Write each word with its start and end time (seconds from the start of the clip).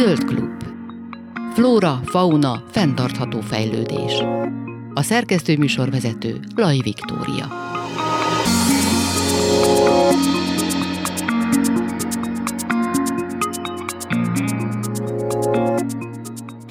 Zöld 0.00 0.24
klub. 0.24 0.62
Flóra, 1.52 2.00
fauna, 2.04 2.64
fenntartható 2.70 3.40
fejlődés. 3.40 4.12
A 4.94 5.02
szerkesztő 5.02 5.56
műsorvezető 5.56 6.40
Laj 6.54 6.78
Viktória. 6.82 7.48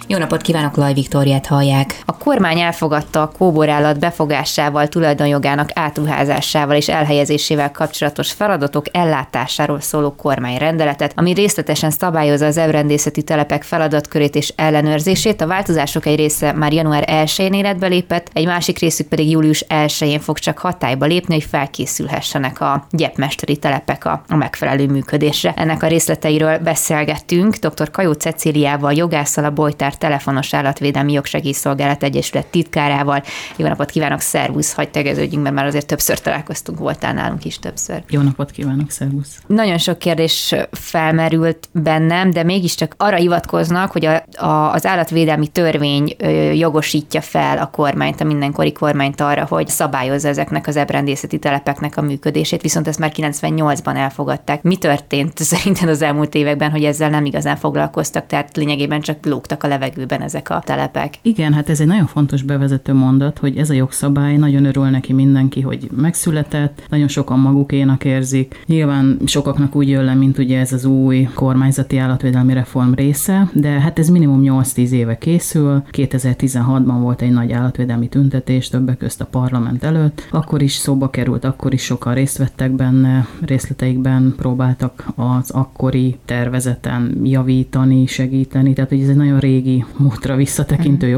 Jó 0.08 0.18
napot 0.18 0.42
kívánok, 0.42 0.76
Laj 0.76 0.94
Viktóriát 0.94 1.46
hallják. 1.46 1.89
Kormány 2.30 2.60
elfogadta 2.60 3.22
a 3.22 3.32
kóborállat 3.38 4.00
befogásával, 4.00 4.88
tulajdonjogának 4.88 5.70
átruházásával 5.74 6.76
és 6.76 6.90
elhelyezésével 6.90 7.72
kapcsolatos 7.72 8.32
feladatok 8.32 8.86
ellátásáról 8.92 9.80
szóló 9.80 10.16
kormányrendeletet, 10.16 11.14
ami 11.16 11.34
részletesen 11.34 11.90
szabályozza 11.90 12.46
az 12.46 12.58
evrendészeti 12.58 13.22
telepek 13.24 13.64
feladatkörét 13.64 14.36
és 14.36 14.54
ellenőrzését. 14.56 15.42
A 15.42 15.48
változások 15.48 16.06
egy 16.06 16.16
része 16.16 16.54
már 16.54 16.74
január 16.74 17.04
1-én 17.08 17.54
életbe 17.54 17.88
lépett, 17.88 18.30
egy 18.34 18.46
másik 18.46 18.80
részük 18.80 19.08
pedig 19.08 19.30
július 19.30 19.66
1-én 19.70 20.20
fog 20.20 20.40
csak 20.40 20.58
hatályba 20.58 21.06
lépni, 21.06 21.34
hogy 21.34 21.48
felkészülhessenek 21.50 22.62
a 22.62 22.88
gyepmesteri 22.92 23.58
telepek 23.58 24.06
a, 24.06 24.24
megfelelő 24.28 24.88
működésre. 24.88 25.54
Ennek 25.56 25.84
a 25.84 25.88
részleteiről 25.88 26.58
beszélgettünk 26.58 27.56
dr. 27.56 27.92
Kajó 27.92 28.12
Cecíliával, 28.12 28.94
jogásszal 28.94 29.44
a 29.44 29.52
Bojtár 29.52 29.96
telefonos 29.96 30.54
állatvédelmi 30.54 31.12
jogsegélyszolgálat 31.12 32.04
egyesület 32.20 32.46
titkárával. 32.46 33.24
Jó 33.56 33.68
napot 33.68 33.90
kívánok, 33.90 34.20
szervusz, 34.20 34.74
hagyj 34.74 34.90
tegeződjünk, 34.90 35.44
mert 35.44 35.56
már 35.56 35.66
azért 35.66 35.86
többször 35.86 36.20
találkoztunk, 36.20 36.80
voltál 36.80 37.14
nálunk 37.14 37.46
is 37.46 37.60
többször. 37.60 38.04
Jó 38.10 38.22
napot 38.22 38.52
kívánok, 38.52 38.92
szervusz. 38.92 39.42
Nagyon 39.48 39.78
sok 39.78 40.00
kérdés 40.00 40.56
felmerült 40.72 41.70
bennem, 41.72 42.32
de 42.32 42.44
mégiscsak 42.44 42.94
arra 42.98 43.16
hivatkoznak, 43.16 43.92
hogy 43.92 44.06
a, 44.06 44.24
a, 44.46 44.74
az 44.74 44.86
állatvédelmi 44.86 45.48
törvény 45.48 46.16
jogosítja 46.54 47.22
fel 47.22 47.58
a 47.58 47.66
kormányt, 47.66 48.22
a 48.22 48.24
mindenkori 48.24 48.72
kormányt 48.72 49.22
arra, 49.22 49.46
hogy 49.50 49.68
szabályozza 49.68 50.28
ezeknek 50.28 50.68
az 50.68 50.76
ebrendészeti 50.76 51.40
telepeknek 51.40 51.98
a 51.98 52.02
működését, 52.02 52.62
viszont 52.62 52.88
ezt 52.88 53.00
már 53.00 53.12
98-ban 53.16 53.98
elfogadták. 53.98 54.62
Mi 54.62 54.76
történt 54.76 55.38
szerinted 55.54 55.90
az 55.90 56.02
elmúlt 56.02 56.36
években, 56.36 56.72
hogy 56.72 56.84
ezzel 56.84 57.10
nem 57.10 57.26
igazán 57.26 57.56
foglalkoztak, 57.56 58.28
tehát 58.28 58.56
lényegében 58.56 59.02
csak 59.02 59.26
lógtak 59.26 59.64
a 59.64 59.68
levegőben? 59.68 60.10
levegőben 60.10 60.22
ezek 60.22 60.50
a 60.50 60.62
telepek. 60.66 61.14
Igen, 61.22 61.54
hát 61.54 61.70
ez 61.70 61.80
egy 61.80 61.88
nagyon 61.88 62.08
fontos 62.10 62.42
bevezető 62.42 62.94
mondat, 62.94 63.38
hogy 63.38 63.58
ez 63.58 63.70
a 63.70 63.74
jogszabály, 63.74 64.38
nagyon 64.38 64.66
örül 64.66 64.86
neki 64.86 65.14
mindenki, 65.14 65.62
hogy 65.62 65.90
megszületett, 65.96 66.86
nagyon 66.90 67.08
sokan 67.08 67.40
magukénak 67.40 68.06
érzik. 68.06 68.64
Nyilván 68.66 69.20
sokaknak 69.26 69.76
úgy 69.76 69.90
jön 69.90 70.04
le, 70.04 70.14
mint 70.14 70.38
ugye 70.38 70.60
ez 70.60 70.74
az 70.74 70.86
új 70.86 71.30
kormányzati 71.34 71.98
állatvédelmi 71.98 72.54
reform 72.54 72.94
része, 72.94 73.50
de 73.54 73.70
hát 73.70 74.00
ez 74.00 74.10
minimum 74.10 74.42
8-10 74.44 74.90
éve 74.90 75.18
készül. 75.18 75.84
2016-ban 75.92 76.98
volt 77.00 77.22
egy 77.22 77.32
nagy 77.32 77.52
állatvédelmi 77.52 78.08
tüntetés, 78.08 78.70
többek 78.70 78.98
közt 78.98 79.22
a 79.22 79.26
parlament 79.26 79.84
előtt. 79.84 80.28
Akkor 80.32 80.62
is 80.62 80.74
szóba 80.74 81.10
került, 81.10 81.44
akkor 81.44 81.74
is 81.74 81.84
sokan 81.84 82.14
részt 82.14 82.38
vettek 82.38 82.72
benne, 82.72 83.28
részleteikben 83.42 84.34
próbáltak 84.38 85.06
az 85.16 85.50
akkori 85.50 86.18
tervezeten 86.26 87.20
javítani, 87.24 88.06
segíteni, 88.06 88.74
tehát 88.74 88.90
hogy 88.90 89.02
ez 89.02 89.10
egy 89.10 89.16
nagyon 89.16 89.40
régi 89.40 89.86
múltra 89.98 90.36
visszatekintő 90.36 91.06
mhm. 91.06 91.16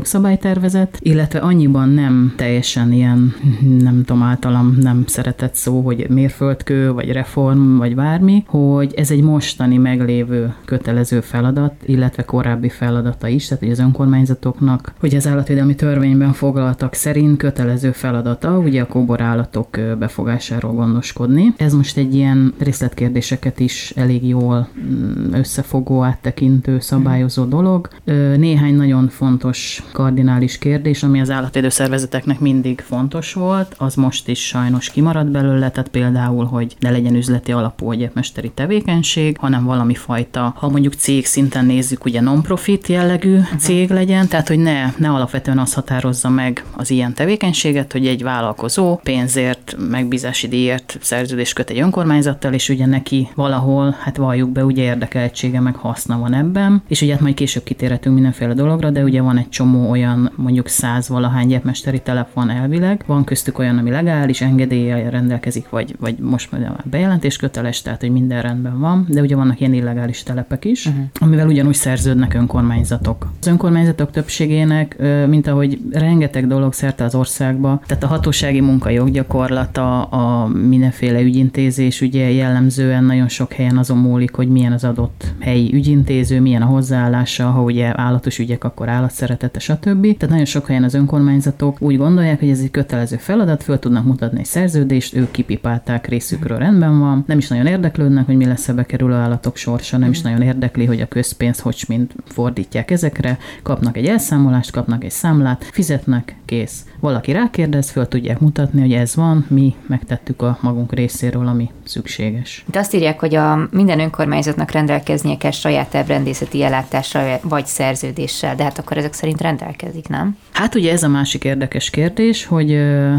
Jogszabálytervezet, 0.81 0.97
illetve 0.99 1.39
annyiban 1.39 1.89
nem 1.89 2.33
teljesen 2.35 2.91
ilyen, 2.91 3.33
nem 3.79 4.03
tudom, 4.05 4.21
általam 4.21 4.77
nem 4.79 5.03
szeretett 5.07 5.55
szó, 5.55 5.81
hogy 5.81 6.05
mérföldkő, 6.09 6.91
vagy 6.91 7.11
reform, 7.11 7.77
vagy 7.77 7.95
bármi, 7.95 8.43
hogy 8.47 8.93
ez 8.95 9.11
egy 9.11 9.21
mostani 9.23 9.77
meglévő 9.77 10.53
kötelező 10.65 11.21
feladat, 11.21 11.73
illetve 11.85 12.23
korábbi 12.23 12.69
feladata 12.69 13.27
is, 13.27 13.47
tehát 13.47 13.63
hogy 13.63 13.71
az 13.71 13.79
önkormányzatoknak, 13.79 14.93
hogy 14.99 15.15
az 15.15 15.27
állatvédelmi 15.27 15.75
törvényben 15.75 16.33
foglaltak 16.33 16.93
szerint 16.93 17.37
kötelező 17.37 17.91
feladata, 17.91 18.57
ugye 18.57 18.81
a 18.81 18.87
kóborállatok 18.87 19.79
befogásáról 19.99 20.73
gondoskodni. 20.73 21.53
Ez 21.57 21.73
most 21.73 21.97
egy 21.97 22.15
ilyen 22.15 22.53
részletkérdéseket 22.59 23.59
is 23.59 23.93
elég 23.95 24.27
jól 24.27 24.67
mm, 24.79 25.33
összefogó, 25.33 26.03
áttekintő, 26.03 26.79
szabályozó 26.79 27.43
dolog 27.43 27.89
néhány 28.37 28.75
nagyon 28.75 29.07
fontos 29.09 29.83
kardinális 29.91 30.57
kérdés, 30.61 31.03
ami 31.03 31.21
az 31.21 31.29
állatvédőszervezeteknek 31.29 32.39
mindig 32.39 32.83
fontos 32.87 33.33
volt, 33.33 33.75
az 33.77 33.95
most 33.95 34.27
is 34.27 34.47
sajnos 34.47 34.89
kimarad 34.89 35.27
belőle, 35.27 35.69
tehát 35.69 35.89
például, 35.89 36.45
hogy 36.45 36.75
ne 36.79 36.89
legyen 36.89 37.15
üzleti 37.15 37.51
alapú 37.51 37.91
egyetmesteri 37.91 38.51
tevékenység, 38.53 39.37
hanem 39.37 39.63
valami 39.63 39.95
fajta, 39.95 40.53
ha 40.57 40.69
mondjuk 40.69 40.93
cég 40.93 41.25
szinten 41.25 41.65
nézzük, 41.65 42.05
ugye 42.05 42.21
non-profit 42.21 42.87
jellegű 42.87 43.37
uh-huh. 43.37 43.59
cég 43.59 43.89
legyen, 43.89 44.27
tehát 44.27 44.47
hogy 44.47 44.59
ne, 44.59 44.93
ne 44.97 45.09
alapvetően 45.09 45.59
az 45.59 45.73
határozza 45.73 46.29
meg 46.29 46.65
az 46.71 46.89
ilyen 46.89 47.13
tevékenységet, 47.13 47.91
hogy 47.91 48.07
egy 48.07 48.23
vállalkozó 48.23 48.95
pénzért, 49.03 49.75
megbízási 49.89 50.47
díjért 50.47 50.97
szerződést 51.01 51.53
köt 51.53 51.69
egy 51.69 51.79
önkormányzattal, 51.79 52.53
és 52.53 52.69
ugye 52.69 52.85
neki 52.85 53.29
valahol, 53.35 53.95
hát 53.99 54.17
valljuk 54.17 54.49
be, 54.49 54.65
ugye 54.65 54.83
érdekeltsége 54.83 55.59
meg 55.59 55.75
haszna 55.75 56.19
van 56.19 56.33
ebben, 56.33 56.83
és 56.87 57.01
ugye 57.01 57.11
hát 57.11 57.21
majd 57.21 57.33
később 57.35 57.63
kitérhetünk 57.63 58.15
mindenféle 58.15 58.41
mindenféle 58.41 58.67
dologra, 58.67 58.89
de 58.89 59.03
ugye 59.03 59.21
van 59.21 59.37
egy 59.37 59.49
csomó 59.49 59.89
olyan 59.89 60.31
mondjuk 60.35 60.50
száz 60.63 61.09
valahány 61.09 61.47
gyepmesteri 61.47 61.99
telefon 61.99 62.49
elvileg, 62.49 63.03
van 63.05 63.23
köztük 63.23 63.59
olyan, 63.59 63.77
ami 63.77 63.89
legális, 63.89 64.41
engedélye 64.41 65.09
rendelkezik, 65.09 65.69
vagy, 65.69 65.95
vagy 65.99 66.17
most 66.17 66.51
már 66.51 66.75
bejelentés 66.83 67.37
köteles, 67.37 67.81
tehát 67.81 67.99
hogy 68.01 68.11
minden 68.11 68.41
rendben 68.41 68.79
van, 68.79 69.05
de 69.09 69.21
ugye 69.21 69.35
vannak 69.35 69.59
ilyen 69.59 69.73
illegális 69.73 70.23
telepek 70.23 70.65
is, 70.65 70.85
uh-huh. 70.85 71.03
amivel 71.19 71.47
ugyanúgy 71.47 71.73
szerződnek 71.73 72.33
önkormányzatok. 72.33 73.31
Az 73.39 73.47
önkormányzatok 73.47 74.11
többségének, 74.11 75.01
mint 75.27 75.47
ahogy 75.47 75.79
rengeteg 75.91 76.47
dolog 76.47 76.73
szerte 76.73 77.03
az 77.03 77.15
országba, 77.15 77.81
tehát 77.85 78.03
a 78.03 78.07
hatósági 78.07 78.61
munka 78.61 78.89
joggyakorlata, 78.89 80.03
a 80.03 80.47
mindenféle 80.47 81.21
ügyintézés 81.21 82.01
ugye 82.01 82.31
jellemzően 82.31 83.03
nagyon 83.03 83.27
sok 83.27 83.53
helyen 83.53 83.77
azon 83.77 83.97
múlik, 83.97 84.35
hogy 84.35 84.47
milyen 84.47 84.71
az 84.71 84.83
adott 84.83 85.33
helyi 85.39 85.73
ügyintéző, 85.73 86.39
milyen 86.41 86.61
a 86.61 86.65
hozzáállása, 86.65 87.49
ha 87.49 87.61
ugye 87.61 87.91
állatos 87.95 88.39
ügyek, 88.39 88.63
akkor 88.63 88.89
állatszeretete, 88.89 89.59
stb. 89.59 90.17
Tehát 90.17 90.35
nagyon 90.41 90.59
sok 90.59 90.67
helyen 90.67 90.83
az 90.83 90.93
önkormányzatok 90.93 91.81
úgy 91.81 91.97
gondolják, 91.97 92.39
hogy 92.39 92.49
ez 92.49 92.59
egy 92.59 92.71
kötelező 92.71 93.17
feladat, 93.17 93.63
föl 93.63 93.79
tudnak 93.79 94.05
mutatni 94.05 94.39
egy 94.39 94.45
szerződést, 94.45 95.15
ők 95.15 95.31
kipipálták 95.31 96.07
részükről, 96.07 96.57
rendben 96.57 96.99
van, 96.99 97.23
nem 97.27 97.37
is 97.37 97.47
nagyon 97.47 97.65
érdeklődnek, 97.65 98.25
hogy 98.25 98.35
mi 98.35 98.45
lesz 98.45 98.67
a 98.67 98.73
bekerülő 98.73 99.13
állatok 99.13 99.55
sorsa, 99.55 99.97
nem 99.97 100.09
is 100.09 100.21
nagyon 100.21 100.41
érdekli, 100.41 100.85
hogy 100.85 101.01
a 101.01 101.07
közpénzt 101.07 101.59
hogy 101.59 101.83
mint 101.87 102.15
fordítják 102.25 102.91
ezekre, 102.91 103.37
kapnak 103.63 103.97
egy 103.97 104.05
elszámolást, 104.05 104.71
kapnak 104.71 105.03
egy 105.03 105.11
számlát, 105.11 105.63
fizetnek, 105.63 106.35
kész. 106.45 106.85
Valaki 106.99 107.31
rákérdez, 107.31 107.89
föl 107.89 108.07
tudják 108.07 108.39
mutatni, 108.39 108.81
hogy 108.81 108.93
ez 108.93 109.15
van, 109.15 109.45
mi 109.47 109.75
megtettük 109.87 110.41
a 110.41 110.57
magunk 110.61 110.93
részéről, 110.93 111.47
ami 111.47 111.69
szükséges. 111.91 112.63
De 112.71 112.79
azt 112.79 112.93
írják, 112.93 113.19
hogy 113.19 113.35
a 113.35 113.67
minden 113.71 113.99
önkormányzatnak 113.99 114.71
rendelkeznie 114.71 115.37
kell 115.37 115.51
saját 115.51 115.95
ebrendészeti 115.95 116.63
ellátásra 116.63 117.39
vagy 117.41 117.65
szerződés 117.65 118.09
szerződéssel, 118.11 118.55
de 118.55 118.63
hát 118.63 118.77
akkor 118.77 118.97
ezek 118.97 119.13
szerint 119.13 119.41
rendelkezik, 119.41 120.07
nem? 120.07 120.37
Hát 120.51 120.75
ugye 120.75 120.91
ez 120.91 121.03
a 121.03 121.07
másik 121.07 121.43
érdekes 121.43 121.89
kérdés, 121.89 122.45
hogy 122.45 122.71
ö, 122.71 123.13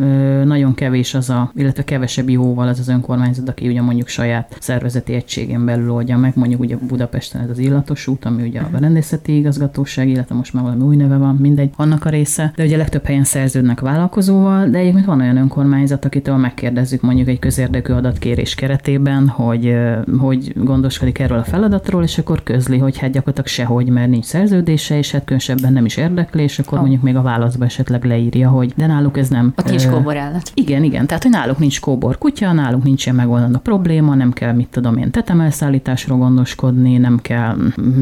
ö, 0.00 0.44
nagyon 0.44 0.74
kevés 0.74 1.14
az 1.14 1.30
a, 1.30 1.52
illetve 1.54 1.84
kevesebb 1.84 2.30
jóval 2.30 2.68
az 2.68 2.78
az 2.78 2.88
önkormányzat, 2.88 3.48
aki 3.48 3.68
ugye 3.68 3.82
mondjuk 3.82 4.08
saját 4.08 4.56
szervezeti 4.60 5.14
egységén 5.14 5.64
belül 5.64 5.90
oldja 5.90 6.16
meg, 6.16 6.32
mondjuk 6.34 6.60
ugye 6.60 6.76
Budapesten 6.76 7.42
ez 7.42 7.50
az 7.50 7.58
illatos 7.58 8.06
út, 8.06 8.24
ami 8.24 8.42
ugye 8.42 8.60
a 8.60 8.68
mhm. 8.70 8.80
rendészeti 8.80 9.36
igazgatóság, 9.36 10.08
illetve 10.08 10.34
most 10.34 10.52
már 10.52 10.62
valami 10.62 10.82
új 10.82 10.96
neve 10.96 11.16
van, 11.16 11.36
mindegy, 11.36 11.70
annak 11.76 12.04
a 12.04 12.08
része, 12.08 12.52
de 12.56 12.64
ugye 12.64 12.76
legtöbb 12.76 13.04
helyen 13.04 13.24
szerződnek 13.24 13.80
vállalkozóval, 13.80 14.68
de 14.68 14.78
egyébként 14.78 15.04
van 15.04 15.20
olyan 15.20 15.36
önkormányzat, 15.36 16.04
akitől 16.04 16.36
megkérdezzük 16.36 17.00
mondjuk 17.00 17.28
egy 17.28 17.38
közérdekű 17.38 17.92
adatkérés 18.06 18.54
keretében, 18.54 19.28
hogy, 19.28 19.76
hogy 20.18 20.52
gondoskodik 20.56 21.18
erről 21.18 21.38
a 21.38 21.44
feladatról, 21.44 22.02
és 22.02 22.18
akkor 22.18 22.42
közli, 22.42 22.78
hogy 22.78 22.98
hát 22.98 23.10
gyakorlatilag 23.10 23.48
sehogy, 23.48 23.88
mert 23.88 24.10
nincs 24.10 24.24
szerződése, 24.24 24.98
és 24.98 25.10
hát 25.10 25.24
különösebben 25.24 25.72
nem 25.72 25.84
is 25.84 25.96
érdekli, 25.96 26.42
és 26.42 26.58
akkor 26.58 26.74
oh. 26.74 26.80
mondjuk 26.80 27.02
még 27.02 27.16
a 27.16 27.22
válaszba 27.22 27.64
esetleg 27.64 28.04
leírja, 28.04 28.48
hogy 28.48 28.72
de 28.76 28.86
náluk 28.86 29.18
ez 29.18 29.28
nem. 29.28 29.52
Ott 29.56 29.68
nincs 29.68 29.86
kóborállat. 29.86 30.50
Igen, 30.54 30.82
igen, 30.82 31.06
tehát 31.06 31.22
hogy 31.22 31.32
náluk 31.32 31.58
nincs 31.58 31.80
kóbor 31.80 32.18
kutya, 32.18 32.52
náluk 32.52 32.82
nincsen 32.82 33.14
megoldandó 33.14 33.58
probléma, 33.58 34.14
nem 34.14 34.32
kell, 34.32 34.52
mit 34.52 34.68
tudom 34.68 34.96
én, 34.96 35.10
tetemelszállításról 35.10 36.18
gondoskodni, 36.18 36.96
nem 36.96 37.18
kell 37.22 37.56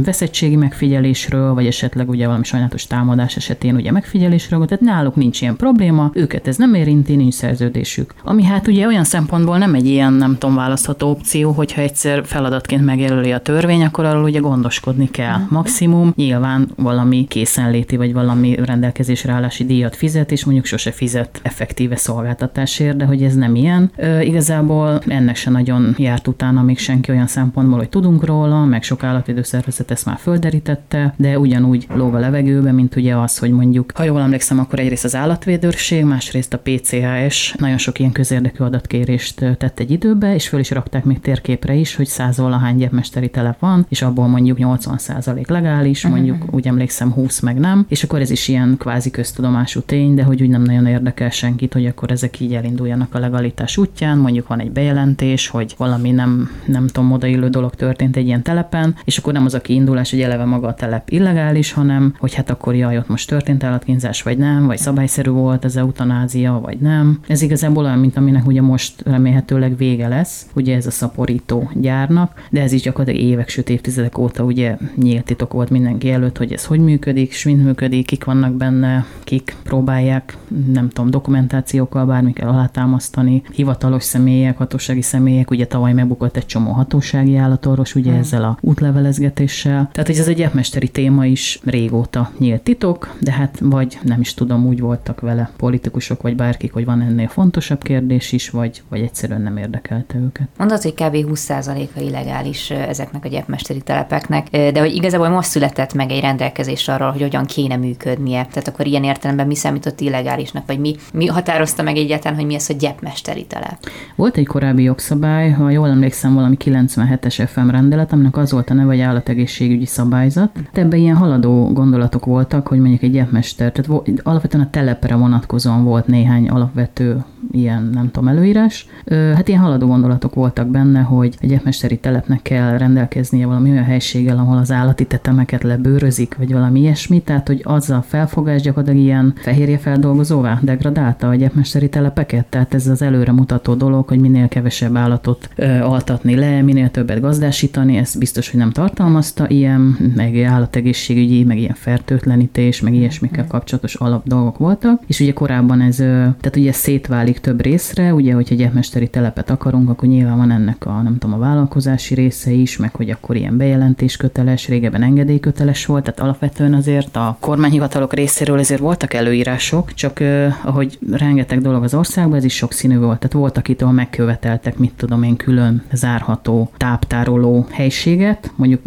veszettségi 0.05 0.57
megfigyelésről, 0.57 1.55
vagy 1.55 1.67
esetleg 1.67 2.09
ugye 2.09 2.27
valami 2.27 2.45
sajnálatos 2.45 2.87
támadás 2.87 3.37
esetén 3.37 3.75
ugye 3.75 3.93
megfigyelésről, 3.93 4.65
tehát 4.65 4.85
náluk 4.85 5.17
nincs 5.17 5.41
ilyen 5.41 5.57
probléma, 5.57 6.11
őket 6.15 6.47
ez 6.47 6.57
nem 6.57 6.75
érinti, 6.75 7.17
nincs 7.17 7.35
szerződésük. 7.35 8.15
Ami 8.25 8.45
hát 8.45 8.67
ugye 8.67 8.87
olyan 8.87 9.05
szempontból 9.05 9.59
nem 9.59 9.75
egy 9.75 9.87
ilyen, 9.95 10.13
nem 10.13 10.39
tudom, 10.39 10.55
választható 10.55 11.11
opció, 11.11 11.51
hogyha 11.51 11.81
egyszer 11.81 12.27
feladatként 12.27 12.85
megjelöli 12.85 13.33
a 13.33 13.39
törvény, 13.39 13.85
akkor 13.85 14.05
arról 14.05 14.23
ugye 14.23 14.41
gondoskodni 14.41 15.11
kell. 15.11 15.37
Mhm. 15.37 15.55
Maximum 15.55 16.13
nyilván 16.17 16.69
valami 16.77 17.27
készenléti 17.29 17.97
vagy 17.97 18.13
valami 18.13 18.57
rendelkezésre 18.65 19.33
állási 19.33 19.65
díjat 19.65 19.97
fizet, 19.97 20.33
és 20.33 20.45
mondjuk 20.45 20.67
sose 20.67 20.91
fizet 20.91 21.41
effektív 21.43 21.85
effektíve 21.85 21.97
szolgáltatásért, 21.97 22.97
de 22.97 23.05
hogy 23.05 23.23
ez 23.23 23.35
nem 23.35 23.55
ilyen. 23.55 23.91
Ö, 23.97 24.21
igazából 24.21 25.01
ennek 25.07 25.37
se 25.37 25.51
nagyon 25.51 25.95
járt 25.99 26.29
utána 26.29 26.63
még 26.63 26.79
senki 26.79 27.11
olyan 27.11 27.27
szempontból, 27.27 27.79
hogy 27.79 27.89
tudunk 27.89 28.25
róla, 28.25 28.65
meg 28.65 28.83
sok 28.83 29.03
állatvédőszervezet 29.03 29.91
ezt 29.91 30.07
már 30.07 30.19
földerítette, 30.19 31.15
de 31.17 31.39
ugyanúgy 31.39 31.87
lóg 31.95 32.15
a 32.15 32.19
levegőbe, 32.19 32.73
mint 32.73 32.97
ugye 32.97 33.17
az, 33.17 33.39
hogy 33.39 33.51
mondjuk, 33.51 33.93
ha 33.95 34.03
jól 34.03 34.21
emlékszem, 34.21 34.59
akkor 34.59 34.79
egyrészt 34.79 35.05
az 35.05 35.15
állatvédőrség, 35.15 36.05
másrészt 36.05 36.55
a 36.55 36.59
PCHS 36.59 37.55
nagyon 37.59 37.79
sok 37.79 37.99
ilyen 37.99 38.13
közérdekű 38.13 38.65
adatkérést 38.65 39.35
tett 39.59 39.81
egy 39.85 39.91
időbe, 39.91 40.35
és 40.35 40.49
föl 40.49 40.61
is 40.61 40.71
rakták 40.71 41.05
még 41.05 41.21
térképre 41.21 41.75
is, 41.75 41.95
hogy 41.95 42.07
száz 42.07 42.39
valahány 42.39 42.77
gyepmesteri 42.77 43.29
telep 43.29 43.59
van, 43.59 43.87
és 43.89 44.03
abból 44.03 44.27
mondjuk 44.27 44.59
80% 44.61 45.49
legális, 45.49 46.03
mhm. 46.03 46.13
mondjuk 46.13 46.37
uh-huh. 46.37 46.55
úgy 46.55 46.67
emlékszem 46.67 47.13
20 47.13 47.41
meg 47.41 47.59
nem, 47.59 47.87
és 47.89 48.03
akkor 48.03 48.21
ez 48.21 48.31
is 48.31 48.49
ilyen 48.49 48.77
kvázi 48.79 49.11
köztudomású 49.11 49.81
tény, 49.81 50.15
de 50.15 50.23
hogy 50.23 50.43
úgy 50.43 50.49
nem 50.49 50.63
nagyon 50.63 50.87
érdekel 50.87 51.31
senkit, 51.31 51.73
hogy 51.73 51.87
akkor 51.87 52.11
ezek 52.11 52.41
így 52.41 52.55
elinduljanak 52.55 53.15
a 53.15 53.19
legalitás 53.19 53.77
útján, 53.77 54.19
mondjuk 54.19 54.49
van 54.49 54.61
egy 54.61 54.71
bejelentés, 54.71 55.49
hogy 55.49 55.75
valami 55.79 56.11
nem, 56.11 56.51
nem 56.67 56.87
tudom, 56.87 57.13
odaillő 57.13 57.49
dolog 57.49 57.75
történt 57.75 58.17
egy 58.17 58.27
ilyen 58.27 58.43
telepen, 58.43 58.95
és 59.05 59.19
akkor 59.19 59.33
nem 59.33 59.45
az 59.45 59.55
a 59.55 59.61
kiindulás, 59.61 60.11
hogy 60.11 60.21
eleve 60.21 60.45
maga 60.45 60.67
a 60.67 60.75
telep 60.75 61.11
illegális, 61.11 61.73
hanem 61.73 62.15
hogy 62.19 62.35
hát 62.35 62.51
akkor 62.51 62.75
jaj, 62.75 62.99
ott 62.99 63.09
most 63.09 63.29
történt 63.29 63.65
állatkínzás, 63.65 64.23
vagy 64.23 64.39
nem, 64.39 64.67
vagy 64.67 64.79
szabályszerű 64.79 65.31
volt 65.31 65.65
az 65.65 65.77
eutanázia, 65.77 66.61
vagy 66.63 66.79
nem. 66.79 67.21
Ez 67.27 67.43
igazából 67.43 67.85
olyan, 67.85 67.99
mint 67.99 68.17
aminek 68.17 68.47
ugye 68.47 68.63
most 68.63 69.03
remélhetőleg 69.05 69.64
vége 69.73 70.09
lesz, 70.09 70.47
ugye 70.55 70.77
ez 70.77 70.87
a 70.87 70.91
szaporító 70.91 71.71
gyárnak, 71.75 72.43
de 72.51 72.63
ez 72.63 72.73
is 72.73 72.83
gyakorlatilag 72.83 73.27
évek, 73.27 73.49
sőt 73.49 73.69
évtizedek 73.69 74.19
óta 74.19 74.45
ugye 74.45 74.77
nyílt 74.97 75.25
titok 75.25 75.53
volt 75.53 75.71
mindenki 75.71 76.11
előtt, 76.11 76.39
hogy 76.39 76.53
ez 76.53 76.65
hogy 76.65 76.81
működik, 76.81 77.31
és 77.31 77.45
mind 77.45 77.65
működik, 77.65 78.07
kik 78.07 78.25
vannak 78.25 78.53
benne, 78.53 79.07
kik 79.25 79.57
próbálják, 79.63 80.37
nem 80.73 80.89
tudom, 80.89 81.11
dokumentációkkal 81.11 82.07
bármikkel 82.07 82.49
alátámasztani, 82.49 83.43
hivatalos 83.53 84.03
személyek, 84.03 84.57
hatósági 84.57 85.03
személyek, 85.03 85.51
ugye 85.51 85.67
tavaly 85.67 85.93
megbukott 85.93 86.37
egy 86.37 86.47
csomó 86.47 86.71
hatósági 86.71 87.37
állatorvos, 87.37 87.95
ugye 87.95 88.11
hmm. 88.11 88.21
ezzel 88.21 88.45
a 88.45 88.59
útlevelezgetéssel. 88.61 89.89
Tehát, 89.93 90.07
hogy 90.07 90.19
ez 90.19 90.29
egy 90.29 90.49
mesteri 90.53 90.89
téma 90.89 91.27
is 91.27 91.61
régóta 91.65 92.31
nyílt 92.39 92.63
titok, 92.63 93.15
de 93.21 93.33
hát 93.33 93.59
vagy 93.63 93.99
nem 94.03 94.21
is 94.21 94.35
tudom, 94.35 94.67
úgy 94.67 94.81
voltak 94.81 95.21
vele 95.21 95.51
politikusok, 95.57 96.23
vagy 96.23 96.37
bárkik, 96.37 96.73
hogy 96.73 96.85
van 96.85 97.01
ennél 97.01 97.29
fontosabb 97.29 97.83
kérdés 97.83 98.33
is, 98.33 98.51
vagy, 98.51 98.83
vagy 98.89 99.01
egyszerűen 99.01 99.43
nem 99.43 99.54
érdekelte 99.57 100.19
őket. 100.19 100.49
Mondod, 100.59 100.83
hogy 100.83 100.95
kb. 100.95 101.17
20%-a 101.35 102.01
illegális 102.01 102.71
ezeknek 102.71 103.25
a 103.25 103.29
gyepmesteri 103.29 103.81
telepeknek, 103.81 104.51
de 104.51 104.81
hogy 104.81 104.95
igazából 104.95 105.29
most 105.29 105.49
született 105.49 105.95
meg 105.95 106.11
egy 106.11 106.21
rendelkezés 106.21 106.89
arról, 106.89 107.11
hogy 107.11 107.21
hogyan 107.21 107.45
kéne 107.45 107.77
működnie. 107.77 108.47
Tehát 108.47 108.69
akkor 108.69 108.87
ilyen 108.87 109.05
értelemben 109.05 109.47
mi 109.47 109.55
számított 109.55 110.01
illegálisnak, 110.01 110.67
vagy 110.67 110.79
mi, 110.79 110.95
mi 111.13 111.27
határozta 111.27 111.83
meg 111.83 111.97
egyáltalán, 111.97 112.37
hogy 112.37 112.47
mi 112.47 112.55
az, 112.55 112.67
hogy 112.67 112.77
gyepmesteri 112.77 113.45
telep? 113.47 113.79
Volt 114.15 114.37
egy 114.37 114.47
korábbi 114.47 114.83
jogszabály, 114.83 115.51
ha 115.51 115.71
jól 115.71 115.89
emlékszem, 115.89 116.35
valami 116.35 116.57
97-es 116.65 117.49
FM 117.53 117.69
rendelet, 117.69 118.13
aminek 118.13 118.37
az 118.37 118.53
volt 118.53 118.71
a 118.71 118.75
neve, 118.75 118.89
hogy 118.89 119.01
állategészségügyi 119.01 119.87
szabályzat. 119.87 120.51
Ebben 120.73 120.99
ilyen 120.99 121.17
haladó 121.17 121.73
gondolatok 121.73 122.25
voltak, 122.25 122.69
hogy 122.69 122.79
mondjuk 122.79 123.03
egy 123.03 123.13
gyepmester, 123.13 123.73
tehát 123.73 124.03
alapvetően 124.23 124.65
a 124.65 124.71
telepre 124.71 125.15
vonatkozóan 125.15 125.85
volt 125.85 126.07
néhány 126.07 126.49
alapvető 126.49 127.25
ilyen, 127.51 127.91
nem 127.93 128.11
tudom, 128.11 128.29
előírás. 128.29 128.87
Hát 129.11 129.44
ilyen 129.49 129.61
haladó 129.61 129.87
gondolatok 129.87 130.35
voltak 130.35 130.67
benne, 130.67 131.01
hogy 131.01 131.35
egy 131.41 131.49
gyepmesteri 131.49 131.99
telepnek 131.99 132.43
kell 132.43 132.79
rendelkeznie 132.79 133.47
valami 133.47 133.71
olyan 133.71 133.85
helységgel, 133.85 134.39
ahol 134.39 134.57
az 134.57 134.71
állati 134.71 135.07
tetemeket 135.07 135.63
lebőrözik, 135.63 136.37
vagy 136.37 136.53
valami 136.53 136.81
ilyesmi, 136.81 137.21
tehát 137.21 137.47
hogy 137.47 137.61
az 137.65 137.91
a 137.91 138.05
felfogás 138.09 138.63
gyakorlatilag 138.63 139.05
ilyen 139.05 139.33
fehérje 139.37 139.79
feldolgozóvá 139.79 140.59
degradálta 140.63 141.29
a 141.29 141.35
gyepmesteri 141.35 141.89
telepeket, 141.89 142.47
tehát 142.47 142.75
ez 142.75 142.87
az 142.87 143.03
előre 143.03 143.33
mutató 143.33 143.75
dolog, 143.75 144.09
hogy 144.09 144.21
minél 144.21 144.49
kevesebb 144.49 144.97
állatot 144.97 145.49
ö, 145.57 145.81
altatni 145.81 146.35
le, 146.35 146.63
minél 146.63 146.91
többet 146.91 147.21
gazdásítani, 147.21 147.97
ez 147.97 148.15
biztos, 148.15 148.51
hogy 148.51 148.61
nem 148.61 148.71
tartalmazta 148.71 149.49
ilyen, 149.49 150.13
meg 150.17 150.43
állategészségügyi, 150.43 151.45
meg 151.45 151.59
ilyen 151.59 151.75
fertőtlenítés, 151.75 152.81
meg 152.81 152.95
ilyesmikkel 152.95 153.47
kapcsolatos 153.47 153.95
alap 153.95 154.29
dolgok 154.29 154.59
voltak, 154.59 155.03
és 155.07 155.21
ugye 155.21 155.33
korábban 155.33 155.81
ez, 155.81 155.97
tehát 155.97 156.57
ugye 156.57 156.73
szétválik 156.73 157.39
több 157.39 157.61
részre, 157.61 158.15
ugye, 158.15 158.35
hogyha 158.35 158.55
gyepmesteri 158.55 159.09
telepet 159.35 159.57
akarunk, 159.57 159.89
akkor 159.89 160.09
nyilván 160.09 160.37
van 160.37 160.51
ennek 160.51 160.87
a, 160.87 161.03
nem 161.03 161.19
tudom, 161.19 161.37
a 161.37 161.39
vállalkozási 161.39 162.15
része 162.15 162.51
is, 162.51 162.77
meg 162.77 162.95
hogy 162.95 163.11
akkor 163.11 163.37
ilyen 163.37 163.57
bejelentés 163.57 164.17
köteles, 164.17 164.69
régebben 164.69 165.03
engedélyköteles 165.03 165.87
volt, 165.87 166.05
tehát 166.05 166.21
alapvetően 166.21 166.75
azért 166.75 167.17
a 167.17 167.37
kormányhivatalok 167.41 168.13
részéről 168.13 168.59
ezért 168.59 168.81
voltak 168.81 169.15
előírások, 169.15 169.95
csak 169.95 170.21
ahogy 170.65 170.99
rengeteg 171.11 171.61
dolog 171.61 171.83
az 171.83 171.95
országban, 171.95 172.37
ez 172.37 172.45
is 172.45 172.55
sokszínű 172.55 172.99
volt. 172.99 173.19
Tehát 173.19 173.33
voltak 173.33 173.69
itt, 173.69 173.83
ahol 173.83 173.95
megköveteltek, 173.95 174.79
mit 174.79 174.93
tudom 174.97 175.23
én, 175.23 175.37
külön 175.37 175.83
zárható 175.93 176.71
táptároló 176.77 177.67
helységet, 177.71 178.53
mondjuk 178.57 178.81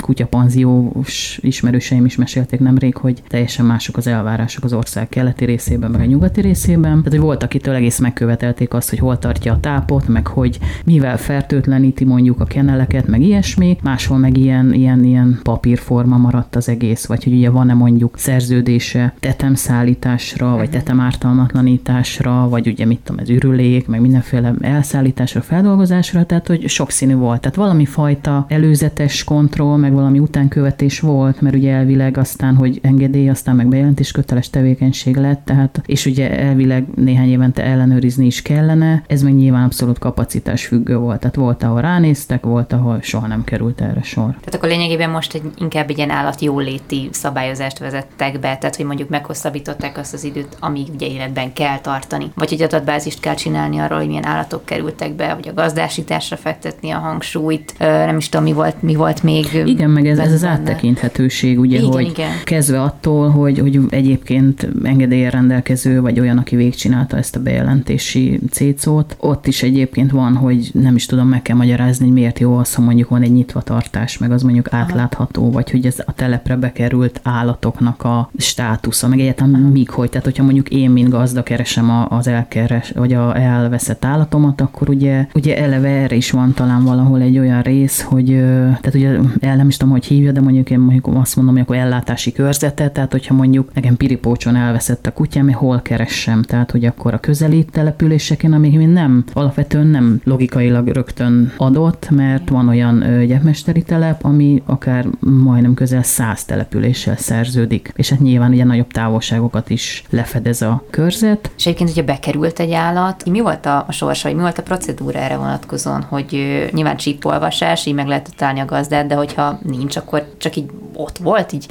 kutyapanziós 0.00 1.38
ismerőseim 1.42 2.04
is 2.04 2.16
mesélték 2.16 2.60
nemrég, 2.60 2.96
hogy 2.96 3.22
teljesen 3.28 3.66
mások 3.66 3.96
az 3.96 4.06
elvárások 4.06 4.64
az 4.64 4.72
ország 4.72 5.08
keleti 5.08 5.44
részében, 5.44 5.90
meg 5.90 6.00
a 6.00 6.04
nyugati 6.04 6.40
részében. 6.40 6.96
Tehát, 6.96 7.08
hogy 7.08 7.20
voltak 7.20 7.54
itt 7.54 7.66
egész 7.66 7.98
megkövetelték 7.98 8.74
azt, 8.74 8.90
hogy 8.90 8.98
hol 8.98 9.18
tartja 9.18 9.52
a 9.52 9.60
tápot, 9.60 9.91
meg 10.08 10.26
hogy 10.26 10.58
mivel 10.84 11.16
fertőtleníti 11.16 12.04
mondjuk 12.04 12.40
a 12.40 12.44
keneleket, 12.44 13.06
meg 13.06 13.22
ilyesmi, 13.22 13.76
máshol 13.82 14.18
meg 14.18 14.36
ilyen, 14.36 14.74
ilyen, 14.74 15.04
ilyen 15.04 15.40
papírforma 15.42 16.16
maradt 16.16 16.56
az 16.56 16.68
egész, 16.68 17.06
vagy 17.06 17.24
hogy 17.24 17.32
ugye 17.32 17.50
van-e 17.50 17.74
mondjuk 17.74 18.18
szerződése 18.18 19.14
tetemszállításra, 19.20 20.56
vagy 20.56 20.70
tetem 20.70 21.00
ártalmatlanításra, 21.00 22.48
vagy 22.48 22.66
ugye 22.66 22.84
mit 22.84 22.98
tudom, 23.04 23.20
ez 23.20 23.28
ürülék, 23.28 23.86
meg 23.86 24.00
mindenféle 24.00 24.54
elszállításra, 24.60 25.40
feldolgozásra, 25.40 26.24
tehát 26.24 26.46
hogy 26.46 26.68
sokszínű 26.68 27.14
volt. 27.14 27.40
Tehát 27.40 27.56
valami 27.56 27.84
fajta 27.84 28.46
előzetes 28.48 29.24
kontroll, 29.24 29.76
meg 29.76 29.92
valami 29.92 30.18
utánkövetés 30.18 31.00
volt, 31.00 31.40
mert 31.40 31.54
ugye 31.54 31.72
elvileg 31.72 32.16
aztán, 32.16 32.54
hogy 32.54 32.78
engedély, 32.82 33.28
aztán 33.28 33.56
meg 33.56 33.68
bejelentés 33.68 34.10
köteles 34.10 34.50
tevékenység 34.50 35.16
lett, 35.16 35.44
tehát, 35.44 35.82
és 35.86 36.06
ugye 36.06 36.38
elvileg 36.38 36.86
néhány 36.94 37.28
évente 37.28 37.64
ellenőrizni 37.64 38.26
is 38.26 38.42
kellene, 38.42 39.02
ez 39.06 39.22
meg 39.22 39.34
nyilván 39.34 39.64
abszolút 39.64 39.81
kapacitás 39.98 40.66
függő 40.66 40.96
volt. 40.96 41.18
Tehát 41.20 41.34
volt, 41.34 41.62
ahol 41.62 41.80
ránéztek, 41.80 42.44
volt, 42.44 42.72
ahol 42.72 42.98
soha 43.02 43.26
nem 43.26 43.44
került 43.44 43.80
erre 43.80 44.02
sor. 44.02 44.30
Tehát 44.30 44.54
akkor 44.54 44.68
lényegében 44.68 45.10
most 45.10 45.34
egy, 45.34 45.42
inkább 45.58 45.90
egy 45.90 45.96
ilyen 45.96 46.10
állatjóléti 46.10 47.08
szabályozást 47.12 47.78
vezettek 47.78 48.32
be, 48.40 48.56
tehát 48.56 48.76
hogy 48.76 48.84
mondjuk 48.84 49.08
meghosszabbították 49.08 49.98
azt 49.98 50.14
az 50.14 50.24
időt, 50.24 50.56
amíg 50.60 50.86
ugye 50.94 51.06
életben 51.06 51.52
kell 51.52 51.78
tartani. 51.78 52.30
Vagy 52.34 52.48
hogy 52.48 52.62
adatbázist 52.62 53.20
kell 53.20 53.34
csinálni 53.34 53.78
arról, 53.78 53.98
hogy 53.98 54.06
milyen 54.06 54.26
állatok 54.26 54.64
kerültek 54.64 55.14
be, 55.14 55.34
vagy 55.34 55.48
a 55.48 55.54
gazdásításra 55.54 56.36
fektetni 56.36 56.90
a 56.90 56.98
hangsúlyt. 56.98 57.74
Nem 57.78 58.16
is 58.16 58.28
tudom, 58.28 58.44
mi 58.44 58.52
volt, 58.52 58.82
mi 58.82 58.94
volt 58.94 59.22
még. 59.22 59.62
Igen, 59.64 59.90
meg 59.90 60.06
ez, 60.06 60.18
ez 60.18 60.32
az 60.32 60.44
áttekinthetőség, 60.44 61.58
ugye, 61.58 61.78
igen, 61.78 61.92
hogy 61.92 62.06
igen. 62.06 62.30
kezdve 62.44 62.82
attól, 62.82 63.30
hogy, 63.30 63.58
hogy 63.58 63.80
egyébként 63.90 64.68
engedélye 64.82 65.30
rendelkező, 65.30 66.00
vagy 66.00 66.20
olyan, 66.20 66.38
aki 66.38 66.56
végigcsinálta 66.56 67.16
ezt 67.16 67.36
a 67.36 67.40
bejelentési 67.40 68.40
cécót, 68.50 69.16
ott 69.18 69.46
is 69.46 69.62
egyébként 69.72 70.10
van, 70.10 70.36
hogy 70.36 70.70
nem 70.72 70.94
is 70.94 71.06
tudom, 71.06 71.28
meg 71.28 71.42
kell 71.42 71.56
magyarázni, 71.56 72.04
hogy 72.04 72.14
miért 72.14 72.38
jó 72.38 72.56
az, 72.56 72.74
ha 72.74 72.82
mondjuk 72.82 73.08
van 73.08 73.22
egy 73.22 73.32
nyitvatartás, 73.32 74.18
meg 74.18 74.30
az 74.30 74.42
mondjuk 74.42 74.72
átlátható, 74.72 75.50
vagy 75.50 75.70
hogy 75.70 75.86
ez 75.86 76.02
a 76.06 76.12
telepre 76.12 76.56
bekerült 76.56 77.20
állatoknak 77.22 78.04
a 78.04 78.30
státusza, 78.36 79.08
meg 79.08 79.20
egyáltalán 79.20 79.60
míg 79.60 79.90
hogy, 79.90 80.08
tehát 80.08 80.24
hogyha 80.24 80.44
mondjuk 80.44 80.68
én, 80.68 80.90
mint 80.90 81.08
gazda 81.08 81.42
keresem 81.42 82.06
az 82.08 82.26
elkeres, 82.26 82.90
vagy 82.90 83.12
a 83.12 83.40
elveszett 83.40 84.04
állatomat, 84.04 84.60
akkor 84.60 84.88
ugye, 84.88 85.26
ugye 85.34 85.58
eleve 85.58 85.88
erre 85.88 86.16
is 86.16 86.30
van 86.30 86.54
talán 86.54 86.84
valahol 86.84 87.20
egy 87.20 87.38
olyan 87.38 87.62
rész, 87.62 88.00
hogy 88.02 88.26
tehát 88.26 88.94
ugye 88.94 89.18
el 89.40 89.56
nem 89.56 89.68
is 89.68 89.76
tudom, 89.76 89.92
hogy 89.92 90.04
hívja, 90.04 90.32
de 90.32 90.40
mondjuk 90.40 90.70
én 90.70 90.78
mondjuk 90.78 91.06
azt 91.06 91.36
mondom, 91.36 91.54
hogy 91.54 91.62
akkor 91.62 91.76
ellátási 91.76 92.32
körzete, 92.32 92.90
tehát 92.90 93.12
hogyha 93.12 93.34
mondjuk 93.34 93.74
nekem 93.74 93.96
piripócson 93.96 94.56
elveszett 94.56 95.06
a 95.06 95.12
kutyám, 95.12 95.48
én 95.48 95.54
hol 95.54 95.80
keressem, 95.82 96.42
tehát 96.42 96.70
hogy 96.70 96.84
akkor 96.84 97.14
a 97.14 97.18
közelít 97.18 97.70
településeken, 97.70 98.52
amik 98.52 98.76
még 98.76 98.88
nem, 98.88 99.24
alapvetően 99.32 99.61
nem 99.68 100.20
logikailag 100.24 100.88
rögtön 100.88 101.52
adott, 101.56 102.10
mert 102.10 102.48
van 102.48 102.68
olyan 102.68 103.26
gyepmesteri 103.26 103.82
telep, 103.82 104.24
ami 104.24 104.62
akár 104.66 105.06
majdnem 105.20 105.74
közel 105.74 106.02
száz 106.02 106.44
településsel 106.44 107.16
szerződik, 107.16 107.92
és 107.96 108.08
hát 108.10 108.20
nyilván 108.20 108.52
ugye 108.52 108.64
nagyobb 108.64 108.90
távolságokat 108.90 109.70
is 109.70 110.04
lefedez 110.10 110.62
a 110.62 110.84
körzet. 110.90 111.50
És 111.56 111.66
egyébként, 111.66 111.88
hogyha 111.88 112.04
bekerült 112.04 112.60
egy 112.60 112.72
állat, 112.72 113.30
mi 113.30 113.40
volt 113.40 113.66
a, 113.66 113.84
a 113.88 113.92
sorsa, 113.92 114.28
vagy 114.28 114.36
mi 114.36 114.42
volt 114.42 114.58
a 114.58 114.62
procedúra 114.62 115.18
erre 115.18 115.36
vonatkozóan, 115.36 116.02
hogy 116.02 116.28
nyilván 116.70 116.96
csípolvasás, 116.96 117.86
így 117.86 117.94
meg 117.94 118.06
lehet 118.06 118.34
találni 118.36 118.60
a 118.60 118.64
gazdát, 118.64 119.06
de 119.06 119.14
hogyha 119.14 119.58
nincs, 119.62 119.96
akkor 119.96 120.24
csak 120.38 120.56
így 120.56 120.70
ott 120.94 121.18
volt, 121.18 121.52
így 121.52 121.66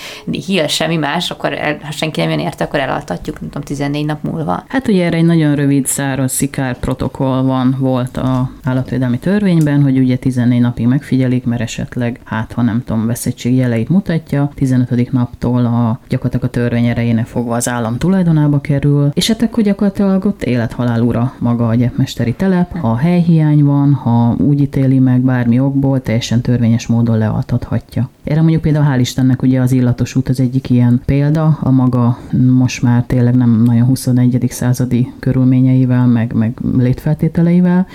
híl, 0.45 0.67
semmi 0.67 0.95
más, 0.95 1.31
akkor 1.31 1.53
el, 1.53 1.79
ha 1.83 1.91
senki 1.91 2.19
nem 2.19 2.29
jön 2.29 2.39
érte, 2.39 2.63
akkor 2.63 2.79
elaltatjuk, 2.79 3.39
nem 3.39 3.49
tudom, 3.49 3.63
14 3.63 4.05
nap 4.05 4.23
múlva. 4.23 4.63
Hát 4.67 4.87
ugye 4.87 5.05
erre 5.05 5.17
egy 5.17 5.25
nagyon 5.25 5.55
rövid 5.55 5.85
száraz 5.85 6.31
szikár 6.31 6.79
protokoll 6.79 7.41
van, 7.41 7.70
volt 7.79 8.17
a 8.17 8.49
állatvédelmi 8.63 9.19
törvényben, 9.19 9.81
hogy 9.81 9.97
ugye 9.97 10.17
14 10.17 10.59
napig 10.61 10.87
megfigyelik, 10.87 11.45
mert 11.45 11.61
esetleg, 11.61 12.19
hát 12.23 12.53
ha 12.53 12.61
nem 12.61 12.83
tudom, 12.85 13.05
veszettség 13.05 13.55
jeleit 13.55 13.89
mutatja, 13.89 14.51
15. 14.55 15.11
naptól 15.11 15.65
a 15.65 15.99
gyakorlatilag 16.09 16.45
a 16.45 16.49
törvény 16.49 16.85
erejének 16.85 17.25
fogva 17.25 17.55
az 17.55 17.69
állam 17.69 17.97
tulajdonába 17.97 18.61
kerül, 18.61 19.09
és 19.13 19.27
hát 19.27 19.41
akkor 19.41 19.63
gyakorlatilag 19.63 20.25
ott 20.25 20.43
élethalál 20.43 21.01
ura 21.01 21.33
maga 21.39 21.67
a 21.67 21.75
gyepmesteri 21.75 22.33
telep, 22.33 22.77
ha 22.77 22.95
helyhiány 22.95 23.63
van, 23.63 23.93
ha 23.93 24.35
úgy 24.37 24.61
ítéli 24.61 24.99
meg 24.99 25.21
bármi 25.21 25.59
okból, 25.59 26.01
teljesen 26.01 26.41
törvényes 26.41 26.87
módon 26.87 27.17
lealtathatja. 27.17 28.09
Erre 28.23 28.41
mondjuk 28.41 28.61
például 28.61 28.85
hál' 28.85 28.99
Istennek 28.99 29.41
ugye 29.41 29.61
az 29.61 29.71
illatos 29.71 30.15
út 30.15 30.29
az 30.29 30.39
egyik 30.39 30.69
ilyen 30.69 31.01
példa, 31.05 31.57
a 31.61 31.71
maga 31.71 32.17
most 32.47 32.81
már 32.81 33.03
tényleg 33.07 33.35
nem 33.35 33.63
nagyon 33.63 33.85
21. 33.85 34.45
századi 34.49 35.13
körülményeivel, 35.19 36.07
meg, 36.07 36.33
meg 36.33 36.57
létfeltételeivel, 36.77 37.87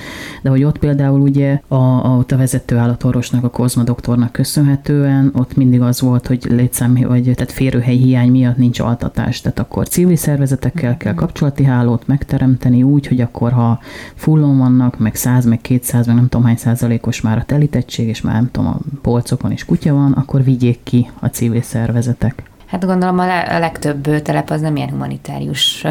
de 0.42 0.50
hogy 0.50 0.64
ott 0.64 0.78
például 0.78 1.21
ugye 1.21 1.61
a, 1.68 1.75
a, 1.75 2.25
a 2.28 2.37
vezető 2.37 2.76
állatorvosnak, 2.76 3.45
a 3.45 3.50
Kozma 3.50 3.83
doktornak 3.83 4.33
köszönhetően 4.33 5.30
ott 5.35 5.56
mindig 5.56 5.80
az 5.80 6.00
volt, 6.00 6.26
hogy 6.26 6.47
létszám, 6.49 6.95
vagy 7.06 7.23
tehát 7.23 7.52
férőhely 7.52 7.97
hiány 7.97 8.30
miatt 8.30 8.56
nincs 8.56 8.80
altatás, 8.80 9.40
tehát 9.40 9.59
akkor 9.59 9.88
civil 9.88 10.16
szervezetekkel 10.16 10.97
kell 10.97 11.14
kapcsolati 11.14 11.64
hálót 11.64 12.06
megteremteni 12.06 12.83
úgy, 12.83 13.06
hogy 13.06 13.21
akkor 13.21 13.52
ha 13.52 13.80
fullon 14.14 14.59
vannak, 14.59 14.99
meg 14.99 15.14
100, 15.14 15.45
meg 15.45 15.61
200, 15.61 16.06
meg 16.06 16.14
nem 16.14 16.28
tudom 16.28 16.47
hány 16.47 16.56
százalékos 16.56 17.21
már 17.21 17.38
a 17.38 17.45
telítettség, 17.45 18.09
és 18.09 18.21
már 18.21 18.35
nem 18.35 18.49
tudom, 18.50 18.68
a 18.68 18.78
polcokon 19.02 19.52
is 19.52 19.64
kutya 19.64 19.95
van, 19.95 20.14
akkor 20.16 20.44
vigyék 20.44 20.82
ki 20.82 21.11
a 21.20 21.26
civil 21.26 21.62
szervezetek. 21.62 22.42
Hát 22.66 22.85
gondolom 22.85 23.18
a, 23.18 23.25
legtöbb 23.58 24.23
telep 24.23 24.50
az 24.50 24.61
nem 24.61 24.76
ilyen 24.76 24.90
humanitárius 24.90 25.85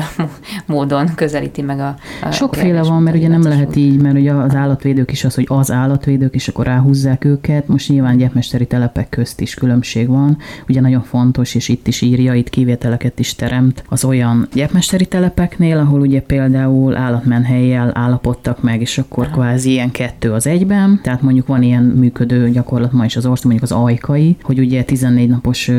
módon 0.66 1.16
közelíti 1.16 1.62
meg 1.62 1.80
a... 1.80 1.96
a 2.22 2.32
Sokféle 2.32 2.82
van, 2.84 3.02
mert 3.02 3.16
ugye 3.16 3.28
nem 3.28 3.42
lehet 3.42 3.76
így, 3.76 4.02
mert 4.02 4.16
ugye 4.16 4.32
az 4.32 4.56
állatvédők 4.56 5.12
is 5.12 5.24
az, 5.24 5.36
hogy 5.36 5.46
az 5.50 5.72
állatvédők, 5.72 6.36
és 6.36 6.48
akkor 6.48 6.66
ráhúzzák 6.66 7.26
őket. 7.26 7.68
Most 7.68 7.90
nyilván 7.90 8.18
gyepmesteri 8.18 8.66
telepek 8.66 9.10
közt 9.10 9.42
is 9.42 9.54
különbség 9.54 10.08
van. 10.08 10.38
Ugye 10.68 10.82
nagyon 10.82 11.02
fontos, 11.02 11.56
és 11.56 11.70
itt 11.70 11.88
is 11.88 12.02
írja, 12.02 12.34
itt 12.34 12.50
kivételeket 12.50 13.20
is 13.20 13.36
teremt 13.36 13.84
az 13.90 14.04
olyan 14.04 14.48
gyepmesteri 14.54 15.06
telepeknél, 15.06 15.78
ahol 15.78 16.00
ugye 16.00 16.22
például 16.22 16.96
állatmenhelyjel 16.96 17.92
állapodtak 17.94 18.62
meg, 18.62 18.82
és 18.82 18.98
akkor 18.98 19.30
kvázi 19.30 19.70
ilyen 19.72 19.92
kettő 19.92 20.32
az 20.32 20.48
egyben. 20.48 21.00
Tehát 21.04 21.22
mondjuk 21.22 21.48
van 21.48 21.64
ilyen 21.64 21.84
működő 21.84 22.50
gyakorlat 22.50 22.92
ma 22.92 23.06
is 23.06 23.16
az 23.16 23.26
ország, 23.26 23.52
mondjuk 23.52 23.72
az 23.72 23.78
ajkai, 23.78 24.38
hogy 24.42 24.60
ugye 24.60 24.84
14 24.84 25.30
napos 25.30 25.72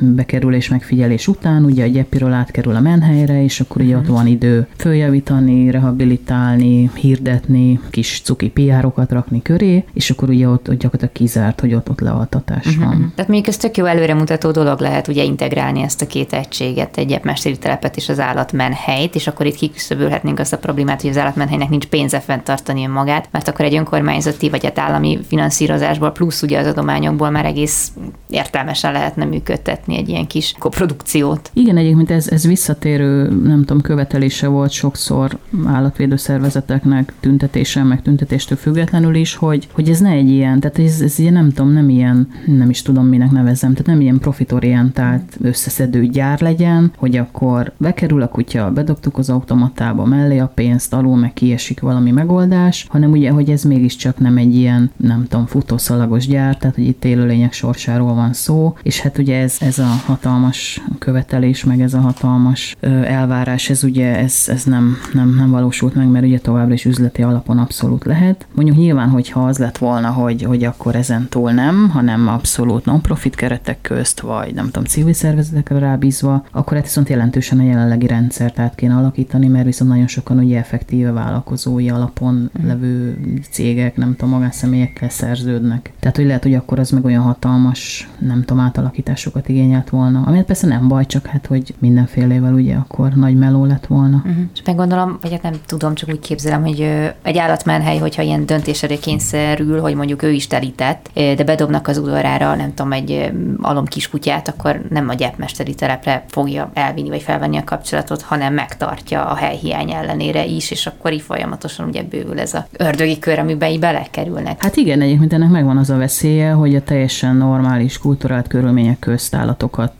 bekerül 0.00 0.37
bekerülés 0.38 0.68
megfigyelés 0.68 1.28
után 1.28 1.64
ugye 1.64 1.84
a 1.84 1.88
gyepiről 1.88 2.32
átkerül 2.32 2.74
a 2.74 2.80
menhelyre, 2.80 3.42
és 3.42 3.60
akkor 3.60 3.82
ugye 3.82 3.96
ott 3.96 4.02
mhm. 4.02 4.12
van 4.12 4.26
idő 4.26 4.66
följavítani, 4.76 5.70
rehabilitálni, 5.70 6.90
hirdetni, 6.94 7.80
kis 7.90 8.20
cuki 8.24 8.48
piárokat 8.48 9.12
rakni 9.12 9.42
köré, 9.42 9.84
és 9.92 10.10
akkor 10.10 10.28
ugye 10.28 10.48
ott, 10.48 10.68
ott 10.68 10.78
gyakorlatilag 10.78 11.12
kizárt, 11.12 11.60
hogy 11.60 11.74
ott, 11.74 11.90
ott 11.90 12.00
lealtatás 12.00 12.66
uh-huh. 12.66 12.84
van. 12.84 13.12
Tehát 13.14 13.30
mondjuk 13.30 13.46
ez 13.46 13.56
tök 13.56 13.76
jó 13.76 13.84
előremutató 13.84 14.50
dolog 14.50 14.80
lehet 14.80 15.08
ugye 15.08 15.22
integrálni 15.22 15.82
ezt 15.82 16.02
a 16.02 16.06
két 16.06 16.32
egységet, 16.32 16.96
egy 16.96 17.20
mesteri 17.22 17.58
telepet 17.58 17.96
és 17.96 18.08
az 18.08 18.20
állatmenhelyt, 18.20 19.14
és 19.14 19.26
akkor 19.26 19.46
itt 19.46 19.56
kiküszöbölhetnénk 19.56 20.38
azt 20.38 20.52
a 20.52 20.58
problémát, 20.58 21.00
hogy 21.00 21.10
az 21.10 21.18
állatmenhelynek 21.18 21.68
nincs 21.68 21.86
pénze 21.86 22.20
fenntartani 22.20 22.86
magát, 22.86 23.28
mert 23.30 23.48
akkor 23.48 23.64
egy 23.64 23.74
önkormányzati 23.74 24.50
vagy 24.50 24.64
egy 24.64 24.78
állami 24.78 25.18
finanszírozásból 25.26 26.10
plusz 26.10 26.42
ugye 26.42 26.58
az 26.58 26.66
adományokból 26.66 27.30
már 27.30 27.44
egész 27.44 27.92
értelmesen 28.30 28.92
lehetne 28.92 29.24
működtetni 29.24 29.96
egy 29.96 30.08
ilyen 30.08 30.26
kis 30.28 30.54
koprodukciót. 30.58 31.50
Igen, 31.52 31.76
egyébként 31.76 32.10
ez, 32.10 32.28
ez 32.28 32.46
visszatérő, 32.46 33.28
nem 33.42 33.64
tudom, 33.64 33.80
követelése 33.82 34.46
volt 34.48 34.70
sokszor 34.70 35.38
állatvédő 35.66 36.16
szervezeteknek 36.16 37.12
tüntetésen, 37.20 37.86
meg 37.86 38.02
tüntetéstől 38.02 38.58
függetlenül 38.58 39.14
is, 39.14 39.34
hogy, 39.34 39.68
hogy 39.72 39.88
ez 39.88 40.00
ne 40.00 40.10
egy 40.10 40.30
ilyen, 40.30 40.60
tehát 40.60 40.78
ez, 40.78 41.00
ez 41.00 41.18
ilyen, 41.18 41.32
nem 41.32 41.48
tudom, 41.48 41.72
nem 41.72 41.88
ilyen, 41.88 42.28
nem 42.46 42.70
is 42.70 42.82
tudom 42.82 43.06
minek 43.06 43.30
nevezzem, 43.30 43.70
tehát 43.70 43.86
nem 43.86 44.00
ilyen 44.00 44.18
profitorientált 44.18 45.36
összeszedő 45.40 46.06
gyár 46.06 46.40
legyen, 46.40 46.92
hogy 46.96 47.16
akkor 47.16 47.72
bekerül 47.76 48.22
a 48.22 48.28
kutya, 48.28 48.70
bedobtuk 48.70 49.18
az 49.18 49.30
automatába 49.30 50.04
mellé 50.04 50.38
a 50.38 50.52
pénzt, 50.54 50.94
alul 50.94 51.16
meg 51.16 51.32
kiesik 51.32 51.80
valami 51.80 52.10
megoldás, 52.10 52.86
hanem 52.88 53.10
ugye, 53.10 53.30
hogy 53.30 53.50
ez 53.50 53.62
mégiscsak 53.62 54.18
nem 54.18 54.36
egy 54.36 54.54
ilyen, 54.54 54.90
nem 54.96 55.26
tudom, 55.28 55.46
futószalagos 55.46 56.26
gyár, 56.26 56.56
tehát 56.56 56.74
hogy 56.74 56.86
itt 56.86 57.04
élőlények 57.04 57.52
sorsáról 57.52 58.14
van 58.14 58.32
szó, 58.32 58.76
és 58.82 59.00
hát 59.00 59.18
ugye 59.18 59.38
ez, 59.38 59.56
ez 59.60 59.78
a 59.78 60.17
hatalmas 60.22 60.80
követelés, 60.98 61.64
meg 61.64 61.80
ez 61.80 61.94
a 61.94 62.00
hatalmas 62.00 62.76
elvárás, 63.04 63.70
ez 63.70 63.84
ugye 63.84 64.16
ez, 64.16 64.44
ez 64.46 64.64
nem, 64.64 64.96
nem, 65.12 65.34
nem 65.34 65.50
valósult 65.50 65.94
meg, 65.94 66.08
mert 66.08 66.24
ugye 66.24 66.38
továbbra 66.38 66.74
is 66.74 66.84
üzleti 66.84 67.22
alapon 67.22 67.58
abszolút 67.58 68.04
lehet. 68.04 68.46
Mondjuk 68.54 68.76
nyilván, 68.76 69.08
hogyha 69.08 69.46
az 69.46 69.58
lett 69.58 69.78
volna, 69.78 70.10
hogy, 70.10 70.42
hogy 70.42 70.64
akkor 70.64 70.96
ezen 70.96 71.28
túl 71.28 71.50
nem, 71.50 71.88
hanem 71.88 72.28
abszolút 72.28 72.84
non-profit 72.84 73.34
keretek 73.34 73.80
közt, 73.80 74.20
vagy 74.20 74.54
nem 74.54 74.64
tudom, 74.64 74.84
civil 74.84 75.12
szervezetekre 75.12 75.78
rábízva, 75.78 76.44
akkor 76.50 76.76
hát 76.76 76.86
viszont 76.86 77.08
jelentősen 77.08 77.58
a 77.58 77.62
jelenlegi 77.62 78.06
rendszert 78.06 78.58
át 78.58 78.74
kéne 78.74 78.94
alakítani, 78.94 79.46
mert 79.48 79.64
viszont 79.64 79.90
nagyon 79.90 80.06
sokan 80.06 80.38
ugye 80.38 80.58
effektíve 80.58 81.12
vállalkozói 81.12 81.90
alapon 81.90 82.34
mm. 82.34 82.66
levő 82.66 83.18
cégek, 83.50 83.96
nem 83.96 84.16
tudom, 84.16 84.34
magánszemélyekkel 84.34 85.08
szerződnek. 85.08 85.92
Tehát, 86.00 86.16
hogy 86.16 86.26
lehet, 86.26 86.42
hogy 86.42 86.54
akkor 86.54 86.78
az 86.78 86.90
meg 86.90 87.04
olyan 87.04 87.22
hatalmas, 87.22 88.08
nem 88.18 88.44
tudom, 88.44 88.62
átalakításokat 88.62 89.48
igényelt 89.48 89.90
volna, 89.90 90.07
volna. 90.12 90.28
Ami 90.28 90.42
persze 90.42 90.66
nem 90.66 90.88
baj, 90.88 91.06
csak 91.06 91.26
hát, 91.26 91.46
hogy 91.46 91.74
mindenfélével 91.78 92.52
ugye 92.52 92.74
akkor 92.74 93.12
nagy 93.12 93.36
meló 93.36 93.64
lett 93.64 93.86
volna. 93.86 94.16
Uh-huh. 94.16 94.44
És 94.54 94.62
meggondolom, 94.64 95.18
vagy 95.20 95.30
hát 95.30 95.42
nem 95.42 95.54
tudom, 95.66 95.94
csak 95.94 96.08
úgy 96.08 96.18
képzelem, 96.18 96.62
hogy 96.62 96.80
egy 97.22 97.38
állatmenhely, 97.38 97.98
hogyha 97.98 98.22
ilyen 98.22 98.46
döntésre 98.46 98.96
kényszerül, 98.96 99.80
hogy 99.80 99.94
mondjuk 99.94 100.22
ő 100.22 100.30
is 100.30 100.46
telített, 100.46 101.10
de 101.14 101.44
bedobnak 101.44 101.88
az 101.88 101.98
udvarára, 101.98 102.54
nem 102.54 102.74
tudom, 102.74 102.92
egy 102.92 103.32
alom 103.60 103.84
kiskutyát, 103.84 104.48
akkor 104.48 104.80
nem 104.90 105.08
a 105.08 105.14
gyepmesteri 105.14 105.74
telepre 105.74 106.24
fogja 106.28 106.70
elvinni 106.74 107.08
vagy 107.08 107.22
felvenni 107.22 107.56
a 107.56 107.64
kapcsolatot, 107.64 108.22
hanem 108.22 108.54
megtartja 108.54 109.24
a 109.24 109.34
helyhiány 109.34 109.90
ellenére 109.90 110.44
is, 110.44 110.70
és 110.70 110.86
akkor 110.86 111.12
így 111.12 111.20
folyamatosan 111.20 111.88
ugye 111.88 112.02
bővül 112.02 112.40
ez 112.40 112.54
a 112.54 112.66
ördögi 112.72 113.18
kör, 113.18 113.38
amiben 113.38 113.70
így 113.70 113.80
belekerülnek. 113.80 114.62
Hát 114.62 114.76
igen, 114.76 115.00
egyébként 115.00 115.32
ennek 115.32 115.50
megvan 115.50 115.76
az 115.76 115.90
a 115.90 115.96
veszélye, 115.96 116.50
hogy 116.50 116.74
a 116.74 116.82
teljesen 116.82 117.36
normális, 117.36 117.98
kulturált 117.98 118.48
körülmények 118.48 118.98
közt 118.98 119.34
állatokat 119.34 119.97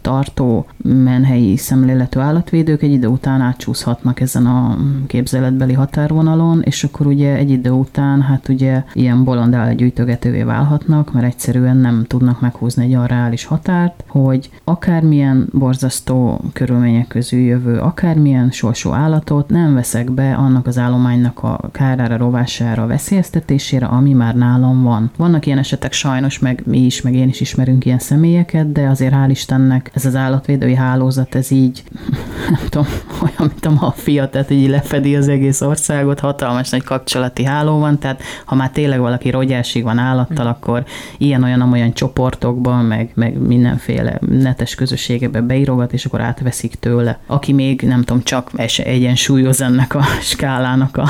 tartó 0.00 0.66
menhelyi 0.82 1.56
szemléletű 1.56 2.20
állatvédők 2.20 2.82
egy 2.82 2.92
idő 2.92 3.06
után 3.06 3.40
átcsúszhatnak 3.40 4.20
ezen 4.20 4.46
a 4.46 4.76
képzeletbeli 5.06 5.72
határvonalon, 5.72 6.62
és 6.62 6.84
akkor 6.84 7.06
ugye 7.06 7.34
egy 7.36 7.50
idő 7.50 7.70
után 7.70 8.22
hát 8.22 8.48
ugye 8.48 8.82
ilyen 8.92 9.24
bolond 9.24 9.54
állatgyűjtögetővé 9.54 10.42
válhatnak, 10.42 11.12
mert 11.12 11.26
egyszerűen 11.26 11.76
nem 11.76 12.04
tudnak 12.06 12.40
meghúzni 12.40 12.84
egy 12.84 12.94
olyan 12.94 13.06
reális 13.06 13.44
határt, 13.44 14.04
hogy 14.06 14.50
akármilyen 14.64 15.48
borzasztó 15.52 16.40
körülmények 16.52 17.06
közül 17.06 17.40
jövő, 17.40 17.78
akármilyen 17.78 18.50
sorsó 18.50 18.92
állatot 18.92 19.48
nem 19.48 19.74
veszek 19.74 20.10
be 20.10 20.34
annak 20.34 20.66
az 20.66 20.78
állománynak 20.78 21.42
a 21.42 21.68
kárára, 21.72 22.16
rovására, 22.16 22.86
veszélyeztetésére, 22.86 23.86
ami 23.86 24.12
már 24.12 24.34
nálam 24.34 24.82
van. 24.82 25.10
Vannak 25.16 25.46
ilyen 25.46 25.58
esetek 25.58 25.92
sajnos, 25.92 26.38
meg 26.38 26.62
mi 26.66 26.78
is, 26.78 27.02
meg 27.02 27.14
én 27.14 27.28
is 27.28 27.40
ismerünk 27.40 27.84
ilyen 27.84 27.98
személyeket, 27.98 28.72
de 28.72 28.88
azért 28.88 29.09
hál' 29.10 29.30
Istennek 29.30 29.90
ez 29.94 30.04
az 30.04 30.16
állatvédői 30.16 30.74
hálózat, 30.74 31.34
ez 31.34 31.50
így, 31.50 31.82
nem 32.50 32.60
tudom, 32.68 32.86
olyan, 33.22 33.52
mint 33.52 33.66
a 33.66 33.70
maffia, 33.70 34.28
tehát 34.28 34.50
így 34.50 34.68
lefedi 34.68 35.16
az 35.16 35.28
egész 35.28 35.60
országot, 35.60 36.20
hatalmas 36.20 36.70
nagy 36.70 36.82
kapcsolati 36.82 37.44
háló 37.44 37.78
van, 37.78 37.98
tehát 37.98 38.22
ha 38.44 38.54
már 38.54 38.70
tényleg 38.70 39.00
valaki 39.00 39.30
rogyásig 39.30 39.82
van 39.82 39.98
állattal, 39.98 40.44
mm. 40.44 40.48
akkor 40.48 40.84
ilyen-olyan-olyan 41.18 41.92
csoportokban, 41.92 42.84
meg, 42.84 43.10
meg 43.14 43.38
mindenféle 43.38 44.18
netes 44.28 44.74
közösségebe 44.74 45.40
beírogat, 45.40 45.92
és 45.92 46.04
akkor 46.04 46.20
átveszik 46.20 46.74
tőle. 46.74 47.18
Aki 47.26 47.52
még, 47.52 47.82
nem 47.82 48.02
tudom, 48.02 48.22
csak 48.22 48.50
egyensúlyoz 48.76 49.60
ennek 49.60 49.94
a 49.94 50.02
skálának 50.30 50.96
a, 50.96 51.08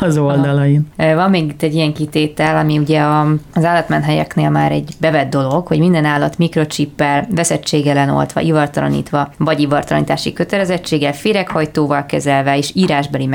az 0.00 0.18
oldalain. 0.18 0.86
Van 0.96 1.30
még 1.30 1.44
itt 1.44 1.62
egy 1.62 1.74
ilyen 1.74 1.92
kitétel, 1.92 2.56
ami 2.56 2.78
ugye 2.78 3.00
az 3.54 3.64
állatmenhelyeknél 3.64 4.50
már 4.50 4.72
egy 4.72 4.94
bevett 5.00 5.30
dolog, 5.30 5.66
hogy 5.66 5.78
minden 5.78 6.04
állat 6.04 6.38
mikrocsippel 7.32 7.56
veszettséggel 7.56 8.14
oltva, 8.14 8.40
ivartalanítva, 8.40 9.32
vagy 9.38 9.60
ivartalanítási 9.60 10.32
kötelezettséggel, 10.32 11.12
féreghajtóval 11.12 12.06
kezelve 12.06 12.56
és 12.56 12.70
írásbeli 12.74 13.28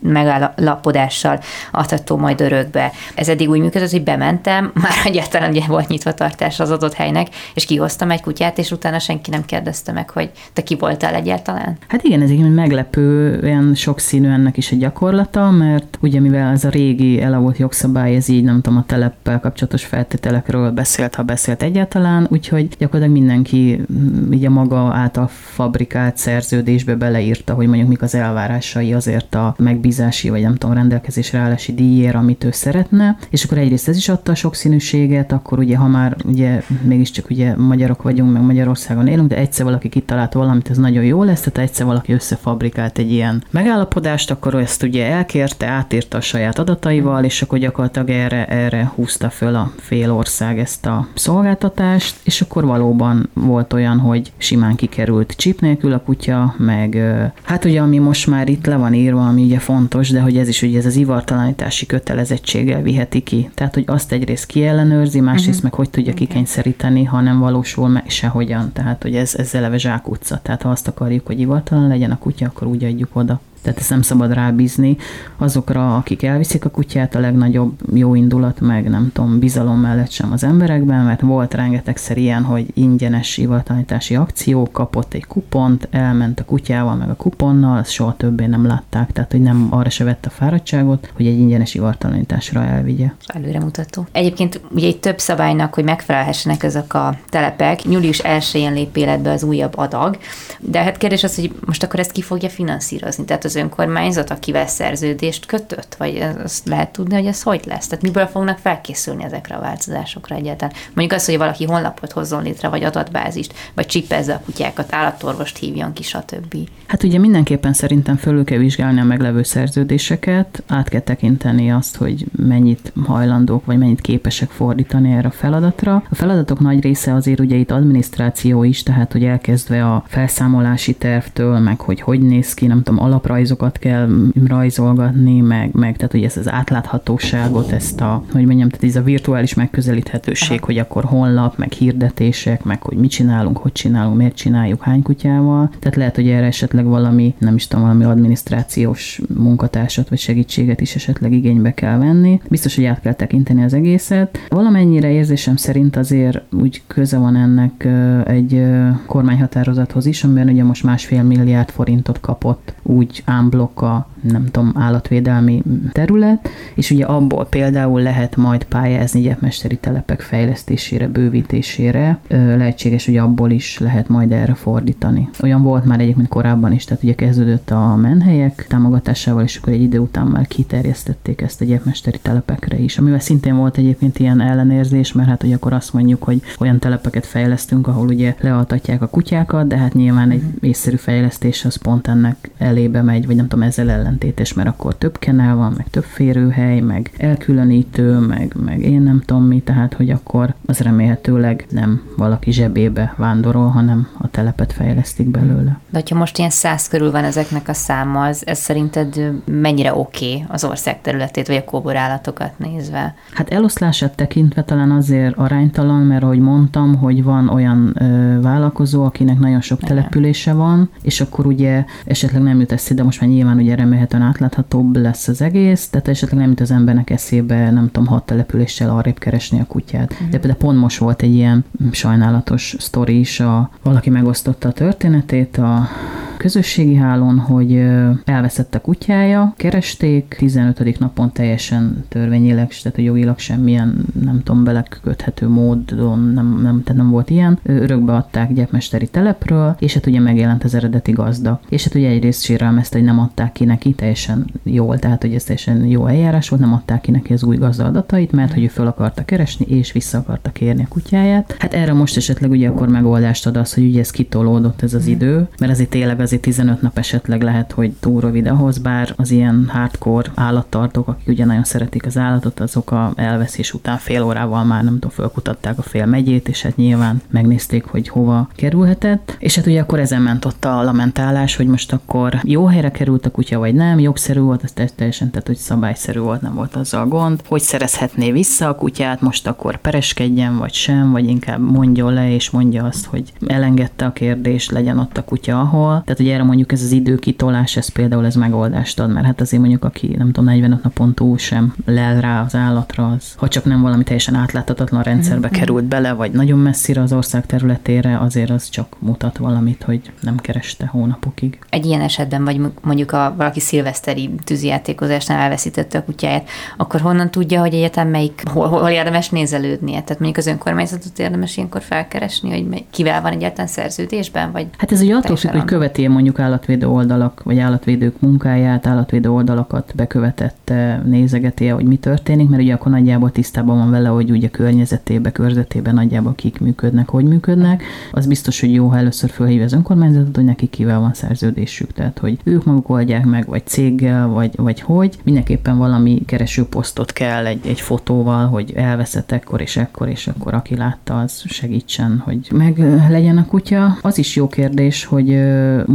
megállapodással 0.00 1.40
adható 1.72 2.16
majd 2.16 2.40
örökbe. 2.40 2.92
Ez 3.14 3.28
eddig 3.28 3.48
úgy 3.48 3.60
működött, 3.60 3.90
hogy 3.90 4.02
bementem, 4.02 4.72
már 4.82 4.92
egyáltalán 5.04 5.50
ugye 5.50 5.66
volt 5.66 5.88
nyitva 5.88 6.14
tartás 6.14 6.60
az 6.60 6.70
adott 6.70 6.94
helynek, 6.94 7.28
és 7.54 7.64
kihoztam 7.64 8.10
egy 8.10 8.20
kutyát, 8.20 8.58
és 8.58 8.70
utána 8.70 8.98
senki 8.98 9.30
nem 9.30 9.44
kérdezte 9.44 9.92
meg, 9.92 10.10
hogy 10.10 10.30
te 10.52 10.62
ki 10.62 10.74
voltál 10.74 11.14
egyáltalán. 11.14 11.76
Hát 11.88 12.02
igen, 12.02 12.22
ez 12.22 12.30
egy 12.30 12.54
meglepő, 12.54 13.38
olyan 13.42 13.74
sokszínű 13.74 14.28
ennek 14.28 14.56
is 14.56 14.72
a 14.72 14.76
gyakorlata, 14.76 15.50
mert 15.50 15.98
ugye 16.00 16.20
mivel 16.20 16.52
ez 16.52 16.64
a 16.64 16.68
régi 16.68 17.20
elavult 17.20 17.58
jogszabály, 17.58 18.16
ez 18.16 18.28
így 18.28 18.44
nem 18.44 18.60
tudom, 18.60 18.78
a 18.78 18.84
teleppel 18.86 19.40
kapcsolatos 19.40 19.84
feltételekről 19.84 20.70
beszélt, 20.70 21.14
ha 21.14 21.22
beszélt 21.22 21.62
egyáltalán, 21.62 22.26
úgyhogy 22.30 22.68
gyakorlatilag 22.78 23.15
mindenki 23.16 23.80
mm, 23.92 24.32
így 24.32 24.48
maga 24.48 24.94
által 24.94 25.26
fabrikált 25.26 26.16
szerződésbe 26.16 26.94
beleírta, 26.94 27.54
hogy 27.54 27.66
mondjuk 27.66 27.88
mik 27.88 28.02
az 28.02 28.14
elvárásai 28.14 28.92
azért 28.92 29.34
a 29.34 29.54
megbízási, 29.58 30.28
vagy 30.30 30.42
nem 30.42 30.54
tudom, 30.54 30.74
rendelkezésre 30.76 31.38
állási 31.38 31.74
díjért, 31.74 32.14
amit 32.14 32.44
ő 32.44 32.50
szeretne, 32.50 33.16
és 33.30 33.44
akkor 33.44 33.58
egyrészt 33.58 33.88
ez 33.88 33.96
is 33.96 34.08
adta 34.08 34.32
a 34.32 34.34
sokszínűséget, 34.34 35.32
akkor 35.32 35.58
ugye, 35.58 35.76
ha 35.76 35.86
már 35.86 36.16
ugye 36.24 36.62
mégiscsak 36.82 37.30
ugye 37.30 37.56
magyarok 37.56 38.02
vagyunk, 38.02 38.32
meg 38.32 38.42
Magyarországon 38.42 39.06
élünk, 39.06 39.28
de 39.28 39.36
egyszer 39.36 39.64
valaki 39.64 39.88
kitalált 39.88 40.32
valamit, 40.32 40.70
ez 40.70 40.76
nagyon 40.76 41.04
jó 41.04 41.22
lesz, 41.22 41.40
tehát 41.40 41.68
egyszer 41.68 41.86
valaki 41.86 42.12
összefabrikált 42.12 42.98
egy 42.98 43.12
ilyen 43.12 43.42
megállapodást, 43.50 44.30
akkor 44.30 44.54
ezt 44.54 44.82
ugye 44.82 45.06
elkérte, 45.06 45.66
átírta 45.66 46.16
a 46.16 46.20
saját 46.20 46.58
adataival, 46.58 47.24
és 47.24 47.42
akkor 47.42 47.58
gyakorlatilag 47.58 48.10
erre, 48.10 48.46
erre 48.46 48.92
húzta 48.94 49.30
föl 49.30 49.54
a 49.54 49.72
fél 49.76 50.12
ország 50.12 50.58
ezt 50.58 50.86
a 50.86 51.08
szolgáltatást, 51.14 52.16
és 52.24 52.40
akkor 52.40 52.64
valóban 52.64 53.05
volt 53.32 53.72
olyan, 53.72 53.98
hogy 53.98 54.32
simán 54.36 54.74
kikerült 54.74 55.34
chip 55.36 55.60
nélkül 55.60 55.92
a 55.92 56.00
kutya, 56.00 56.54
meg 56.58 56.98
hát 57.42 57.64
ugye 57.64 57.80
ami 57.80 57.98
most 57.98 58.26
már 58.26 58.48
itt 58.48 58.66
le 58.66 58.76
van 58.76 58.94
írva, 58.94 59.26
ami 59.26 59.42
ugye 59.42 59.58
fontos, 59.58 60.10
de 60.10 60.20
hogy 60.20 60.36
ez 60.36 60.48
is 60.48 60.62
ugye 60.62 60.78
ez 60.78 60.86
az 60.86 60.96
ivartalanítási 60.96 61.86
kötelezettséggel 61.86 62.82
viheti 62.82 63.20
ki. 63.20 63.50
Tehát, 63.54 63.74
hogy 63.74 63.84
azt 63.86 64.12
egyrészt 64.12 64.46
kiellenőrzi, 64.46 65.20
másrészt 65.20 65.48
uh-huh. 65.48 65.62
meg 65.62 65.72
hogy 65.72 65.90
tudja 65.90 66.12
okay. 66.12 66.26
kikényszeríteni, 66.26 67.04
ha 67.04 67.20
nem 67.20 67.38
valósul 67.38 67.88
meg 67.88 68.04
sehogyan. 68.08 68.72
Tehát, 68.72 69.02
hogy 69.02 69.14
ez, 69.14 69.34
ez 69.34 69.54
eleve 69.54 69.78
zsákutca. 69.78 70.40
Tehát, 70.42 70.62
ha 70.62 70.68
azt 70.70 70.88
akarjuk, 70.88 71.26
hogy 71.26 71.40
ivartalan 71.40 71.88
legyen 71.88 72.10
a 72.10 72.18
kutya, 72.18 72.46
akkor 72.46 72.66
úgy 72.66 72.84
adjuk 72.84 73.16
oda 73.16 73.40
tehát 73.66 73.80
ezt 73.80 73.90
nem 73.90 74.02
szabad 74.02 74.32
rábízni 74.32 74.96
azokra, 75.36 75.96
akik 75.96 76.22
elviszik 76.22 76.64
a 76.64 76.70
kutyát, 76.70 77.14
a 77.14 77.20
legnagyobb 77.20 77.72
jó 77.94 78.14
indulat, 78.14 78.60
meg 78.60 78.88
nem 78.88 79.10
tudom, 79.12 79.38
bizalom 79.38 79.80
mellett 79.80 80.10
sem 80.10 80.32
az 80.32 80.44
emberekben, 80.44 81.04
mert 81.04 81.20
volt 81.20 81.54
rengetegszer 81.54 82.16
ilyen, 82.16 82.42
hogy 82.42 82.66
ingyenes 82.74 83.36
ivatlanítási 83.36 84.14
akció, 84.16 84.68
kapott 84.72 85.14
egy 85.14 85.24
kupont, 85.24 85.88
elment 85.90 86.40
a 86.40 86.44
kutyával, 86.44 86.94
meg 86.94 87.10
a 87.10 87.14
kuponnal, 87.14 87.78
azt 87.78 87.90
soha 87.90 88.14
többé 88.16 88.46
nem 88.46 88.66
látták, 88.66 89.12
tehát 89.12 89.30
hogy 89.30 89.42
nem 89.42 89.66
arra 89.70 89.90
se 89.90 90.04
vett 90.04 90.26
a 90.26 90.30
fáradtságot, 90.30 91.10
hogy 91.14 91.26
egy 91.26 91.38
ingyenes 91.38 91.74
ivartalanításra 91.74 92.64
elvigye. 92.64 93.12
Előremutató. 93.26 94.06
Egyébként 94.12 94.60
ugye 94.70 94.86
egy 94.86 95.00
több 95.00 95.18
szabálynak, 95.18 95.74
hogy 95.74 95.84
megfelelhessenek 95.84 96.62
ezek 96.62 96.94
a 96.94 97.18
telepek, 97.28 97.84
július 97.84 98.20
1-én 98.24 98.72
lép 98.72 98.96
életbe 98.96 99.30
az 99.30 99.42
újabb 99.42 99.76
adag, 99.76 100.18
de 100.60 100.82
hát 100.82 100.96
kérdés 100.96 101.24
az, 101.24 101.34
hogy 101.34 101.54
most 101.64 101.82
akkor 101.82 102.00
ezt 102.00 102.12
ki 102.12 102.22
fogja 102.22 102.48
finanszírozni. 102.48 103.24
Tehát 103.24 103.44
az 103.44 103.55
önkormányzat, 103.56 104.30
akivel 104.30 104.66
szerződést 104.66 105.46
kötött? 105.46 105.94
Vagy 105.94 106.24
azt 106.44 106.68
lehet 106.68 106.92
tudni, 106.92 107.14
hogy 107.14 107.26
ez 107.26 107.42
hogy 107.42 107.60
lesz? 107.66 107.86
Tehát 107.86 108.04
miből 108.04 108.26
fognak 108.26 108.58
felkészülni 108.58 109.24
ezekre 109.24 109.54
a 109.54 109.60
változásokra 109.60 110.34
egyáltalán? 110.34 110.74
Mondjuk 110.94 111.20
az, 111.20 111.26
hogy 111.26 111.36
valaki 111.38 111.64
honlapot 111.64 112.12
hozzon 112.12 112.42
létre, 112.42 112.68
vagy 112.68 112.84
adatbázist, 112.84 113.54
vagy 113.74 113.86
csipezze 113.86 114.34
a 114.34 114.40
kutyákat, 114.44 114.94
állatorvost 114.94 115.58
hívjon 115.58 115.92
ki, 115.92 116.02
stb. 116.02 116.56
Hát 116.86 117.02
ugye 117.02 117.18
mindenképpen 117.18 117.72
szerintem 117.72 118.16
fölül 118.16 118.44
kell 118.44 118.58
vizsgálni 118.58 119.00
a 119.00 119.04
meglevő 119.04 119.42
szerződéseket, 119.42 120.62
át 120.66 120.88
kell 120.88 121.00
tekinteni 121.00 121.70
azt, 121.72 121.96
hogy 121.96 122.26
mennyit 122.36 122.92
hajlandók, 123.04 123.64
vagy 123.64 123.78
mennyit 123.78 124.00
képesek 124.00 124.50
fordítani 124.50 125.12
erre 125.12 125.28
a 125.28 125.30
feladatra. 125.30 126.02
A 126.10 126.14
feladatok 126.14 126.60
nagy 126.60 126.82
része 126.82 127.14
azért 127.14 127.40
ugye 127.40 127.56
itt 127.56 127.70
adminisztráció 127.70 128.62
is, 128.62 128.82
tehát 128.82 129.12
hogy 129.12 129.24
elkezdve 129.24 129.84
a 129.84 130.04
felszámolási 130.06 130.94
tervtől, 130.94 131.58
meg 131.58 131.80
hogy 131.80 132.00
hogy 132.00 132.20
néz 132.20 132.54
ki, 132.54 132.66
nem 132.66 132.82
tudom, 132.82 133.04
alaprajz 133.04 133.45
rajzokat 133.46 133.78
kell 133.78 134.08
rajzolgatni, 134.46 135.40
meg, 135.40 135.70
meg 135.72 135.96
tehát 135.96 136.12
hogy 136.12 136.22
ez 136.22 136.36
az 136.36 136.50
átláthatóságot, 136.50 137.72
ezt 137.72 138.00
a, 138.00 138.24
hogy 138.32 138.44
mondjam, 138.46 138.68
tehát 138.68 138.84
ez 138.84 138.96
a 138.96 139.02
virtuális 139.02 139.54
megközelíthetőség, 139.54 140.56
Aha. 140.56 140.66
hogy 140.66 140.78
akkor 140.78 141.04
honlap, 141.04 141.58
meg 141.58 141.72
hirdetések, 141.72 142.64
meg 142.64 142.82
hogy 142.82 142.96
mit 142.96 143.10
csinálunk, 143.10 143.56
hogy 143.56 143.72
csinálunk, 143.72 144.16
miért 144.16 144.34
csináljuk, 144.34 144.82
hány 144.82 145.02
kutyával. 145.02 145.70
Tehát 145.78 145.96
lehet, 145.96 146.14
hogy 146.14 146.28
erre 146.28 146.46
esetleg 146.46 146.84
valami, 146.84 147.34
nem 147.38 147.54
is 147.54 147.66
tudom, 147.66 147.84
valami 147.84 148.04
adminisztrációs 148.04 149.20
munkatársat 149.34 150.08
vagy 150.08 150.18
segítséget 150.18 150.80
is 150.80 150.94
esetleg 150.94 151.32
igénybe 151.32 151.74
kell 151.74 151.98
venni. 151.98 152.40
Biztos, 152.48 152.74
hogy 152.74 152.84
át 152.84 153.00
kell 153.00 153.12
tekinteni 153.12 153.62
az 153.62 153.74
egészet. 153.74 154.38
Valamennyire 154.48 155.10
érzésem 155.10 155.56
szerint 155.56 155.96
azért 155.96 156.40
úgy 156.52 156.82
köze 156.86 157.18
van 157.18 157.36
ennek 157.36 157.88
egy 158.28 158.62
kormányhatározathoz 159.06 160.06
is, 160.06 160.24
amiben 160.24 160.48
ugye 160.48 160.64
most 160.64 160.82
másfél 160.82 161.22
milliárd 161.22 161.70
forintot 161.70 162.20
kapott 162.20 162.74
úgy 162.82 163.22
ámblokk 163.26 163.82
a 163.82 164.06
nem 164.30 164.44
tudom, 164.50 164.72
állatvédelmi 164.74 165.62
terület, 165.92 166.48
és 166.74 166.90
ugye 166.90 167.04
abból 167.04 167.46
például 167.46 168.02
lehet 168.02 168.36
majd 168.36 168.64
pályázni 168.64 169.20
gyepmesteri 169.20 169.76
telepek 169.76 170.20
fejlesztésére, 170.20 171.08
bővítésére, 171.08 172.18
lehetséges, 172.28 173.06
hogy 173.06 173.16
abból 173.16 173.50
is 173.50 173.78
lehet 173.78 174.08
majd 174.08 174.32
erre 174.32 174.54
fordítani. 174.54 175.28
Olyan 175.42 175.62
volt 175.62 175.84
már 175.84 176.00
egyébként 176.00 176.28
korábban 176.28 176.72
is, 176.72 176.84
tehát 176.84 177.02
ugye 177.02 177.14
kezdődött 177.14 177.70
a 177.70 177.96
menhelyek 177.96 178.66
támogatásával, 178.68 179.42
és 179.42 179.56
akkor 179.56 179.72
egy 179.72 179.82
idő 179.82 179.98
után 179.98 180.26
már 180.26 180.46
kiterjesztették 180.46 181.40
ezt 181.40 181.60
a 181.60 181.64
gyepmesteri 181.64 182.18
telepekre 182.22 182.78
is, 182.78 182.98
amivel 182.98 183.18
szintén 183.18 183.56
volt 183.56 183.76
egyébként 183.76 184.18
ilyen 184.18 184.40
ellenérzés, 184.40 185.12
mert 185.12 185.28
hát 185.28 185.42
hogy 185.42 185.52
akkor 185.52 185.72
azt 185.72 185.92
mondjuk, 185.92 186.22
hogy 186.22 186.42
olyan 186.58 186.78
telepeket 186.78 187.26
fejlesztünk, 187.26 187.86
ahol 187.86 188.06
ugye 188.06 188.34
lealtatják 188.40 189.02
a 189.02 189.06
kutyákat, 189.06 189.66
de 189.66 189.76
hát 189.76 189.94
nyilván 189.94 190.30
egy 190.30 190.42
észszerű 190.60 190.96
fejlesztés 190.96 191.64
az 191.64 191.76
pont 191.76 192.08
ennek 192.08 192.50
elébe 192.58 193.02
megy, 193.02 193.26
vagy 193.26 193.36
nem 193.36 193.48
tudom, 193.48 193.64
ezzel 193.64 193.90
ellen 193.90 194.15
ellentétes, 194.16 194.52
mert 194.52 194.68
akkor 194.68 194.94
több 194.94 195.18
kenel 195.18 195.56
van, 195.56 195.74
meg 195.76 195.86
több 195.90 196.04
férőhely, 196.04 196.80
meg 196.80 197.10
elkülönítő, 197.16 198.18
meg, 198.18 198.54
meg 198.64 198.80
én 198.80 199.02
nem 199.02 199.22
tudom 199.24 199.42
mi, 199.42 199.60
tehát 199.60 199.94
hogy 199.94 200.10
akkor 200.10 200.54
az 200.66 200.78
remélhetőleg 200.78 201.66
nem 201.70 202.02
valaki 202.16 202.52
zsebébe 202.52 203.14
vándorol, 203.16 203.68
hanem 203.68 204.08
a 204.18 204.28
telepet 204.28 204.72
fejlesztik 204.72 205.28
belőle. 205.28 205.78
De 205.90 205.98
hogyha 205.98 206.16
most 206.16 206.38
ilyen 206.38 206.50
száz 206.50 206.88
körül 206.88 207.10
van 207.10 207.24
ezeknek 207.24 207.68
a 207.68 207.72
száma, 207.72 208.24
az, 208.24 208.46
ez 208.46 208.58
szerinted 208.58 209.32
mennyire 209.44 209.94
oké 209.94 210.26
okay 210.26 210.44
az 210.48 210.64
ország 210.64 211.00
területét, 211.00 211.46
vagy 211.46 211.56
a 211.56 211.64
kóborállatokat 211.64 212.58
nézve? 212.58 213.14
Hát 213.32 213.52
eloszlását 213.52 214.16
tekintve 214.16 214.62
talán 214.62 214.90
azért 214.90 215.36
aránytalan, 215.36 216.00
mert 216.00 216.22
ahogy 216.22 216.38
mondtam, 216.40 216.96
hogy 216.96 217.22
van 217.22 217.48
olyan 217.48 217.96
ö, 217.98 218.40
vállalkozó, 218.40 219.04
akinek 219.04 219.38
nagyon 219.38 219.60
sok 219.60 219.80
települése 219.80 220.52
van, 220.52 220.90
és 221.02 221.20
akkor 221.20 221.46
ugye 221.46 221.84
esetleg 222.04 222.42
nem 222.42 222.60
jut 222.60 222.72
eszébe, 222.72 222.94
de 222.94 223.02
most 223.02 223.20
már 223.20 223.30
nyilván 223.30 223.56
ugye 223.56 223.74
remélhetőleg 223.74 223.95
remélhetően 223.96 224.22
átláthatóbb 224.22 224.96
lesz 224.96 225.28
az 225.28 225.42
egész, 225.42 225.88
tehát 225.88 226.08
esetleg 226.08 226.40
nem 226.40 226.48
jut 226.48 226.60
az 226.60 226.70
embernek 226.70 227.10
eszébe, 227.10 227.70
nem 227.70 227.90
tudom, 227.90 228.06
hat 228.08 228.26
településsel 228.26 228.90
arrébb 228.90 229.18
keresni 229.18 229.60
a 229.60 229.64
kutyát. 229.64 230.14
Mm. 230.22 230.30
De 230.30 230.38
például 230.38 230.58
pont 230.58 230.78
most 230.78 230.98
volt 230.98 231.22
egy 231.22 231.34
ilyen 231.34 231.64
sajnálatos 231.90 232.76
sztori 232.78 233.18
is, 233.18 233.40
a, 233.40 233.70
valaki 233.82 234.10
megosztotta 234.10 234.68
a 234.68 234.72
történetét 234.72 235.56
a 235.56 235.88
közösségi 236.36 236.94
hálón, 236.94 237.38
hogy 237.38 237.84
elveszett 238.24 238.74
a 238.74 238.80
kutyája, 238.80 239.54
keresték, 239.56 240.34
15. 240.38 240.98
napon 240.98 241.32
teljesen 241.32 242.04
törvényileg, 242.08 242.68
tehát 242.82 242.98
a 242.98 243.02
jogilag 243.02 243.38
semmilyen, 243.38 244.04
nem 244.24 244.42
tudom, 244.42 244.64
beleköthető 244.64 245.48
módon 245.48 246.18
nem, 246.18 246.60
nem, 246.62 246.82
tehát 246.82 247.02
nem 247.02 247.10
volt 247.10 247.30
ilyen. 247.30 247.58
Örökbe 247.62 248.12
adták 248.12 248.52
gyepmesteri 248.52 249.06
telepről, 249.06 249.76
és 249.78 249.94
hát 249.94 250.06
ugye 250.06 250.20
megjelent 250.20 250.64
az 250.64 250.74
eredeti 250.74 251.12
gazda. 251.12 251.60
És 251.68 251.84
hát 251.84 251.94
ugye 251.94 252.08
egyrészt 252.08 252.42
sérelmezte, 252.42 252.96
hogy 252.96 253.06
nem 253.06 253.18
adták 253.18 253.52
ki 253.52 253.64
neki 253.64 253.92
teljesen 253.92 254.46
jól, 254.62 254.98
tehát 254.98 255.22
hogy 255.22 255.34
ez 255.34 255.44
teljesen 255.44 255.84
jó 255.84 256.06
eljárás 256.06 256.48
volt, 256.48 256.62
nem 256.62 256.72
adták 256.72 257.00
ki 257.00 257.10
neki 257.10 257.32
az 257.32 257.44
új 257.44 257.56
gazda 257.56 257.84
adatait, 257.84 258.32
mert 258.32 258.52
hogy 258.52 258.62
ő 258.62 258.68
fel 258.68 258.86
akarta 258.86 259.24
keresni, 259.24 259.66
és 259.68 259.92
vissza 259.92 260.18
akarta 260.18 260.50
kérni 260.50 260.82
a 260.82 260.88
kutyáját. 260.88 261.56
Hát 261.58 261.74
erre 261.74 261.92
most 261.92 262.16
esetleg 262.16 262.50
ugye 262.50 262.68
akkor 262.68 262.88
megoldást 262.88 263.46
ad 263.46 263.56
az, 263.56 263.74
hogy 263.74 263.84
ugye 263.84 264.00
ez 264.00 264.10
kitolódott 264.10 264.82
ez 264.82 264.94
az 264.94 265.06
idő, 265.06 265.48
mert 265.60 265.72
azért 265.72 265.90
tényleg 265.90 266.20
azért 266.26 266.42
15 266.42 266.82
nap 266.82 266.98
esetleg 266.98 267.42
lehet, 267.42 267.72
hogy 267.72 267.92
túl 268.00 268.20
rövid 268.20 268.46
ahhoz, 268.46 268.78
bár 268.78 269.12
az 269.16 269.30
ilyen 269.30 269.66
hardcore 269.68 270.30
állattartók, 270.34 271.08
akik 271.08 271.28
ugye 271.28 271.44
nagyon 271.44 271.64
szeretik 271.64 272.06
az 272.06 272.16
állatot, 272.16 272.60
azok 272.60 272.90
a 272.90 273.12
elveszés 273.16 273.74
után 273.74 273.98
fél 273.98 274.22
órával 274.22 274.64
már 274.64 274.84
nem 274.84 274.92
tudom, 274.92 275.10
fölkutatták 275.10 275.78
a 275.78 275.82
fél 275.82 276.06
megyét, 276.06 276.48
és 276.48 276.62
hát 276.62 276.76
nyilván 276.76 277.22
megnézték, 277.30 277.84
hogy 277.84 278.08
hova 278.08 278.48
kerülhetett. 278.54 279.36
És 279.38 279.56
hát 279.56 279.66
ugye 279.66 279.80
akkor 279.80 280.00
ezen 280.00 280.22
ment 280.22 280.44
ott 280.44 280.64
a 280.64 280.82
lamentálás, 280.82 281.56
hogy 281.56 281.66
most 281.66 281.92
akkor 281.92 282.40
jó 282.42 282.66
helyre 282.66 282.90
került 282.90 283.26
a 283.26 283.30
kutya, 283.30 283.58
vagy 283.58 283.74
nem, 283.74 283.98
jogszerű 283.98 284.40
volt, 284.40 284.64
ez 284.64 284.92
teljesen, 284.94 285.30
tehát 285.30 285.46
hogy 285.46 285.56
szabályszerű 285.56 286.20
volt, 286.20 286.40
nem 286.40 286.54
volt 286.54 286.76
azzal 286.76 287.06
gond, 287.06 287.42
hogy 287.48 287.60
szerezhetné 287.60 288.32
vissza 288.32 288.68
a 288.68 288.74
kutyát, 288.74 289.20
most 289.20 289.46
akkor 289.46 289.76
pereskedjen, 289.76 290.58
vagy 290.58 290.72
sem, 290.72 291.10
vagy 291.12 291.28
inkább 291.28 291.60
mondja 291.60 292.08
le, 292.08 292.30
és 292.30 292.50
mondja 292.50 292.84
azt, 292.84 293.06
hogy 293.06 293.32
elengedte 293.46 294.04
a 294.04 294.12
kérdést, 294.12 294.70
legyen 294.70 294.98
ott 294.98 295.16
a 295.16 295.24
kutya 295.24 295.60
ahol. 295.60 296.02
Tehát 296.04 296.15
ugye 296.20 296.34
erre 296.34 296.42
mondjuk 296.42 296.72
ez 296.72 296.82
az 296.82 296.90
időkitolás, 296.90 297.76
ez 297.76 297.88
például 297.88 298.26
ez 298.26 298.34
megoldást 298.34 299.00
ad, 299.00 299.12
mert 299.12 299.26
hát 299.26 299.40
azért 299.40 299.62
mondjuk, 299.62 299.84
aki 299.84 300.14
nem 300.18 300.26
tudom, 300.26 300.44
45 300.44 300.82
napon 300.82 301.14
túl 301.14 301.38
sem 301.38 301.74
lel 301.84 302.20
rá 302.20 302.42
az 302.42 302.54
állatra, 302.54 303.06
az, 303.06 303.34
ha 303.36 303.48
csak 303.48 303.64
nem 303.64 303.80
valami 303.82 304.04
teljesen 304.04 304.34
átláthatatlan 304.34 305.02
rendszerbe 305.02 305.46
mm-hmm. 305.46 305.58
került 305.58 305.84
bele, 305.84 306.12
vagy 306.12 306.30
nagyon 306.30 306.58
messzire 306.58 307.00
az 307.00 307.12
ország 307.12 307.46
területére, 307.46 308.18
azért 308.18 308.50
az 308.50 308.68
csak 308.68 308.96
mutat 308.98 309.36
valamit, 309.36 309.82
hogy 309.82 310.12
nem 310.20 310.36
kereste 310.36 310.86
hónapokig. 310.86 311.58
Egy 311.70 311.86
ilyen 311.86 312.00
esetben, 312.00 312.44
vagy 312.44 312.60
mondjuk 312.82 313.12
a 313.12 313.34
valaki 313.36 313.60
szilveszteri 313.60 314.30
tűzijátékozásnál 314.44 315.40
elveszítette 315.40 315.98
a 315.98 316.04
kutyáját, 316.04 316.48
akkor 316.76 317.00
honnan 317.00 317.30
tudja, 317.30 317.60
hogy 317.60 317.74
egyetem 317.74 318.08
melyik, 318.08 318.42
hol, 318.52 318.68
hol 318.68 318.90
érdemes 318.90 319.28
nézelődnie? 319.28 320.00
Tehát 320.00 320.20
mondjuk 320.20 320.36
az 320.36 320.46
önkormányzatot 320.46 321.18
érdemes 321.18 321.56
ilyenkor 321.56 321.82
felkeresni, 321.82 322.50
hogy 322.50 322.84
kivel 322.90 323.22
van 323.22 323.32
egyáltalán 323.32 323.66
szerződésben? 323.66 324.52
Vagy 324.52 324.66
hát 324.78 324.92
ez 324.92 325.00
ugye 325.00 325.14
attól 325.14 325.36
függ, 325.36 325.50
hogy 325.50 325.64
követi 325.64 326.02
mondjuk 326.08 326.38
állatvédő 326.38 326.88
oldalak, 326.88 327.42
vagy 327.42 327.58
állatvédők 327.58 328.20
munkáját, 328.20 328.86
állatvédő 328.86 329.30
oldalakat 329.30 329.92
bekövetette, 329.96 331.02
nézegeti 331.04 331.66
hogy 331.68 331.84
mi 331.84 331.96
történik, 331.96 332.48
mert 332.48 332.62
ugye 332.62 332.74
akkor 332.74 332.92
nagyjából 332.92 333.30
tisztában 333.30 333.78
van 333.78 333.90
vele, 333.90 334.08
hogy 334.08 334.30
ugye 334.30 334.48
környezetébe, 334.48 335.32
körzetében 335.32 335.94
nagyjából 335.94 336.34
kik 336.34 336.60
működnek, 336.60 337.08
hogy 337.08 337.24
működnek. 337.24 337.82
Az 338.12 338.26
biztos, 338.26 338.60
hogy 338.60 338.72
jó, 338.72 338.88
ha 338.88 338.96
először 338.96 339.30
fölhívja 339.30 339.64
az 339.64 339.72
önkormányzatot, 339.72 340.36
hogy 340.36 340.44
nekik 340.44 340.70
kivel 340.70 341.00
van 341.00 341.14
szerződésük, 341.14 341.92
tehát 341.92 342.18
hogy 342.18 342.38
ők 342.44 342.64
maguk 342.64 342.88
oldják 342.88 343.24
meg, 343.24 343.46
vagy 343.46 343.66
céggel, 343.66 344.28
vagy, 344.28 344.52
vagy 344.56 344.80
hogy. 344.80 345.18
Mindenképpen 345.24 345.78
valami 345.78 346.22
keresőposztot 346.26 347.12
kell 347.12 347.46
egy, 347.46 347.66
egy 347.66 347.80
fotóval, 347.80 348.46
hogy 348.46 348.72
elveszett 348.76 349.32
ekkor 349.32 349.60
és 349.60 349.76
ekkor, 349.76 350.08
és 350.08 350.26
akkor 350.26 350.54
aki 350.54 350.76
látta, 350.76 351.18
az 351.18 351.44
segítsen, 351.46 352.22
hogy 352.24 352.48
meg 352.52 352.78
legyen 353.10 353.38
a 353.38 353.46
kutya. 353.46 353.98
Az 354.02 354.18
is 354.18 354.36
jó 354.36 354.48
kérdés, 354.48 355.04
hogy 355.04 355.28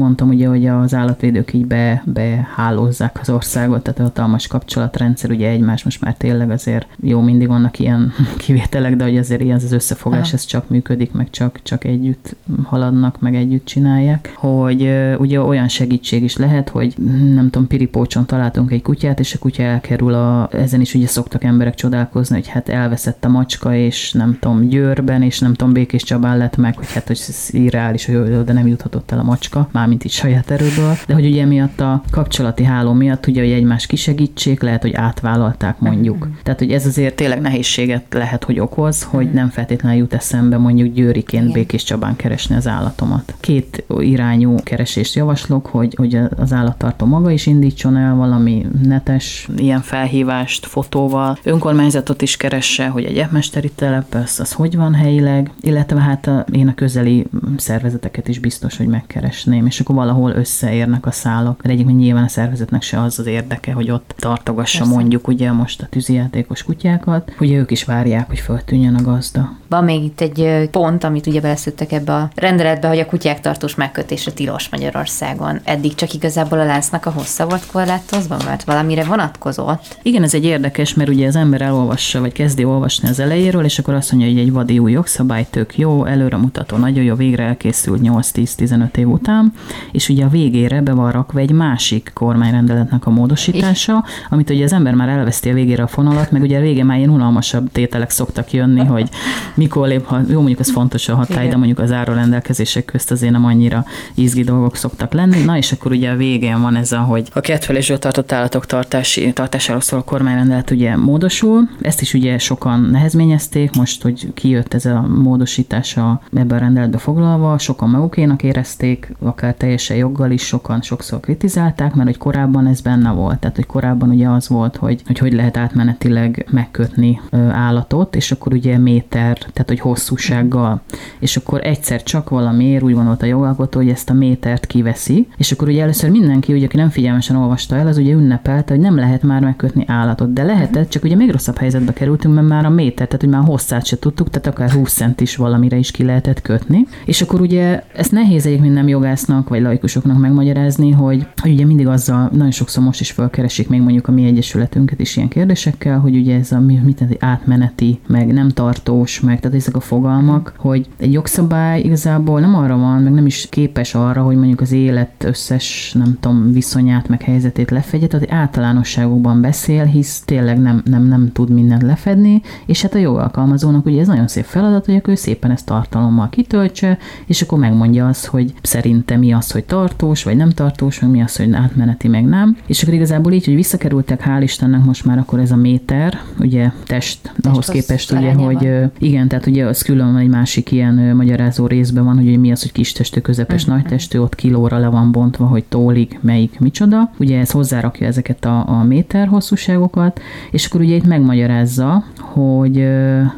mondtam 0.01 0.29
ugye, 0.29 0.47
hogy 0.47 0.67
az 0.67 0.93
állatvédők 0.93 1.53
így 1.53 1.65
be, 1.65 2.03
behálózzák 2.05 3.19
az 3.21 3.29
országot, 3.29 3.83
tehát 3.83 3.99
a 3.99 4.03
hatalmas 4.03 4.47
kapcsolatrendszer, 4.47 5.29
ugye 5.29 5.49
egymás 5.49 5.83
most 5.83 6.01
már 6.01 6.15
tényleg 6.15 6.51
azért 6.51 6.87
jó, 6.99 7.21
mindig 7.21 7.47
vannak 7.47 7.79
ilyen 7.79 8.13
kivételek, 8.43 8.95
de 8.95 9.03
hogy 9.03 9.17
azért 9.17 9.41
ilyen 9.41 9.55
az 9.55 9.71
összefogás, 9.71 10.27
Aha. 10.27 10.33
ez 10.33 10.45
csak 10.45 10.69
működik, 10.69 11.11
meg 11.11 11.29
csak, 11.29 11.59
csak 11.63 11.83
együtt 11.83 12.35
haladnak, 12.63 13.19
meg 13.19 13.35
együtt 13.35 13.65
csinálják, 13.65 14.33
hogy 14.35 14.89
ugye 15.17 15.41
olyan 15.41 15.67
segítség 15.67 16.23
is 16.23 16.37
lehet, 16.37 16.69
hogy 16.69 16.93
nem 17.33 17.49
tudom, 17.49 17.67
piripócson 17.67 18.25
találtunk 18.25 18.71
egy 18.71 18.81
kutyát, 18.81 19.19
és 19.19 19.33
a 19.33 19.39
kutya 19.39 19.63
elkerül 19.63 20.13
a, 20.13 20.49
ezen 20.51 20.81
is 20.81 20.93
ugye 20.93 21.07
szoktak 21.07 21.43
emberek 21.43 21.75
csodálkozni, 21.75 22.35
hogy 22.35 22.47
hát 22.47 22.69
elveszett 22.69 23.25
a 23.25 23.29
macska, 23.29 23.75
és 23.75 24.11
nem 24.11 24.37
tudom, 24.39 24.67
Győrben, 24.67 25.21
és 25.21 25.39
nem 25.39 25.53
tudom, 25.53 25.73
Békés 25.73 26.03
Csabán 26.03 26.37
lett 26.37 26.57
meg, 26.57 26.77
hogy 26.77 26.91
hát, 26.91 27.07
hogy 27.07 27.19
ez 27.27 27.47
irreális, 27.51 28.05
hogy 28.05 28.15
oda 28.15 28.53
nem 28.53 28.67
juthatott 28.67 29.11
el 29.11 29.19
a 29.19 29.23
macska, 29.23 29.69
mármint 29.91 30.13
itt 30.13 30.19
saját 30.19 30.51
erőből, 30.51 30.97
de 31.08 31.13
hogy 31.13 31.25
ugye 31.25 31.45
miatt 31.45 31.80
a 31.80 32.01
kapcsolati 32.12 32.63
háló 32.63 32.93
miatt 32.93 33.27
ugye, 33.27 33.41
hogy 33.41 33.51
egymás 33.51 33.86
kisegítsék, 33.86 34.62
lehet, 34.62 34.82
hogy 34.82 34.93
átvállalták 34.93 35.80
mondjuk. 35.80 36.25
Mm. 36.25 36.30
Tehát, 36.43 36.60
hogy 36.60 36.71
ez 36.71 36.86
azért 36.86 37.15
tényleg 37.15 37.41
nehézséget 37.41 38.04
lehet, 38.10 38.43
hogy 38.43 38.60
okoz, 38.60 39.04
hogy 39.04 39.27
mm. 39.27 39.34
nem 39.34 39.49
feltétlenül 39.49 39.99
jut 39.99 40.13
eszembe 40.13 40.58
mondjuk 40.58 40.93
Győriként 40.93 41.43
Igen. 41.43 41.54
Békés 41.54 41.84
Csabán 41.84 42.15
keresni 42.15 42.56
az 42.56 42.67
állatomat. 42.67 43.36
Két 43.39 43.84
irányú 43.99 44.56
keresést 44.63 45.15
javaslok, 45.15 45.65
hogy, 45.65 45.93
hogy 45.97 46.19
az 46.38 46.54
állattartó 46.54 47.06
maga 47.06 47.32
is 47.32 47.45
indítson 47.45 47.97
el 47.97 48.15
valami 48.15 48.65
netes 48.84 49.47
ilyen 49.58 49.82
felhívást 49.82 50.65
fotóval, 50.65 51.38
önkormányzatot 51.43 52.21
is 52.21 52.38
keresse, 52.38 52.88
hogy 52.88 53.04
egy 53.04 53.25
mesteri 53.32 53.71
telep, 53.75 54.13
az, 54.13 54.39
az 54.39 54.51
hogy 54.51 54.75
van 54.75 54.93
helyileg, 54.93 55.51
illetve 55.62 55.99
hát 55.99 56.27
a, 56.27 56.45
én 56.51 56.67
a 56.67 56.73
közeli 56.73 57.25
szervezeteket 57.58 58.27
is 58.27 58.39
biztos, 58.39 58.77
hogy 58.77 58.88
megkeresném, 58.88 59.65
és 59.65 59.80
akkor 59.81 59.95
valahol 59.95 60.31
összeérnek 60.31 61.05
a 61.05 61.11
szálak. 61.11 61.61
De 61.61 61.69
egyébként 61.69 61.97
nyilván 61.97 62.23
a 62.23 62.27
szervezetnek 62.27 62.81
se 62.81 63.01
az 63.01 63.19
az 63.19 63.25
érdeke, 63.25 63.73
hogy 63.73 63.91
ott 63.91 64.13
tartogassa 64.17 64.77
Persze. 64.77 64.93
mondjuk 64.93 65.27
ugye 65.27 65.51
most 65.51 65.81
a 65.81 65.87
tűzijátékos 65.89 66.63
kutyákat, 66.63 67.31
ugye 67.39 67.57
ők 67.57 67.71
is 67.71 67.83
várják, 67.83 68.27
hogy 68.27 68.39
föltűnjön 68.39 68.95
a 68.95 69.01
gazda. 69.01 69.51
Van 69.67 69.83
még 69.83 70.03
itt 70.03 70.21
egy 70.21 70.69
pont, 70.71 71.03
amit 71.03 71.27
ugye 71.27 71.41
beleszedtek 71.41 71.91
ebbe 71.91 72.13
a 72.13 72.29
rendeletbe, 72.35 72.87
hogy 72.87 72.99
a 72.99 73.05
kutyák 73.05 73.39
tartós 73.39 73.75
megkötése 73.75 74.31
tilos 74.31 74.69
Magyarországon. 74.69 75.59
Eddig 75.63 75.95
csak 75.95 76.13
igazából 76.13 76.59
a 76.59 76.65
láncnak 76.65 77.05
a 77.05 77.09
hossza 77.09 77.45
volt 77.47 77.65
korlátozva, 77.65 78.37
mert 78.45 78.63
valamire 78.63 79.03
vonatkozott. 79.03 79.97
Igen, 80.01 80.23
ez 80.23 80.33
egy 80.33 80.45
érdekes, 80.45 80.93
mert 80.93 81.09
ugye 81.09 81.27
az 81.27 81.35
ember 81.35 81.61
elolvassa, 81.61 82.19
vagy 82.19 82.31
kezdi 82.31 82.63
olvasni 82.63 83.09
az 83.09 83.19
elejéről, 83.19 83.63
és 83.63 83.79
akkor 83.79 83.93
azt 83.93 84.11
mondja, 84.11 84.29
hogy 84.29 84.39
egy 84.39 84.51
vadi 84.51 84.79
új 84.79 84.91
jogszabály 84.91 85.47
tök 85.49 85.77
jó, 85.77 86.05
előre 86.05 86.37
mutató, 86.37 86.77
nagyon 86.77 87.03
jó, 87.03 87.15
végre 87.15 87.43
elkészült 87.43 88.01
8-10-15 88.03 88.97
év 88.97 89.09
után, 89.09 89.53
és 89.91 90.10
ugye 90.10 90.25
a 90.25 90.29
végére 90.29 90.81
be 90.81 90.93
van 90.93 91.12
rakva 91.12 91.39
egy 91.39 91.51
másik 91.51 92.12
kormányrendeletnek 92.13 93.05
a 93.05 93.10
módosítása, 93.10 94.03
amit 94.29 94.49
ugye 94.49 94.63
az 94.63 94.73
ember 94.73 94.93
már 94.93 95.10
elveszti 95.10 95.49
a 95.49 95.53
végére 95.53 95.84
a 95.84 95.88
fonalat, 95.88 96.31
meg 96.31 96.41
ugye 96.41 96.57
a 96.57 96.62
vége 96.62 96.84
már 96.84 96.97
ilyen 96.97 97.10
unalmasabb 97.10 97.71
tételek 97.71 98.10
szoktak 98.10 98.53
jönni, 98.53 98.86
hogy 98.86 99.10
mikor 99.55 99.88
lép, 99.88 100.05
ha, 100.05 100.19
jó 100.29 100.38
mondjuk 100.38 100.60
ez 100.60 100.71
fontos 100.71 101.10
a 101.10 101.15
hatály, 101.15 101.47
de 101.47 101.57
mondjuk 101.57 101.79
az 101.79 101.91
áról 101.91 102.15
rendelkezések 102.15 102.86
közt 102.86 103.12
azért 103.12 103.31
nem 103.31 103.45
annyira 103.45 103.86
izgi 104.15 104.43
dolgok 104.43 104.75
szoktak 104.75 105.13
lenni. 105.13 105.43
Na 105.43 105.57
és 105.57 105.71
akkor 105.71 105.91
ugye 105.91 106.10
a 106.10 106.15
végén 106.15 106.62
van 106.62 106.75
ez 106.75 106.91
a, 106.91 106.99
hogy 106.99 107.27
a 107.34 107.39
kettelésről 107.39 107.99
tartott 107.99 108.31
állatok 108.31 108.65
tartási, 108.65 109.34
tartásáról 109.34 109.81
szóló 109.81 110.03
kormányrendelet 110.03 110.71
ugye 110.71 110.95
módosul. 110.95 111.69
Ezt 111.81 112.01
is 112.01 112.13
ugye 112.13 112.38
sokan 112.38 112.79
nehezményezték, 112.79 113.75
most, 113.75 114.01
hogy 114.01 114.34
kijött 114.34 114.73
ez 114.73 114.86
a 114.86 115.01
módosítása 115.01 116.21
ebben 116.34 116.57
a 116.57 116.62
rendeletbe 116.62 116.97
foglalva, 116.97 117.57
sokan 117.57 117.89
magukénak 117.89 118.43
érezték, 118.43 119.13
akár 119.19 119.53
teljesen 119.62 119.97
joggal 119.97 120.32
is, 120.32 120.41
sokan 120.41 120.82
sokszor 120.82 121.19
kritizálták, 121.19 121.93
mert 121.93 122.08
hogy 122.08 122.17
korábban 122.17 122.67
ez 122.67 122.82
benne 122.82 123.12
volt. 123.12 123.39
Tehát, 123.39 123.56
hogy 123.56 123.65
korábban 123.65 124.10
ugye 124.10 124.28
az 124.28 124.47
volt, 124.47 124.76
hogy 124.76 125.02
hogy, 125.06 125.17
hogy 125.17 125.34
lehet 125.34 125.58
átmenetileg 125.58 126.47
megkötni 126.52 127.21
állatot, 127.52 128.15
és 128.15 128.32
akkor 128.32 128.54
ugye 128.54 128.78
méter, 128.78 129.38
tehát 129.38 129.65
hogy 129.67 129.80
hosszúsággal. 129.80 130.82
És 131.19 131.38
akkor 131.38 131.65
egyszer 131.65 132.04
csak 132.04 132.30
valamiért 132.30 132.84
úgy 132.84 132.93
gondolta 132.93 133.26
a 133.26 133.30
jogalkotó, 133.30 133.80
hogy 133.80 133.89
ezt 133.89 134.10
a 134.10 134.13
métert 134.13 134.65
kiveszi, 134.65 135.28
és 135.38 135.52
akkor 135.52 135.67
ugye 135.67 135.82
először 135.82 136.10
mindenki, 136.10 136.54
ugye, 136.54 136.65
aki 136.65 136.78
nem 136.78 136.89
figyelmesen 136.89 137.36
olvasta 137.36 137.76
el, 137.76 137.88
az 137.88 137.97
ugye 137.97 138.13
ünnepelte, 138.13 138.74
hogy 138.74 138.84
nem 138.84 138.95
lehet 138.95 139.24
már 139.24 139.41
megkötni 139.41 139.84
állatot, 139.88 140.34
de 140.34 140.43
lehetett, 140.43 140.89
csak 140.89 141.04
ugye 141.04 141.15
még 141.15 141.32
rosszabb 141.32 141.58
helyzetbe 141.58 141.93
kerültünk, 141.93 142.34
mert 142.36 142.47
már 142.47 142.65
a 142.65 142.69
méter, 142.69 143.08
tehát 143.08 143.21
hogy 143.21 143.30
már 143.30 143.43
hosszát 143.43 143.86
se 143.86 144.00
tudtuk, 144.00 144.30
tehát 144.30 144.47
akár 144.47 144.71
20 144.71 144.93
cent 144.93 145.21
is 145.21 145.36
valamire 145.36 145.78
is 145.78 145.91
ki 145.91 146.04
lehetett 146.04 146.41
kötni. 146.41 146.86
És 147.06 147.21
akkor 147.21 147.41
ugye 147.41 147.84
ezt 147.95 148.12
nehéz 148.12 148.45
egyébként 148.45 148.74
nem 148.74 148.88
jogásznak 148.88 149.50
vagy 149.51 149.61
laikusoknak 149.61 150.19
megmagyarázni, 150.19 150.91
hogy, 150.91 151.27
hogy 151.41 151.51
ugye 151.51 151.65
mindig 151.65 151.87
azzal, 151.87 152.29
nagyon 152.31 152.51
sokszor 152.51 152.83
most 152.83 152.99
is 152.99 153.11
felkeresik 153.11 153.69
még 153.69 153.81
mondjuk 153.81 154.07
a 154.07 154.11
mi 154.11 154.25
egyesületünket 154.25 154.99
is 154.99 155.15
ilyen 155.15 155.27
kérdésekkel, 155.27 155.99
hogy 155.99 156.15
ugye 156.15 156.37
ez 156.37 156.51
a 156.51 156.59
mit, 156.59 157.01
egy 157.01 157.17
átmeneti, 157.19 157.99
meg 158.07 158.33
nem 158.33 158.49
tartós, 158.49 159.19
meg 159.19 159.39
tehát 159.39 159.57
ezek 159.57 159.75
a 159.75 159.79
fogalmak, 159.79 160.53
hogy 160.57 160.87
egy 160.97 161.13
jogszabály 161.13 161.81
igazából 161.81 162.39
nem 162.39 162.55
arra 162.55 162.77
van, 162.77 163.01
meg 163.01 163.13
nem 163.13 163.25
is 163.25 163.47
képes 163.49 163.95
arra, 163.95 164.21
hogy 164.21 164.35
mondjuk 164.35 164.61
az 164.61 164.71
élet 164.71 165.23
összes, 165.23 165.95
nem 165.97 166.17
tudom, 166.19 166.51
viszonyát, 166.51 167.07
meg 167.07 167.21
helyzetét 167.21 167.71
lefedje, 167.71 168.07
tehát 168.07 168.31
általánosságokban 168.31 169.41
beszél, 169.41 169.83
hisz 169.83 170.21
tényleg 170.25 170.59
nem, 170.59 170.81
nem, 170.85 171.07
nem 171.07 171.31
tud 171.31 171.49
mindent 171.49 171.81
lefedni, 171.81 172.41
és 172.65 172.81
hát 172.81 172.93
a 172.93 172.97
jogalkalmazónak 172.97 173.85
ugye 173.85 174.01
ez 174.01 174.07
nagyon 174.07 174.27
szép 174.27 174.43
feladat, 174.43 174.85
hogy 174.85 174.95
akkor 174.95 175.13
ő 175.13 175.15
szépen 175.15 175.51
ezt 175.51 175.65
tartalommal 175.65 176.29
kitöltse, 176.29 176.97
és 177.25 177.41
akkor 177.41 177.59
megmondja 177.59 178.07
azt, 178.07 178.25
hogy 178.25 178.53
szerintem 178.61 179.23
mi 179.31 179.37
az, 179.37 179.51
hogy 179.51 179.63
tartós, 179.63 180.23
vagy 180.23 180.35
nem 180.35 180.49
tartós, 180.49 180.99
meg 180.99 181.09
mi 181.09 181.21
az, 181.21 181.35
hogy 181.35 181.53
átmeneti, 181.53 182.07
meg 182.07 182.25
nem. 182.25 182.57
És 182.65 182.81
akkor 182.81 182.93
igazából 182.93 183.31
így, 183.31 183.45
hogy 183.45 183.55
visszakerültek, 183.55 184.23
hál' 184.25 184.39
Istennek 184.41 184.83
most 184.83 185.05
már 185.05 185.17
akkor 185.17 185.39
ez 185.39 185.51
a 185.51 185.55
méter, 185.55 186.21
ugye 186.39 186.71
test, 186.85 187.21
test 187.21 187.45
ahhoz 187.45 187.67
képest 187.67 188.11
ugye, 188.11 188.33
hogy 188.33 188.69
igen, 188.97 189.27
tehát 189.27 189.45
ugye 189.45 189.65
az 189.65 189.81
külön 189.81 190.15
egy 190.15 190.27
másik 190.27 190.71
ilyen 190.71 190.93
magyarázó 191.15 191.67
részben 191.67 192.03
van, 192.03 192.15
hogy 192.15 192.39
mi 192.39 192.51
az, 192.51 192.61
hogy 192.61 192.71
kis 192.71 192.91
testű, 192.91 193.19
közepes, 193.19 193.61
uh-huh. 193.61 193.77
nagy 193.77 193.85
testű, 193.85 194.19
ott 194.19 194.35
kilóra 194.35 194.77
le 194.77 194.87
van 194.87 195.11
bontva, 195.11 195.45
hogy 195.45 195.63
tólig 195.63 196.19
melyik 196.21 196.59
micsoda. 196.59 197.11
Ugye 197.17 197.39
ez 197.39 197.51
hozzárakja 197.51 198.07
ezeket 198.07 198.45
a, 198.45 198.69
a 198.69 198.83
méter 198.83 199.27
hosszúságokat, 199.27 200.21
és 200.51 200.65
akkor 200.65 200.81
ugye 200.81 200.95
itt 200.95 201.07
megmagyarázza, 201.07 202.03
hogy 202.17 202.87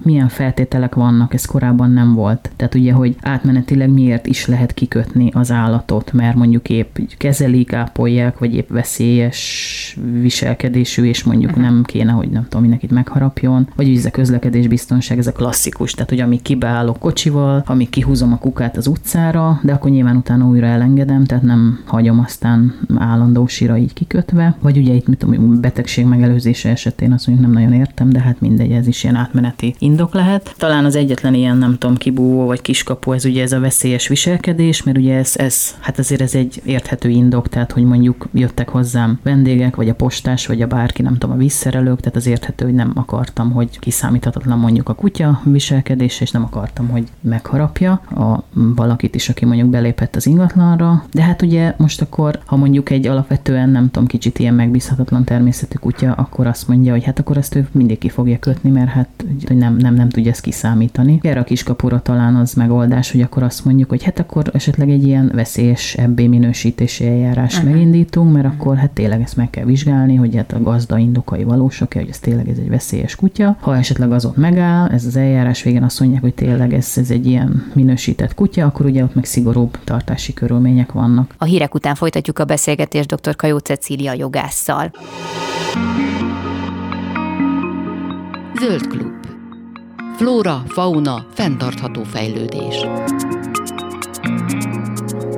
milyen 0.03 0.27
feltételek 0.27 0.95
vannak, 0.95 1.34
ez 1.34 1.45
korábban 1.45 1.91
nem 1.91 2.13
volt. 2.13 2.51
Tehát 2.56 2.75
ugye, 2.75 2.93
hogy 2.93 3.15
átmenetileg 3.21 3.89
miért 3.89 4.27
is 4.27 4.45
lehet 4.45 4.73
kikötni 4.73 5.29
az 5.34 5.51
állatot, 5.84 6.13
mert 6.13 6.36
mondjuk 6.36 6.69
épp 6.69 6.98
kezelik, 7.17 7.74
ápolják, 7.74 8.39
vagy 8.39 8.56
épp 8.56 8.69
veszélyes 8.69 9.98
viselkedésű, 10.22 11.04
és 11.04 11.24
mondjuk 11.24 11.50
uh-huh. 11.50 11.65
nem 11.65 11.84
kéne, 11.84 12.12
hogy 12.12 12.30
nem 12.30 12.43
tudom, 12.43 12.62
mindenkit 12.62 12.91
megharapjon, 12.91 13.67
vagy 13.76 13.96
ez 13.96 14.06
a 14.06 14.12
közlekedés 14.12 14.67
biztonság, 14.67 15.17
ez 15.17 15.28
a 15.28 15.32
klasszikus, 15.32 15.91
tehát 15.91 16.10
hogy 16.10 16.19
amíg 16.19 16.41
kibeállok 16.41 17.00
kocsival, 17.00 17.63
amíg 17.65 17.89
kihúzom 17.89 18.34
a 18.34 18.38
kukát 18.38 18.78
az 18.78 18.88
utcára, 18.88 19.60
de 19.63 19.74
akkor 19.74 19.91
nyilván 19.91 20.15
utána 20.15 20.46
újra 20.46 20.65
elengedem, 20.65 21.26
tehát 21.26 21.43
nem 21.43 21.80
hagyom 21.86 22.19
aztán 22.19 22.74
állandósira 22.98 23.78
így 23.78 23.93
kikötve, 23.93 24.56
vagy 24.62 24.78
ugye 24.78 24.93
itt 24.93 25.08
mit 25.08 25.17
tudom, 25.17 25.62
betegség 25.62 26.06
megelőzése 26.06 26.69
esetén 26.69 27.12
azt 27.12 27.28
mondjuk 27.28 27.50
nem 27.50 27.62
nagyon 27.62 27.80
értem, 27.80 28.10
de 28.10 28.19
hát 28.19 28.39
mindegy, 28.39 28.72
ez 28.72 28.88
is 28.88 29.04
ilyen 29.04 29.15
átmeneti 29.15 29.76
indok 29.80 30.13
lehet. 30.13 30.56
Talán 30.58 30.86
az 30.86 30.96
egyetlen 30.96 31.34
ilyen, 31.34 31.58
nem 31.58 31.78
tudom, 31.78 31.98
kibúvó 31.98 32.46
vagy 32.46 32.62
kiskapu, 32.62 33.12
ez 33.12 33.26
ugye 33.26 33.41
ez 33.41 33.52
a 33.52 33.60
veszélyes 33.60 34.08
viselkedés, 34.08 34.84
mert 34.84 34.98
ugye 34.98 35.15
ez, 35.15 35.34
ez 35.36 35.73
hát 35.80 36.00
azért 36.00 36.22
ez 36.22 36.36
egy 36.36 36.62
érthető 36.66 37.10
indok, 37.10 37.50
tehát 37.50 37.72
hogy 37.72 37.84
mondjuk 37.84 38.28
jöttek 38.34 38.70
hozzám 38.70 39.20
vendégek, 39.24 39.76
vagy 39.76 39.90
a 39.90 39.96
postás, 39.96 40.48
vagy 40.48 40.62
a 40.62 40.68
bárki, 40.68 41.02
nem 41.02 41.18
tudom, 41.18 41.36
a 41.36 41.40
vízszerelők, 41.40 42.00
tehát 42.00 42.16
az 42.16 42.28
érthető, 42.28 42.66
hogy 42.66 42.74
nem 42.74 42.92
akartam, 42.96 43.52
hogy 43.52 43.80
kiszámíthatatlan 43.80 44.60
mondjuk 44.60 44.90
a 44.90 44.94
kutya 44.94 45.42
viselkedése, 45.44 46.24
és 46.24 46.32
nem 46.32 46.44
akartam, 46.44 46.88
hogy 46.88 47.08
megharapja 47.22 47.92
a 47.92 48.44
valakit 48.54 49.16
is, 49.16 49.30
aki 49.30 49.46
mondjuk 49.46 49.70
belépett 49.70 50.16
az 50.16 50.26
ingatlanra. 50.26 51.04
De 51.12 51.24
hát 51.24 51.42
ugye 51.42 51.74
most 51.78 52.02
akkor, 52.02 52.40
ha 52.46 52.56
mondjuk 52.56 52.90
egy 52.90 53.08
alapvetően, 53.08 53.70
nem 53.70 53.92
tudom, 53.92 54.08
kicsit 54.08 54.40
ilyen 54.40 54.54
megbízhatatlan 54.54 55.24
természetű 55.24 55.78
kutya, 55.78 56.12
akkor 56.12 56.48
azt 56.48 56.68
mondja, 56.68 56.92
hogy 56.92 57.04
hát 57.04 57.20
akkor 57.20 57.38
ezt 57.38 57.56
ő 57.56 57.68
mindig 57.72 57.98
ki 57.98 58.10
fogja 58.10 58.40
kötni, 58.40 58.70
mert 58.70 58.90
hát 58.90 59.10
hogy 59.48 59.58
nem, 59.58 59.76
nem, 59.76 59.94
nem 59.94 60.10
tudja 60.10 60.32
ezt 60.32 60.42
kiszámítani. 60.42 61.20
Erre 61.22 61.40
a 61.40 61.44
kiskapura 61.44 62.02
talán 62.02 62.36
az 62.36 62.54
megoldás, 62.54 63.12
hogy 63.12 63.22
akkor 63.22 63.44
azt 63.44 63.66
mondjuk, 63.66 63.90
hogy 63.90 64.04
hát 64.04 64.20
akkor 64.20 64.50
esetleg 64.54 64.90
egy 64.90 65.08
ilyen 65.08 65.32
veszélyes 65.63 65.93
ebbé 65.93 66.28
minősítési 66.28 67.08
eljárás 67.08 67.54
uh-huh. 67.54 67.71
megindítunk, 67.71 68.34
mert 68.34 68.45
akkor 68.45 68.78
hát 68.78 68.91
tényleg 68.91 69.21
ezt 69.21 69.36
meg 69.36 69.49
kell 69.49 69.65
vizsgálni, 69.65 70.15
hogy 70.15 70.36
hát 70.36 70.54
a 70.54 70.62
gazda 70.62 70.97
indokai 70.97 71.43
valósak-e, 71.43 71.99
hogy 71.99 72.10
ez 72.10 72.19
tényleg 72.19 72.49
ez 72.49 72.58
egy 72.58 72.69
veszélyes 72.69 73.15
kutya. 73.15 73.58
Ha 73.60 73.78
esetleg 73.78 74.12
az 74.12 74.26
ott 74.26 74.38
megáll, 74.38 74.88
ez 74.88 75.06
az 75.06 75.15
eljárás 75.15 75.63
végén 75.63 75.84
azt 75.84 75.99
mondják, 75.99 76.21
hogy 76.21 76.34
tényleg 76.34 76.73
ez, 76.73 76.93
ez 76.95 77.12
egy 77.12 77.26
ilyen 77.26 77.71
minősített 77.73 78.34
kutya, 78.34 78.65
akkor 78.65 78.86
ugye 78.86 79.04
ott 79.04 79.15
meg 79.15 79.26
szigorúbb 79.26 79.78
tartási 79.84 80.34
körülmények 80.34 80.91
vannak. 80.91 81.36
A 81.38 81.45
hírek 81.45 81.73
után 81.73 81.95
folytatjuk 81.95 82.39
a 82.39 82.45
beszélgetést 82.45 83.15
dr. 83.15 83.36
Kajó 83.36 83.58
Cecília 83.58 84.13
jogásszal. 84.13 84.91
Zöld 88.60 88.88
klub. 88.88 89.12
Flóra, 90.17 90.63
fauna, 90.67 91.26
fenntartható 91.34 92.04
fejlődés. 92.04 92.86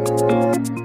Thank 0.07 0.69
you. 0.69 0.84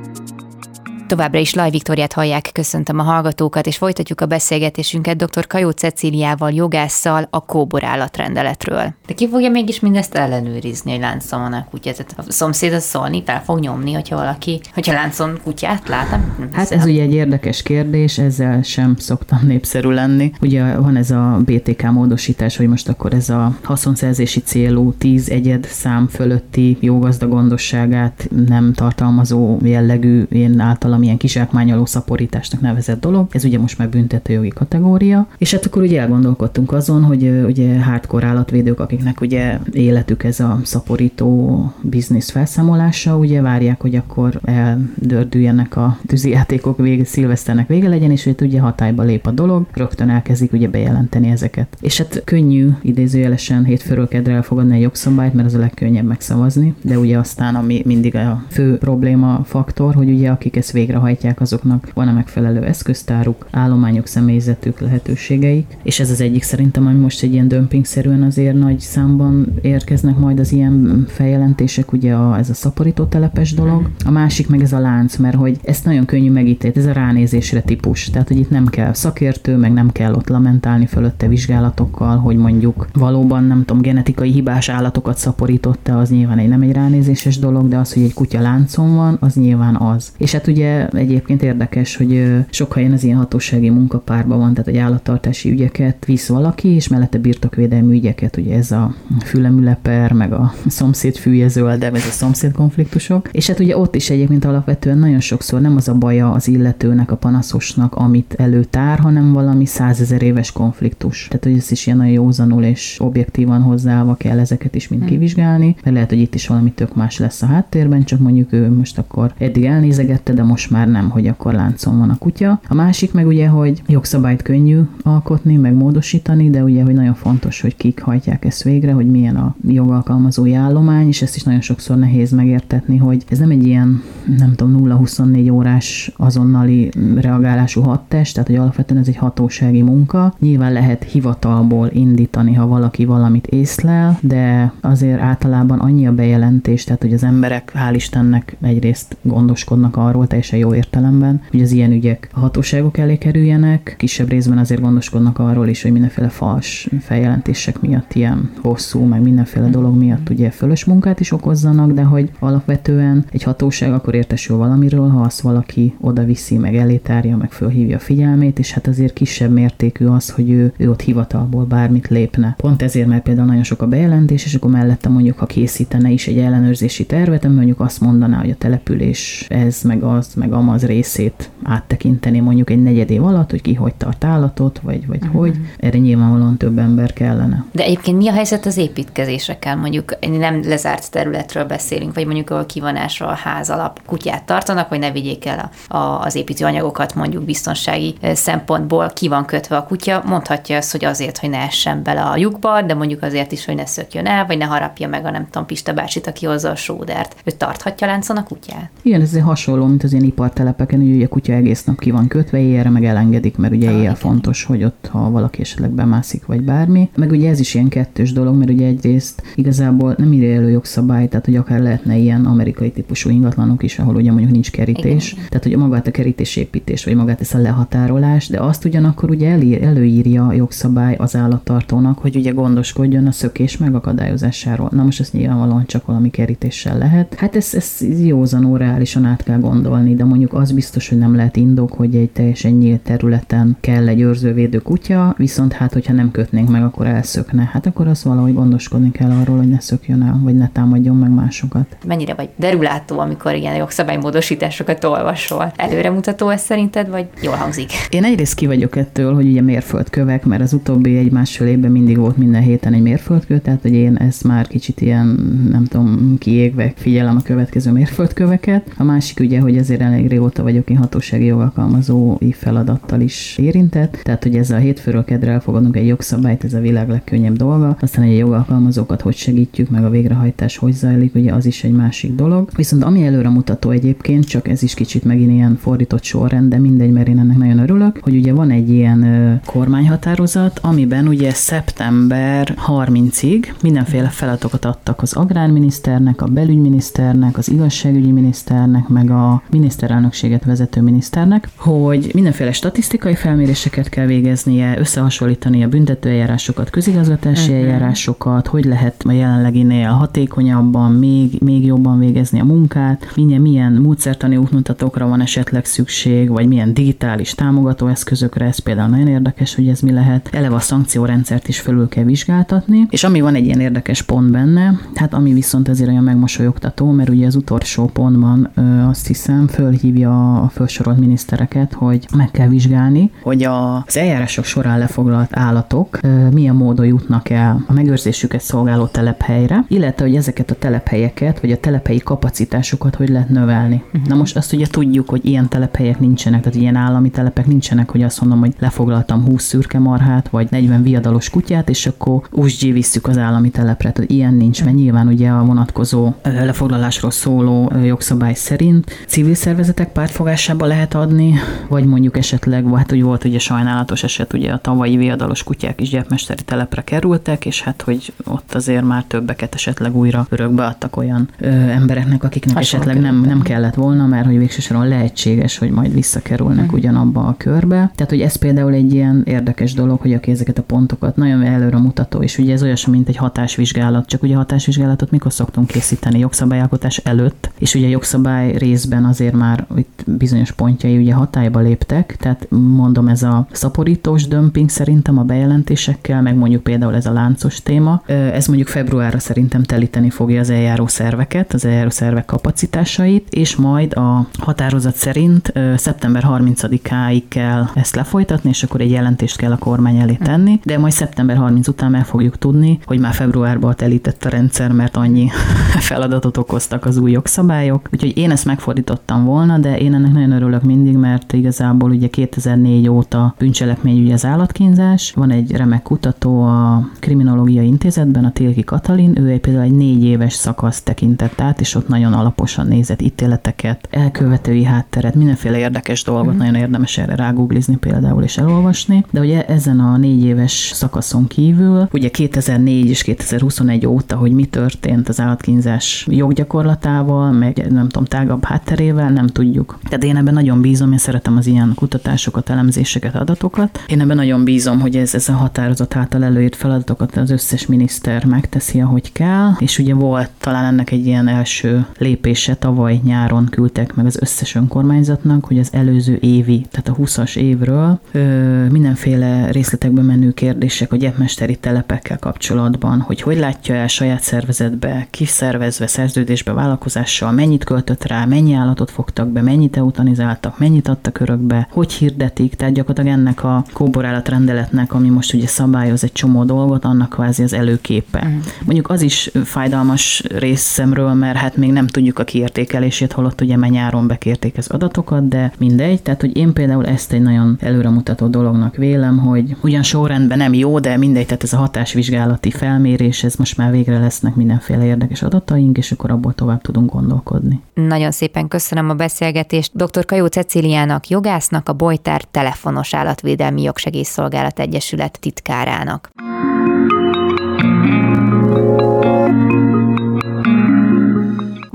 Továbbra 1.11 1.39
is 1.39 1.55
Laj 1.55 1.71
Viktoriát 1.71 2.13
hallják, 2.13 2.51
köszöntöm 2.53 2.99
a 2.99 3.03
hallgatókat, 3.03 3.67
és 3.67 3.77
folytatjuk 3.77 4.21
a 4.21 4.27
beszélgetésünket 4.27 5.17
dr. 5.17 5.47
Kajó 5.47 5.71
Cecíliával, 5.71 6.51
jogásszal 6.51 7.27
a 7.31 7.45
kóbor 7.45 7.85
állatrendeletről. 7.85 8.95
De 9.07 9.15
ki 9.15 9.29
fogja 9.29 9.51
mégis 9.51 9.81
mindezt 9.81 10.15
ellenőrizni, 10.15 10.91
hogy 10.91 11.01
láncon 11.01 11.41
van 11.41 11.53
a 11.53 11.67
kutya? 11.71 11.93
Tehát 11.93 12.15
a 12.17 12.23
szomszéd 12.33 12.73
az 12.73 12.85
szólni 12.85 13.23
fel 13.27 13.43
fog 13.43 13.59
nyomni, 13.59 13.93
hogyha 13.93 14.17
valaki, 14.17 14.61
hogyha 14.75 14.93
láncon 14.93 15.41
kutyát 15.45 15.89
lát? 15.89 16.11
Nem? 16.11 16.49
Hát 16.53 16.71
ez 16.71 16.85
ugye 16.85 17.03
egy 17.03 17.13
érdekes 17.13 17.63
kérdés, 17.63 18.19
ezzel 18.19 18.63
sem 18.63 18.97
szoktam 18.99 19.41
népszerű 19.47 19.89
lenni. 19.89 20.33
Ugye 20.41 20.77
van 20.77 20.97
ez 20.97 21.11
a 21.11 21.41
BTK 21.45 21.83
módosítás, 21.83 22.57
hogy 22.57 22.69
most 22.69 22.89
akkor 22.89 23.15
ez 23.15 23.29
a 23.29 23.57
haszonszerzési 23.63 24.41
célú 24.41 24.93
10 24.93 25.31
egyed 25.31 25.65
szám 25.65 26.09
fölötti 26.09 26.77
jógazda 26.81 27.29
gondosságát 27.29 28.29
nem 28.47 28.73
tartalmazó 28.73 29.59
jellegű, 29.63 30.23
én 30.23 30.61
általam 30.61 30.99
valamilyen 31.01 31.17
kizsákmányoló 31.17 31.85
szaporításnak 31.85 32.61
nevezett 32.61 33.01
dolog. 33.01 33.27
Ez 33.33 33.45
ugye 33.45 33.59
most 33.59 33.79
már 33.79 33.89
büntetőjogi 33.89 34.49
kategória. 34.49 35.27
És 35.39 35.51
hát 35.51 35.67
akkor 35.67 35.83
ugye 35.83 36.01
elgondolkodtunk 36.01 36.73
azon, 36.73 37.03
hogy 37.03 37.29
ugye 37.47 37.83
hardcore 37.83 38.27
állatvédők, 38.27 38.81
akiknek 38.81 39.21
ugye 39.21 39.59
életük 39.73 40.25
ez 40.25 40.41
a 40.41 40.61
szaporító 40.65 41.73
biznisz 41.81 42.31
felszámolása, 42.31 43.17
ugye 43.17 43.41
várják, 43.41 43.81
hogy 43.81 43.95
akkor 43.95 44.41
eldördüljenek 44.45 45.77
a 45.77 45.99
tűzijátékok 46.07 46.79
vége, 46.79 47.05
szilveszternek 47.05 47.69
vége 47.69 47.89
legyen, 47.89 48.11
és 48.11 48.25
hogy 48.25 48.37
ugye 48.41 48.61
hatályba 48.61 49.03
lép 49.03 49.27
a 49.27 49.31
dolog, 49.31 49.67
rögtön 49.73 50.11
elkezdik 50.11 50.53
ugye 50.53 50.69
bejelenteni 50.69 51.31
ezeket. 51.31 51.77
És 51.81 51.99
hát 51.99 52.23
könnyű 52.25 52.69
idézőjelesen 52.83 53.65
hétfőről 53.65 54.09
kedre 54.09 54.33
elfogadni 54.33 54.73
a 54.73 54.81
jogszabályt, 54.81 55.35
mert 55.35 55.47
az 55.47 55.55
a 55.55 55.59
legkönnyebb 55.59 56.07
megszavazni, 56.07 56.75
de 56.83 56.99
ugye 56.99 57.19
aztán 57.19 57.55
ami 57.55 57.83
mindig 57.85 58.15
a 58.15 58.45
fő 58.49 58.79
probléma 58.79 59.41
faktor, 59.45 59.95
hogy 59.95 60.11
ugye 60.11 60.31
akik 60.31 60.57
ezt 60.57 60.73
végre 60.73 60.90
végrehajtják, 60.91 61.41
azoknak 61.41 61.91
van 61.95 62.09
a 62.09 62.13
megfelelő 62.13 62.65
eszköztáruk, 62.65 63.47
állományok, 63.51 64.07
személyzetük, 64.07 64.81
lehetőségeik, 64.81 65.77
és 65.83 66.01
ez 66.01 66.11
az 66.11 66.21
egyik 66.21 66.43
szerintem, 66.43 66.87
ami 66.87 66.99
most 66.99 67.23
egy 67.23 67.33
ilyen 67.33 67.49
dömpingszerűen 67.49 68.23
azért 68.23 68.59
nagy 68.59 68.79
számban 68.79 69.55
érkeznek 69.63 70.19
majd 70.19 70.39
az 70.39 70.53
ilyen 70.53 71.07
feljelentések, 71.09 71.93
ugye 71.93 72.15
a, 72.15 72.39
ez 72.39 72.51
a 72.51 72.55
szaporító 72.55 73.05
telepes 73.05 73.55
dolog. 73.55 73.91
A 74.05 74.11
másik 74.11 74.49
meg 74.49 74.63
ez 74.63 74.73
a 74.73 74.79
lánc, 74.79 75.17
mert 75.17 75.37
hogy 75.37 75.59
ezt 75.63 75.85
nagyon 75.85 76.05
könnyű 76.05 76.31
megítélni, 76.31 76.79
ez 76.79 76.87
a 76.87 76.93
ránézésre 76.93 77.61
típus. 77.61 78.11
Tehát, 78.11 78.29
hogy 78.29 78.39
itt 78.39 78.51
nem 78.51 78.67
kell 78.67 78.93
szakértő, 78.93 79.57
meg 79.57 79.73
nem 79.73 79.91
kell 79.93 80.15
ott 80.15 80.29
lamentálni 80.29 80.87
fölötte 80.87 81.29
vizsgálatokkal, 81.29 82.17
hogy 82.17 82.37
mondjuk 82.37 82.89
valóban 82.93 83.45
nem 83.45 83.65
tudom, 83.65 83.83
genetikai 83.83 84.31
hibás 84.31 84.69
állatokat 84.69 85.19
szaporította, 85.19 85.99
az 85.99 86.11
nyilván 86.11 86.39
egy 86.39 86.49
nem 86.49 86.63
egy 86.63 86.73
ránézéses 86.73 87.39
dolog, 87.39 87.69
de 87.69 87.77
az, 87.77 87.93
hogy 87.93 88.03
egy 88.03 88.15
kutya 88.15 88.41
láncon 88.41 88.95
van, 88.97 89.17
az 89.21 89.35
nyilván 89.35 89.77
az. 89.77 90.13
És 90.19 90.33
hát 90.33 90.47
ugye 90.47 90.80
egyébként 90.93 91.43
érdekes, 91.43 91.97
hogy 91.97 92.25
sok 92.51 92.75
helyen 92.75 92.93
az 92.93 93.05
ilyen 93.05 93.17
hatósági 93.17 93.71
munkapárban 93.71 94.39
van, 94.39 94.55
tehát 94.55 94.69
egy 94.69 94.77
állattartási 94.77 95.51
ügyeket 95.51 96.05
visz 96.05 96.29
valaki, 96.29 96.69
és 96.69 96.89
mellette 96.89 97.19
birtokvédelmi 97.19 97.97
ügyeket, 97.97 98.37
ugye 98.37 98.57
ez 98.57 98.71
a 98.71 98.95
fülemüleper, 99.25 100.13
meg 100.13 100.33
a 100.33 100.53
szomszéd 100.67 101.17
fűje 101.17 101.49
zölde, 101.49 101.87
ez 101.87 102.07
a 102.07 102.11
szomszéd 102.11 102.53
konfliktusok. 102.53 103.29
És 103.33 103.47
hát 103.47 103.61
ugye 103.61 103.77
ott 103.77 103.95
is 103.95 104.11
egyébként 104.11 104.45
alapvetően 104.45 104.99
nagyon 104.99 105.21
sokszor 105.21 105.61
nem 105.61 105.77
az 105.77 105.89
a 105.89 105.95
baja 105.95 106.31
az 106.31 106.49
illetőnek, 106.49 107.11
a 107.11 107.17
panaszosnak, 107.17 107.95
amit 107.95 108.35
előtár, 108.39 108.99
hanem 108.99 109.33
valami 109.33 109.65
százezer 109.65 110.23
éves 110.23 110.53
konfliktus. 110.53 111.27
Tehát, 111.29 111.45
hogy 111.45 111.57
ez 111.57 111.71
is 111.71 111.87
ilyen 111.87 111.99
nagyon 111.99 112.13
józanul 112.13 112.63
és 112.63 112.97
objektívan 112.99 113.63
hozzáállva 113.63 114.15
kell 114.15 114.39
ezeket 114.39 114.75
is 114.75 114.89
mind 114.89 115.03
hm. 115.03 115.09
kivizsgálni, 115.09 115.77
mert 115.83 115.95
lehet, 115.95 116.09
hogy 116.09 116.19
itt 116.19 116.35
is 116.35 116.47
valami 116.47 116.73
tök 116.73 116.95
más 116.95 117.19
lesz 117.19 117.43
a 117.43 117.47
háttérben, 117.47 118.05
csak 118.05 118.19
mondjuk 118.19 118.53
ő 118.53 118.73
most 118.73 118.99
akkor 118.99 119.33
eddig 119.39 119.65
elnézegette, 119.65 120.33
de 120.33 120.43
most 120.43 120.70
már 120.71 120.89
nem, 120.89 121.11
hogy 121.11 121.27
akkor 121.27 121.53
láncon 121.53 121.99
van 121.99 122.11
a 122.11 122.19
kutya. 122.19 122.61
A 122.69 122.75
másik 122.75 123.13
meg 123.13 123.27
ugye, 123.27 123.49
hogy 123.49 123.83
jogszabályt 123.87 124.43
könnyű 124.43 124.81
alkotni, 125.03 125.57
meg 125.57 125.75
módosítani, 125.75 126.51
de 126.51 126.63
ugye, 126.63 126.83
hogy 126.83 126.95
nagyon 126.95 127.15
fontos, 127.15 127.61
hogy 127.61 127.77
kik 127.77 128.03
hajtják 128.03 128.45
ezt 128.45 128.63
végre, 128.63 128.93
hogy 128.93 129.07
milyen 129.07 129.37
a 129.37 129.55
jogalkalmazói 129.69 130.55
állomány, 130.55 131.07
és 131.07 131.23
ezt 131.23 131.37
is 131.37 131.43
nagyon 131.43 131.61
sokszor 131.61 131.97
nehéz 131.97 132.31
megértetni, 132.31 132.97
hogy 132.97 133.25
ez 133.29 133.39
nem 133.39 133.51
egy 133.51 133.67
ilyen, 133.67 134.03
nem 134.39 134.55
tudom, 134.55 134.99
0-24 135.05 135.53
órás 135.53 136.13
azonnali 136.17 136.91
reagálású 137.17 137.83
hadtest, 137.83 138.35
tehát 138.35 138.49
hogy 138.49 138.59
alapvetően 138.59 139.01
ez 139.01 139.09
egy 139.09 139.17
hatósági 139.17 139.83
munka. 139.83 140.35
Nyilván 140.39 140.73
lehet 140.73 141.05
hivatalból 141.05 141.89
indítani, 141.93 142.55
ha 142.55 142.67
valaki 142.67 143.05
valamit 143.05 143.47
észlel, 143.47 144.19
de 144.21 144.73
azért 144.81 145.21
általában 145.21 145.79
annyi 145.79 146.07
a 146.07 146.13
bejelentés, 146.13 146.85
tehát 146.85 147.03
hogy 147.03 147.13
az 147.13 147.25
emberek 147.25 147.73
hál' 147.75 147.95
Istennek 147.95 148.57
egyrészt 148.61 149.17
gondoskodnak 149.23 149.97
arról, 149.97 150.27
teljesen 150.27 150.59
jó 150.61 150.75
értelemben, 150.75 151.43
hogy 151.51 151.63
az 151.63 151.73
ilyen 151.73 151.93
ügyek 151.93 152.29
a 152.33 152.39
hatóságok 152.39 152.99
elé 152.99 153.19
kerüljenek, 153.19 153.95
kisebb 153.99 154.29
részben 154.29 154.59
azért 154.59 154.81
gondoskodnak 154.81 155.39
arról 155.39 155.69
is, 155.69 155.83
hogy 155.83 155.93
mindenféle 155.93 156.29
fals 156.29 156.89
feljelentések 157.01 157.81
miatt 157.81 158.15
ilyen 158.15 158.51
hosszú, 158.63 159.01
meg 159.01 159.23
mindenféle 159.23 159.69
dolog 159.69 159.97
miatt 159.97 160.31
ugye 160.31 160.51
fölös 160.51 160.85
munkát 160.85 161.21
is 161.21 161.33
okozzanak, 161.33 161.93
de 161.93 162.03
hogy 162.03 162.31
alapvetően 162.39 163.25
egy 163.33 163.43
hatóság 163.43 163.93
akkor 163.93 164.15
értesül 164.15 164.57
valamiről, 164.57 165.09
ha 165.09 165.21
azt 165.21 165.41
valaki 165.41 165.95
oda 166.01 166.25
viszi, 166.25 166.57
meg 166.57 166.77
elétárja, 166.77 167.37
meg 167.37 167.53
fölhívja 167.53 167.97
a 167.97 168.01
figyelmét, 168.01 168.59
és 168.59 168.73
hát 168.73 168.87
azért 168.87 169.13
kisebb 169.13 169.53
mértékű 169.53 170.07
az, 170.07 170.31
hogy 170.31 170.51
ő, 170.51 170.73
ő 170.77 170.91
ott 170.91 171.01
hivatalból 171.01 171.65
bármit 171.65 172.09
lépne. 172.09 172.55
Pont 172.57 172.83
ezért, 172.83 173.09
mert 173.09 173.23
például 173.23 173.47
nagyon 173.47 173.63
sok 173.63 173.83
a 173.83 173.87
bejelentés, 173.87 174.45
és 174.45 174.55
akkor 174.55 174.71
mellette 174.71 175.09
mondjuk, 175.09 175.39
ha 175.39 175.47
készítene 175.47 176.11
is 176.11 176.27
egy 176.27 176.39
ellenőrzési 176.39 177.07
tervet, 177.07 177.49
mondjuk 177.49 177.81
azt 177.81 178.01
mondaná, 178.01 178.41
hogy 178.41 178.51
a 178.51 178.55
település 178.59 179.47
ez, 179.49 179.83
meg 179.83 180.03
az, 180.03 180.35
meg 180.41 180.53
amaz 180.53 180.87
részét 180.87 181.51
áttekinteni 181.63 182.41
mondjuk 182.41 182.71
egy 182.71 182.83
negyed 182.83 183.11
év 183.11 183.25
alatt, 183.25 183.51
hogy 183.51 183.63
ki 183.63 183.75
hogy 183.75 183.95
tart 183.95 184.25
állatot, 184.25 184.81
vagy, 184.83 185.07
vagy 185.07 185.23
uh-huh. 185.23 185.41
hogy. 185.41 185.57
Erre 185.79 185.99
nyilvánvalóan 185.99 186.57
több 186.57 186.79
ember 186.79 187.13
kellene. 187.13 187.65
De 187.73 187.83
egyébként 187.83 188.17
mi 188.17 188.29
a 188.29 188.33
helyzet 188.33 188.67
az 188.67 188.77
építkezésekkel? 188.77 189.77
Mondjuk 189.77 190.19
nem 190.39 190.63
lezárt 190.65 191.11
területről 191.11 191.65
beszélünk, 191.65 192.15
vagy 192.15 192.25
mondjuk 192.25 192.51
ahol 192.51 192.67
kivonásra 192.67 193.27
a 193.27 193.35
ház 193.35 193.71
alap 193.71 194.01
kutyát 194.07 194.45
tartanak, 194.45 194.89
hogy 194.89 194.99
ne 194.99 195.11
vigyék 195.11 195.47
el 195.47 195.71
a, 195.89 195.97
a, 195.97 196.21
az 196.25 196.35
építőanyagokat 196.35 197.15
mondjuk 197.15 197.45
biztonsági 197.45 198.15
szempontból 198.23 199.11
ki 199.15 199.29
van 199.29 199.45
kötve 199.45 199.77
a 199.77 199.85
kutya. 199.85 200.23
Mondhatja 200.27 200.77
azt, 200.77 200.91
hogy 200.91 201.05
azért, 201.05 201.39
hogy 201.39 201.51
ne 201.51 201.59
essen 201.59 202.03
bele 202.03 202.23
a 202.23 202.37
lyukba, 202.37 202.83
de 202.83 202.95
mondjuk 202.95 203.23
azért 203.23 203.53
is, 203.53 203.65
hogy 203.65 203.75
ne 203.75 203.87
szökjön 203.87 204.27
el, 204.27 204.47
vagy 204.47 204.59
ne 204.59 204.65
harapja 204.65 205.09
meg 205.09 205.25
a 205.25 205.31
nem 205.31 205.45
tudom, 205.51 205.67
Pista 205.67 205.93
bácsit, 205.93 206.27
aki 206.27 206.47
hozza 206.47 206.71
a 206.71 206.77
sódert. 206.77 207.37
Ő 207.45 207.51
tarthatja 207.51 208.07
láncon 208.07 208.37
a 208.37 208.45
kutyát? 208.45 208.91
Igen, 209.03 209.21
ez 209.21 209.39
hasonló, 209.41 209.87
mint 209.87 210.03
az 210.03 210.13
ilyen 210.13 210.25
ipartelepeken, 210.31 211.01
hogy 211.01 211.23
a 211.23 211.29
kutya 211.29 211.53
egész 211.53 211.85
nap 211.85 212.01
ki 212.01 212.11
van 212.11 212.27
kötve, 212.27 212.59
éjjelre 212.59 212.91
meg 212.91 213.05
elengedik, 213.05 213.57
mert 213.57 213.75
ugye 213.75 213.93
éjjel 213.93 214.15
fontos, 214.15 214.65
hogy 214.65 214.85
ott, 214.85 215.09
ha 215.11 215.31
valaki 215.31 215.61
esetleg 215.61 215.91
bemászik, 215.91 216.47
vagy 216.47 216.63
bármi. 216.63 217.09
Meg 217.17 217.31
ugye 217.31 217.49
ez 217.51 217.61
is 217.61 217.75
ilyen 217.75 217.89
kettős 217.89 218.33
dolog, 218.33 218.57
mert 218.57 218.71
ugye 218.71 218.87
egyrészt 218.87 219.43
igazából 219.55 220.15
nem 220.19 220.33
írja 220.33 220.55
elő 220.55 220.71
jogszabály, 220.71 221.29
tehát 221.29 221.45
hogy 221.45 221.57
akár 221.57 221.81
lehetne 221.81 222.17
ilyen 222.17 222.45
amerikai 222.45 222.91
típusú 222.91 223.31
ingatlanok 223.31 223.83
is, 223.83 223.99
ahol 223.99 224.15
ugye 224.15 224.31
mondjuk 224.31 224.53
nincs 224.53 224.71
kerítés. 224.71 225.33
Igen. 225.33 225.45
Tehát, 225.49 225.65
hogy 225.65 225.77
magát 225.77 226.07
a 226.07 226.11
kerítésépítés, 226.11 227.05
vagy 227.05 227.15
magát 227.15 227.41
ezt 227.41 227.55
a 227.55 227.59
lehatárolás, 227.59 228.49
de 228.49 228.61
azt 228.61 228.85
ugyanakkor 228.85 229.31
ugye 229.31 229.51
elír, 229.51 229.83
előírja 229.83 230.47
a 230.47 230.53
jogszabály 230.53 231.15
az 231.19 231.37
állattartónak, 231.37 232.19
hogy 232.19 232.37
ugye 232.37 232.51
gondoskodjon 232.51 233.27
a 233.27 233.33
szökés 233.33 233.77
megakadályozásáról. 233.77 234.89
Na 234.93 235.03
most 235.03 235.21
ezt 235.21 235.33
nyilvánvalóan 235.33 235.87
csak 235.87 236.07
valami 236.07 236.31
kerítéssel 236.31 236.99
lehet. 236.99 237.35
Hát 237.35 237.57
ez, 237.57 237.75
ez 237.75 238.05
józanul 238.25 238.79
reálisan 238.79 239.25
át 239.25 239.43
kell 239.43 239.59
gondolni, 239.59 240.15
de 240.21 240.27
mondjuk 240.27 240.53
az 240.53 240.73
biztos, 240.73 241.09
hogy 241.09 241.19
nem 241.19 241.37
lehet 241.37 241.57
indok, 241.57 241.93
hogy 241.93 242.15
egy 242.15 242.31
teljesen 242.31 242.73
nyílt 242.73 243.01
területen 243.01 243.77
kell 243.81 244.09
egy 244.09 244.21
őrzővédő 244.21 244.79
kutya, 244.79 245.35
viszont 245.39 245.73
hát, 245.73 245.93
hogyha 245.93 246.13
nem 246.13 246.31
kötnénk 246.31 246.69
meg, 246.69 246.83
akkor 246.83 247.07
elszökne. 247.07 247.71
Hát 247.73 247.87
akkor 247.87 248.09
az 248.09 248.25
valahogy 248.25 248.55
gondoskodni 248.55 249.11
kell 249.11 249.31
arról, 249.31 249.57
hogy 249.57 249.69
ne 249.69 249.81
szökjön 249.81 250.23
el, 250.23 250.41
vagy 250.43 250.55
ne 250.55 250.69
támadjon 250.69 251.17
meg 251.17 251.31
másokat. 251.31 251.97
Mennyire 252.07 252.35
vagy 252.35 252.49
derülátó, 252.57 253.19
amikor 253.19 253.55
ilyen 253.55 253.75
jogszabálymódosításokat 253.75 255.05
olvasol? 255.05 255.73
Előremutató 255.77 256.49
ez 256.49 256.61
szerinted, 256.61 257.11
vagy 257.11 257.27
jól 257.43 257.55
hangzik? 257.55 257.91
Én 258.11 258.25
egyrészt 258.25 258.55
ki 258.55 258.67
vagyok 258.67 258.97
ettől, 258.97 259.35
hogy 259.35 259.47
ugye 259.47 259.61
mérföldkövek, 259.61 260.45
mert 260.45 260.63
az 260.63 260.73
utóbbi 260.73 261.17
egy 261.17 261.33
másfél 261.33 261.67
évben 261.67 261.91
mindig 261.91 262.19
volt 262.19 262.37
minden 262.37 262.63
héten 262.63 262.93
egy 262.93 263.03
mérföldkő, 263.03 263.59
tehát 263.59 263.83
hogy 263.83 263.95
én 263.95 264.17
ezt 264.17 264.45
már 264.45 264.67
kicsit 264.67 265.01
ilyen, 265.01 265.27
nem 265.71 265.85
tudom, 265.85 266.37
kiégve 266.39 266.93
figyelem 266.97 267.37
a 267.37 267.43
következő 267.43 267.91
mérföldköveket. 267.91 268.93
A 268.97 269.03
másik 269.03 269.41
ugye, 269.41 269.61
hogy 269.61 269.79
azért 269.79 270.01
elég 270.13 270.29
régóta 270.29 270.63
vagyok 270.63 270.91
én 270.91 270.97
hatósági 270.97 271.45
jogalkalmazói 271.45 272.53
feladattal 272.53 273.21
is 273.21 273.59
érintett, 273.59 274.21
tehát 274.23 274.43
hogy 274.43 274.57
ez 274.57 274.71
a 274.71 274.77
hétfőről 274.77 275.25
kedre 275.25 275.53
elfogadunk 275.53 275.97
egy 275.97 276.07
jogszabályt, 276.07 276.65
ez 276.65 276.75
a 276.75 276.81
világ 276.81 277.09
legkönnyebb 277.09 277.57
dolga, 277.57 277.97
aztán 278.01 278.25
egy 278.25 278.37
jogalkalmazókat 278.37 279.21
hogy 279.21 279.37
segítjük, 279.37 279.91
meg 279.91 280.05
a 280.05 280.11
végrehajtás 280.11 280.77
hogy 280.77 280.93
zajlik, 280.93 281.35
ugye 281.35 281.53
az 281.53 281.67
is 281.67 281.85
egy 281.85 281.93
másik 281.93 282.35
dolog. 282.35 282.71
Viszont 282.77 283.05
ami 283.05 283.25
előre 283.25 283.49
mutató 283.49 283.91
egyébként, 283.91 284.45
csak 284.45 284.69
ez 284.69 284.83
is 284.83 284.95
kicsit 284.95 285.25
megint 285.25 285.51
ilyen 285.51 285.77
fordított 285.81 286.23
sorrend, 286.23 286.71
de 286.71 286.79
mindegy, 286.79 287.13
mert 287.13 287.29
én 287.29 287.39
ennek 287.39 287.57
nagyon 287.57 287.79
örülök, 287.79 288.19
hogy 288.23 288.37
ugye 288.37 288.53
van 288.53 288.71
egy 288.71 288.91
ilyen 288.91 289.61
kormányhatározat, 289.67 290.79
amiben 290.83 291.29
ugye 291.29 291.51
szeptember 291.51 292.75
30-ig 292.87 293.65
mindenféle 293.83 294.29
feladatokat 294.29 294.85
adtak 294.85 295.23
az 295.23 295.33
agrárminiszternek, 295.33 296.43
a 296.43 296.47
belügyminiszternek, 296.47 297.59
az 297.59 297.71
igazságügyi 297.71 298.31
miniszternek, 298.31 299.09
meg 299.09 299.31
a 299.31 299.63
miniszterelnökséget 300.01 300.65
vezető 300.65 301.01
miniszternek, 301.01 301.69
hogy 301.77 302.31
mindenféle 302.35 302.73
statisztikai 302.73 303.35
felméréseket 303.35 304.09
kell 304.09 304.27
végeznie, 304.27 304.99
összehasonlítani 304.99 305.85
a 305.85 305.89
büntetőeljárásokat, 305.89 306.91
közigazgatási 306.91 307.71
uh-huh. 307.71 307.85
eljárásokat, 307.85 308.67
hogy 308.67 308.85
lehet 308.85 309.23
a 309.25 309.33
jelenleginél 309.33 310.09
hatékonyabban, 310.09 311.13
még, 311.13 311.61
még 311.61 311.85
jobban 311.85 312.19
végezni 312.19 312.61
a 312.61 312.65
munkát, 312.65 313.33
milyen, 313.35 313.61
milyen 313.61 313.93
módszertani 313.93 314.57
útmutatókra 314.57 315.29
van 315.29 315.41
esetleg 315.41 315.85
szükség, 315.85 316.49
vagy 316.49 316.69
milyen 316.69 316.95
digitális 316.95 317.55
támogató 317.55 318.07
eszközökre, 318.07 318.65
ez 318.65 318.79
például 318.79 319.09
nagyon 319.09 319.29
érdekes, 319.29 319.75
hogy 319.75 319.89
ez 319.89 320.01
mi 320.01 320.13
lehet. 320.13 320.49
Eleve 320.53 320.75
a 320.75 320.81
szankciórendszert 320.81 321.69
is 321.69 321.81
felül 321.81 322.09
kell 322.09 322.25
vizsgáltatni, 322.25 323.07
és 323.11 323.25
ami 323.25 323.41
van 323.41 323.55
egy 323.55 323.65
ilyen 323.65 323.81
érdekes 323.81 324.23
pont 324.23 324.51
benne, 324.51 325.01
hát 325.15 325.35
ami 325.35 325.53
viszont 325.53 325.89
azért 325.89 326.11
olyan 326.11 326.25
megmosolyogtató, 326.25 327.11
mert 327.11 327.29
ugye 327.29 327.47
az 327.47 327.55
utolsó 327.55 328.07
pontban 328.07 328.71
ö, 328.75 328.81
azt 329.01 329.27
hiszem 329.27 329.67
fölhívja 329.91 330.61
a 330.63 330.69
felsorolt 330.69 331.19
minisztereket, 331.19 331.93
hogy 331.93 332.27
meg 332.37 332.51
kell 332.51 332.69
vizsgálni, 332.69 333.31
hogy 333.43 333.63
az 333.63 334.17
eljárások 334.17 334.65
során 334.65 334.99
lefoglalt 334.99 335.49
állatok 335.53 336.21
milyen 336.53 336.75
módon 336.75 337.07
jutnak 337.07 337.51
el 337.51 337.85
a 337.87 337.93
megőrzésüket 337.93 338.61
szolgáló 338.61 339.07
telephelyre, 339.07 339.85
illetve 339.89 340.25
hogy 340.25 340.37
ezeket 340.37 340.71
a 340.71 340.75
telephelyeket, 340.75 341.61
vagy 341.61 341.73
a 341.73 341.81
telephelyi 341.81 342.19
kapacitásokat 342.19 343.15
hogy 343.15 343.29
lehet 343.29 343.49
növelni. 343.49 344.03
Uh-huh. 344.07 344.29
Na 344.29 344.35
most 344.35 344.57
azt 344.57 344.73
ugye 344.73 344.87
tudjuk, 344.87 345.29
hogy 345.29 345.45
ilyen 345.45 345.69
telephelyek 345.69 346.21
nincsenek, 346.21 346.61
tehát 346.61 346.79
ilyen 346.79 346.97
állami 346.97 347.31
telepek 347.31 347.67
nincsenek, 347.67 348.11
hogy 348.11 348.23
azt 348.23 348.41
mondom, 348.41 348.59
hogy 348.59 348.75
lefoglaltam 348.79 349.45
20 349.45 349.65
szürke 349.65 349.99
marhát, 349.99 350.49
vagy 350.49 350.67
40 350.71 351.03
viadalos 351.03 351.51
kutyát, 351.51 351.89
és 351.89 352.07
akkor 352.07 352.43
úgy 352.51 352.93
visszük 352.93 353.27
az 353.27 353.39
állami 353.39 353.71
telepre. 353.71 354.13
Tehát 354.13 354.31
ilyen 354.31 354.55
nincs, 354.55 354.85
mert 354.85 354.97
nyilván 354.97 355.27
ugye 355.27 355.49
a 355.49 355.65
vonatkozó 355.65 356.33
lefoglalásról 356.43 357.31
szóló 357.31 357.93
jogszabály 358.05 358.55
szerint 358.55 359.11
civil 359.27 359.55
szervezetek 359.81 360.13
pártfogásába 360.13 360.87
lehet 360.87 361.15
adni, 361.15 361.55
vagy 361.89 362.05
mondjuk 362.05 362.37
esetleg, 362.37 362.85
hát 362.97 363.13
úgy 363.13 363.23
volt 363.23 363.45
ugye 363.45 363.59
sajnálatos 363.59 364.23
eset, 364.23 364.53
ugye 364.53 364.73
a 364.73 364.79
tavalyi 364.79 365.17
viadalos 365.17 365.63
kutyák 365.63 366.01
is 366.01 366.09
gyepmesteri 366.09 366.63
telepre 366.63 367.03
kerültek, 367.03 367.67
és 367.67 367.83
hát 367.83 368.03
hogy 368.03 368.33
ott 368.45 368.75
azért 368.75 369.05
már 369.05 369.25
többeket 369.25 369.75
esetleg 369.75 370.17
újra 370.17 370.47
örökbe 370.49 370.85
adtak 370.85 371.17
olyan 371.17 371.49
ö, 371.59 371.69
embereknek, 371.69 372.45
akiknek 372.45 372.75
Hasonló 372.75 373.05
esetleg 373.05 373.23
nem, 373.23 373.41
nem 373.41 373.63
kellett 373.63 373.95
volna, 373.95 374.27
mert 374.27 374.47
hogy 374.47 374.59
végsősoron 374.59 375.09
lehetséges, 375.09 375.79
hogy 375.79 375.91
majd 375.91 376.15
visszakerülnek 376.15 376.85
uh-huh. 376.85 376.99
ugyanabba 376.99 377.47
a 377.47 377.55
körbe. 377.59 378.11
Tehát, 378.15 378.31
hogy 378.31 378.41
ez 378.41 378.57
például 378.57 378.93
egy 378.93 379.15
ilyen 379.15 379.43
érdekes 379.47 379.95
dolog, 379.95 380.21
hogy 380.21 380.35
aki 380.35 380.51
ezeket 380.51 380.79
a 380.79 380.83
pontokat 380.83 381.37
nagyon 381.37 381.63
előre 381.63 381.99
mutató, 381.99 382.43
és 382.43 382.59
ugye 382.59 382.73
ez 382.73 382.83
olyasmi, 382.83 383.13
mint 383.13 383.29
egy 383.29 383.37
hatásvizsgálat, 383.37 384.27
csak 384.27 384.43
ugye 384.43 384.55
a 384.55 384.59
hatásvizsgálatot 384.59 385.31
mikor 385.31 385.53
szoktunk 385.53 385.87
készíteni 385.87 386.39
jogszabályalkotás 386.39 387.17
előtt, 387.17 387.71
és 387.79 387.95
ugye 387.95 388.09
jogszabály 388.09 388.77
részben 388.77 389.25
azért 389.25 389.55
már 389.55 389.70
itt 389.97 390.23
bizonyos 390.27 390.73
pontjai 390.73 391.17
ugye 391.17 391.35
hatályba 391.35 391.81
léptek, 391.81 392.37
tehát 392.37 392.67
mondom, 392.71 393.29
ez 393.29 393.43
a 393.43 393.67
szaporítós 393.73 394.49
dömping 394.49 394.89
szerintem 394.89 395.39
a 395.39 395.43
bejelentésekkel, 395.43 396.43
meg 396.43 396.57
mondjuk 396.57 396.83
például 396.83 397.15
ez 397.15 397.27
a 397.27 397.33
láncos 397.33 397.83
téma, 397.83 398.23
ez 398.27 398.67
mondjuk 398.67 398.89
februárra 398.89 399.39
szerintem 399.39 399.83
telíteni 399.83 400.31
fogja 400.31 400.61
az 400.61 400.71
eljáró 400.71 401.07
szerveket, 401.07 401.73
az 401.73 401.85
eljáró 401.85 402.11
szervek 402.11 402.45
kapacitásait, 402.45 403.49
és 403.51 403.77
majd 403.77 404.17
a 404.17 404.47
határozat 404.59 405.15
szerint 405.15 405.73
szeptember 405.97 406.45
30-áig 406.49 407.43
kell 407.49 407.85
ezt 407.95 408.15
lefolytatni, 408.15 408.69
és 408.69 408.83
akkor 408.83 409.01
egy 409.01 409.11
jelentést 409.11 409.57
kell 409.57 409.73
a 409.73 409.79
kormány 409.79 410.19
elé 410.19 410.39
tenni, 410.43 410.81
de 410.85 410.99
majd 410.99 411.13
szeptember 411.13 411.57
30 411.57 411.89
után 411.89 412.11
meg 412.11 412.25
fogjuk 412.25 412.59
tudni, 412.59 412.99
hogy 413.05 413.19
már 413.19 413.35
februárban 413.35 413.95
telített 413.97 414.45
a 414.45 414.49
rendszer, 414.49 414.93
mert 414.93 415.17
annyi 415.17 415.51
feladatot 416.09 416.57
okoztak 416.57 417.05
az 417.05 417.17
új 417.17 417.31
jogszabályok. 417.31 418.09
Úgyhogy 418.13 418.37
én 418.37 418.51
ezt 418.51 418.65
megfordítottam 418.65 419.45
volna, 419.51 419.79
de 419.79 419.99
én 419.99 420.15
ennek 420.15 420.33
nagyon 420.33 420.53
örülök 420.53 420.83
mindig, 420.83 421.17
mert 421.17 421.53
igazából 421.53 422.11
ugye 422.11 422.29
2004 422.29 423.09
óta 423.09 423.55
bűncselekmény 423.59 424.23
ugye 424.23 424.33
az 424.33 424.45
állatkínzás. 424.45 425.33
Van 425.37 425.51
egy 425.51 425.73
remek 425.73 426.03
kutató 426.03 426.63
a 426.63 427.09
Kriminológiai 427.19 427.87
Intézetben, 427.87 428.45
a 428.45 428.53
Tilki 428.53 428.85
Katalin, 428.85 429.39
ő 429.39 429.49
egy 429.49 429.61
például 429.61 429.85
egy 429.85 429.97
négy 429.97 430.25
éves 430.25 430.53
szakasz 430.53 431.03
tekintett 431.03 431.61
át, 431.61 431.81
és 431.81 431.95
ott 431.95 432.09
nagyon 432.09 432.33
alaposan 432.33 432.87
nézett 432.87 433.23
ítéleteket, 433.23 434.09
elkövetői 434.11 434.85
hátteret, 434.85 435.35
mindenféle 435.35 435.79
érdekes 435.79 436.25
dolgot, 436.25 436.55
mm. 436.55 436.57
nagyon 436.57 436.75
érdemes 436.75 437.19
erre 437.19 437.35
ráguglizni 437.35 437.97
például 437.97 438.43
és 438.43 438.59
elolvasni. 438.59 439.25
De 439.31 439.41
ugye 439.41 439.67
ezen 439.67 440.01
a 440.01 440.17
négy 440.17 440.45
éves 440.45 440.91
szakaszon 440.95 441.47
kívül, 441.47 442.09
ugye 442.13 442.29
2004 442.29 443.09
és 443.09 443.23
2021 443.23 444.07
óta, 444.07 444.37
hogy 444.37 444.53
mi 444.53 444.65
történt 444.65 445.29
az 445.29 445.41
állatkínzás 445.41 446.27
joggyakorlatával, 446.31 447.53
meg 447.53 447.87
nem 447.91 448.09
tudom, 448.09 448.25
tágabb 448.25 448.65
hátterével, 448.65 449.31
nem 449.41 449.49
tudjuk. 449.49 449.99
Tehát 450.03 450.25
én 450.25 450.37
ebben 450.37 450.55
nagyon 450.55 450.81
bízom, 450.81 451.13
én 451.13 451.19
szeretem 451.19 451.57
az 451.57 451.67
ilyen 451.67 451.93
kutatásokat, 451.95 452.71
elemzéseket, 452.71 453.35
adatokat. 453.35 454.05
Én 454.07 454.21
ebben 454.21 454.37
nagyon 454.37 454.65
bízom, 454.65 455.01
hogy 455.01 455.17
ez, 455.17 455.35
ez 455.35 455.49
a 455.49 455.53
határozat 455.53 456.17
által 456.17 456.45
előírt 456.45 456.77
feladatokat 456.77 457.37
az 457.37 457.51
összes 457.51 457.87
miniszter 457.87 458.45
megteszi, 458.45 459.01
ahogy 459.01 459.33
kell, 459.33 459.71
és 459.79 459.99
ugye 459.99 460.15
volt 460.15 460.51
talán 460.59 460.85
ennek 460.85 461.11
egy 461.11 461.27
ilyen 461.27 461.49
első 461.49 462.07
lépése, 462.19 462.75
tavaly 462.75 463.21
nyáron 463.25 463.67
küldtek 463.67 464.15
meg 464.15 464.27
az 464.27 464.39
összes 464.41 464.75
önkormányzatnak, 464.75 465.65
hogy 465.65 465.79
az 465.79 465.89
előző 465.93 466.39
évi, 466.41 466.87
tehát 466.91 467.09
a 467.09 467.23
20-as 467.23 467.57
évről 467.57 468.21
ö, 468.33 468.87
mindenféle 468.87 469.71
részletekbe 469.71 470.23
menő 470.23 470.53
kérdések 470.53 471.13
a 471.13 471.17
gyepmesteri 471.17 471.77
telepekkel 471.77 472.39
kapcsolatban, 472.39 473.21
hogy 473.21 473.43
hogy 473.43 473.59
látja 473.59 473.95
el 473.95 474.07
saját 474.07 474.43
szervezetbe, 474.43 475.27
kiszervezve, 475.31 476.07
szerződésbe, 476.07 476.73
vállalkozással, 476.73 477.53
mennyit 477.53 477.85
költött 477.85 478.25
rá, 478.25 478.45
mennyi 478.45 478.73
állatot 478.73 479.11
fog 479.11 479.30
raktak 479.31 479.53
be, 479.53 479.63
mennyit 479.63 479.97
eutanizáltak, 479.97 480.79
mennyit 480.79 481.09
adtak 481.09 481.41
örökbe, 481.41 481.89
hogy 481.91 482.13
hirdetik, 482.13 482.75
tehát 482.75 482.95
gyakorlatilag 482.95 483.39
ennek 483.39 483.65
a 483.65 483.85
kóborállat 483.93 484.49
rendeletnek, 484.49 485.15
ami 485.15 485.29
most 485.29 485.55
ugye 485.55 485.67
szabályoz 485.67 486.25
egy 486.25 486.33
csomó 486.33 486.65
dolgot, 486.65 487.05
annak 487.05 487.29
kvázi 487.29 487.63
az 487.63 487.73
előképe. 487.73 488.47
Mm. 488.47 488.59
Mondjuk 488.85 489.11
az 489.11 489.23
is 489.23 489.51
fájdalmas 489.65 490.43
részemről, 490.49 491.33
mert 491.33 491.57
hát 491.57 491.77
még 491.77 491.93
nem 491.93 492.07
tudjuk 492.07 492.39
a 492.39 492.45
kiértékelését, 492.45 493.33
holott 493.33 493.61
ugye 493.61 493.77
már 493.77 493.91
nyáron 493.91 494.27
bekérték 494.27 494.79
az 494.79 494.89
adatokat, 494.89 495.49
de 495.49 495.73
mindegy. 495.79 496.23
Tehát, 496.23 496.41
hogy 496.41 496.57
én 496.57 496.73
például 496.73 497.07
ezt 497.07 497.33
egy 497.33 497.43
nagyon 497.43 497.77
előremutató 497.81 498.47
dolognak 498.47 498.97
vélem, 498.97 499.39
hogy 499.39 499.77
ugyan 499.81 500.03
sorrendben 500.03 500.59
nem 500.59 500.75
jó, 500.75 500.99
de 500.99 501.17
mindegy, 501.17 501.47
tehát 501.47 501.63
ez 501.63 501.73
a 501.73 501.77
hatásvizsgálati 501.77 502.71
felmérés, 502.71 503.45
ez 503.45 503.55
most 503.55 503.77
már 503.77 503.91
végre 503.91 504.19
lesznek 504.19 504.55
mindenféle 504.55 505.05
érdekes 505.05 505.43
adataink, 505.43 505.99
és 505.99 506.13
akkor 506.13 506.31
abból 506.31 506.53
tovább 506.53 506.83
tudunk 506.83 507.13
gondolkodni. 507.13 507.81
Nagyon 507.95 508.31
szépen 508.31 508.69
köszönöm 508.69 509.11
a 509.11 509.15
beszélgetést 509.21 509.93
dr. 509.95 510.25
Kajó 510.25 510.47
Ceciliának, 510.47 511.29
jogásznak, 511.29 511.89
a 511.89 511.93
Bojtár 511.93 512.43
Telefonos 512.51 513.15
Állatvédelmi 513.15 513.83
Jogsegészszolgálat 513.83 514.79
Egyesület 514.79 515.41
titkárának. 515.41 516.31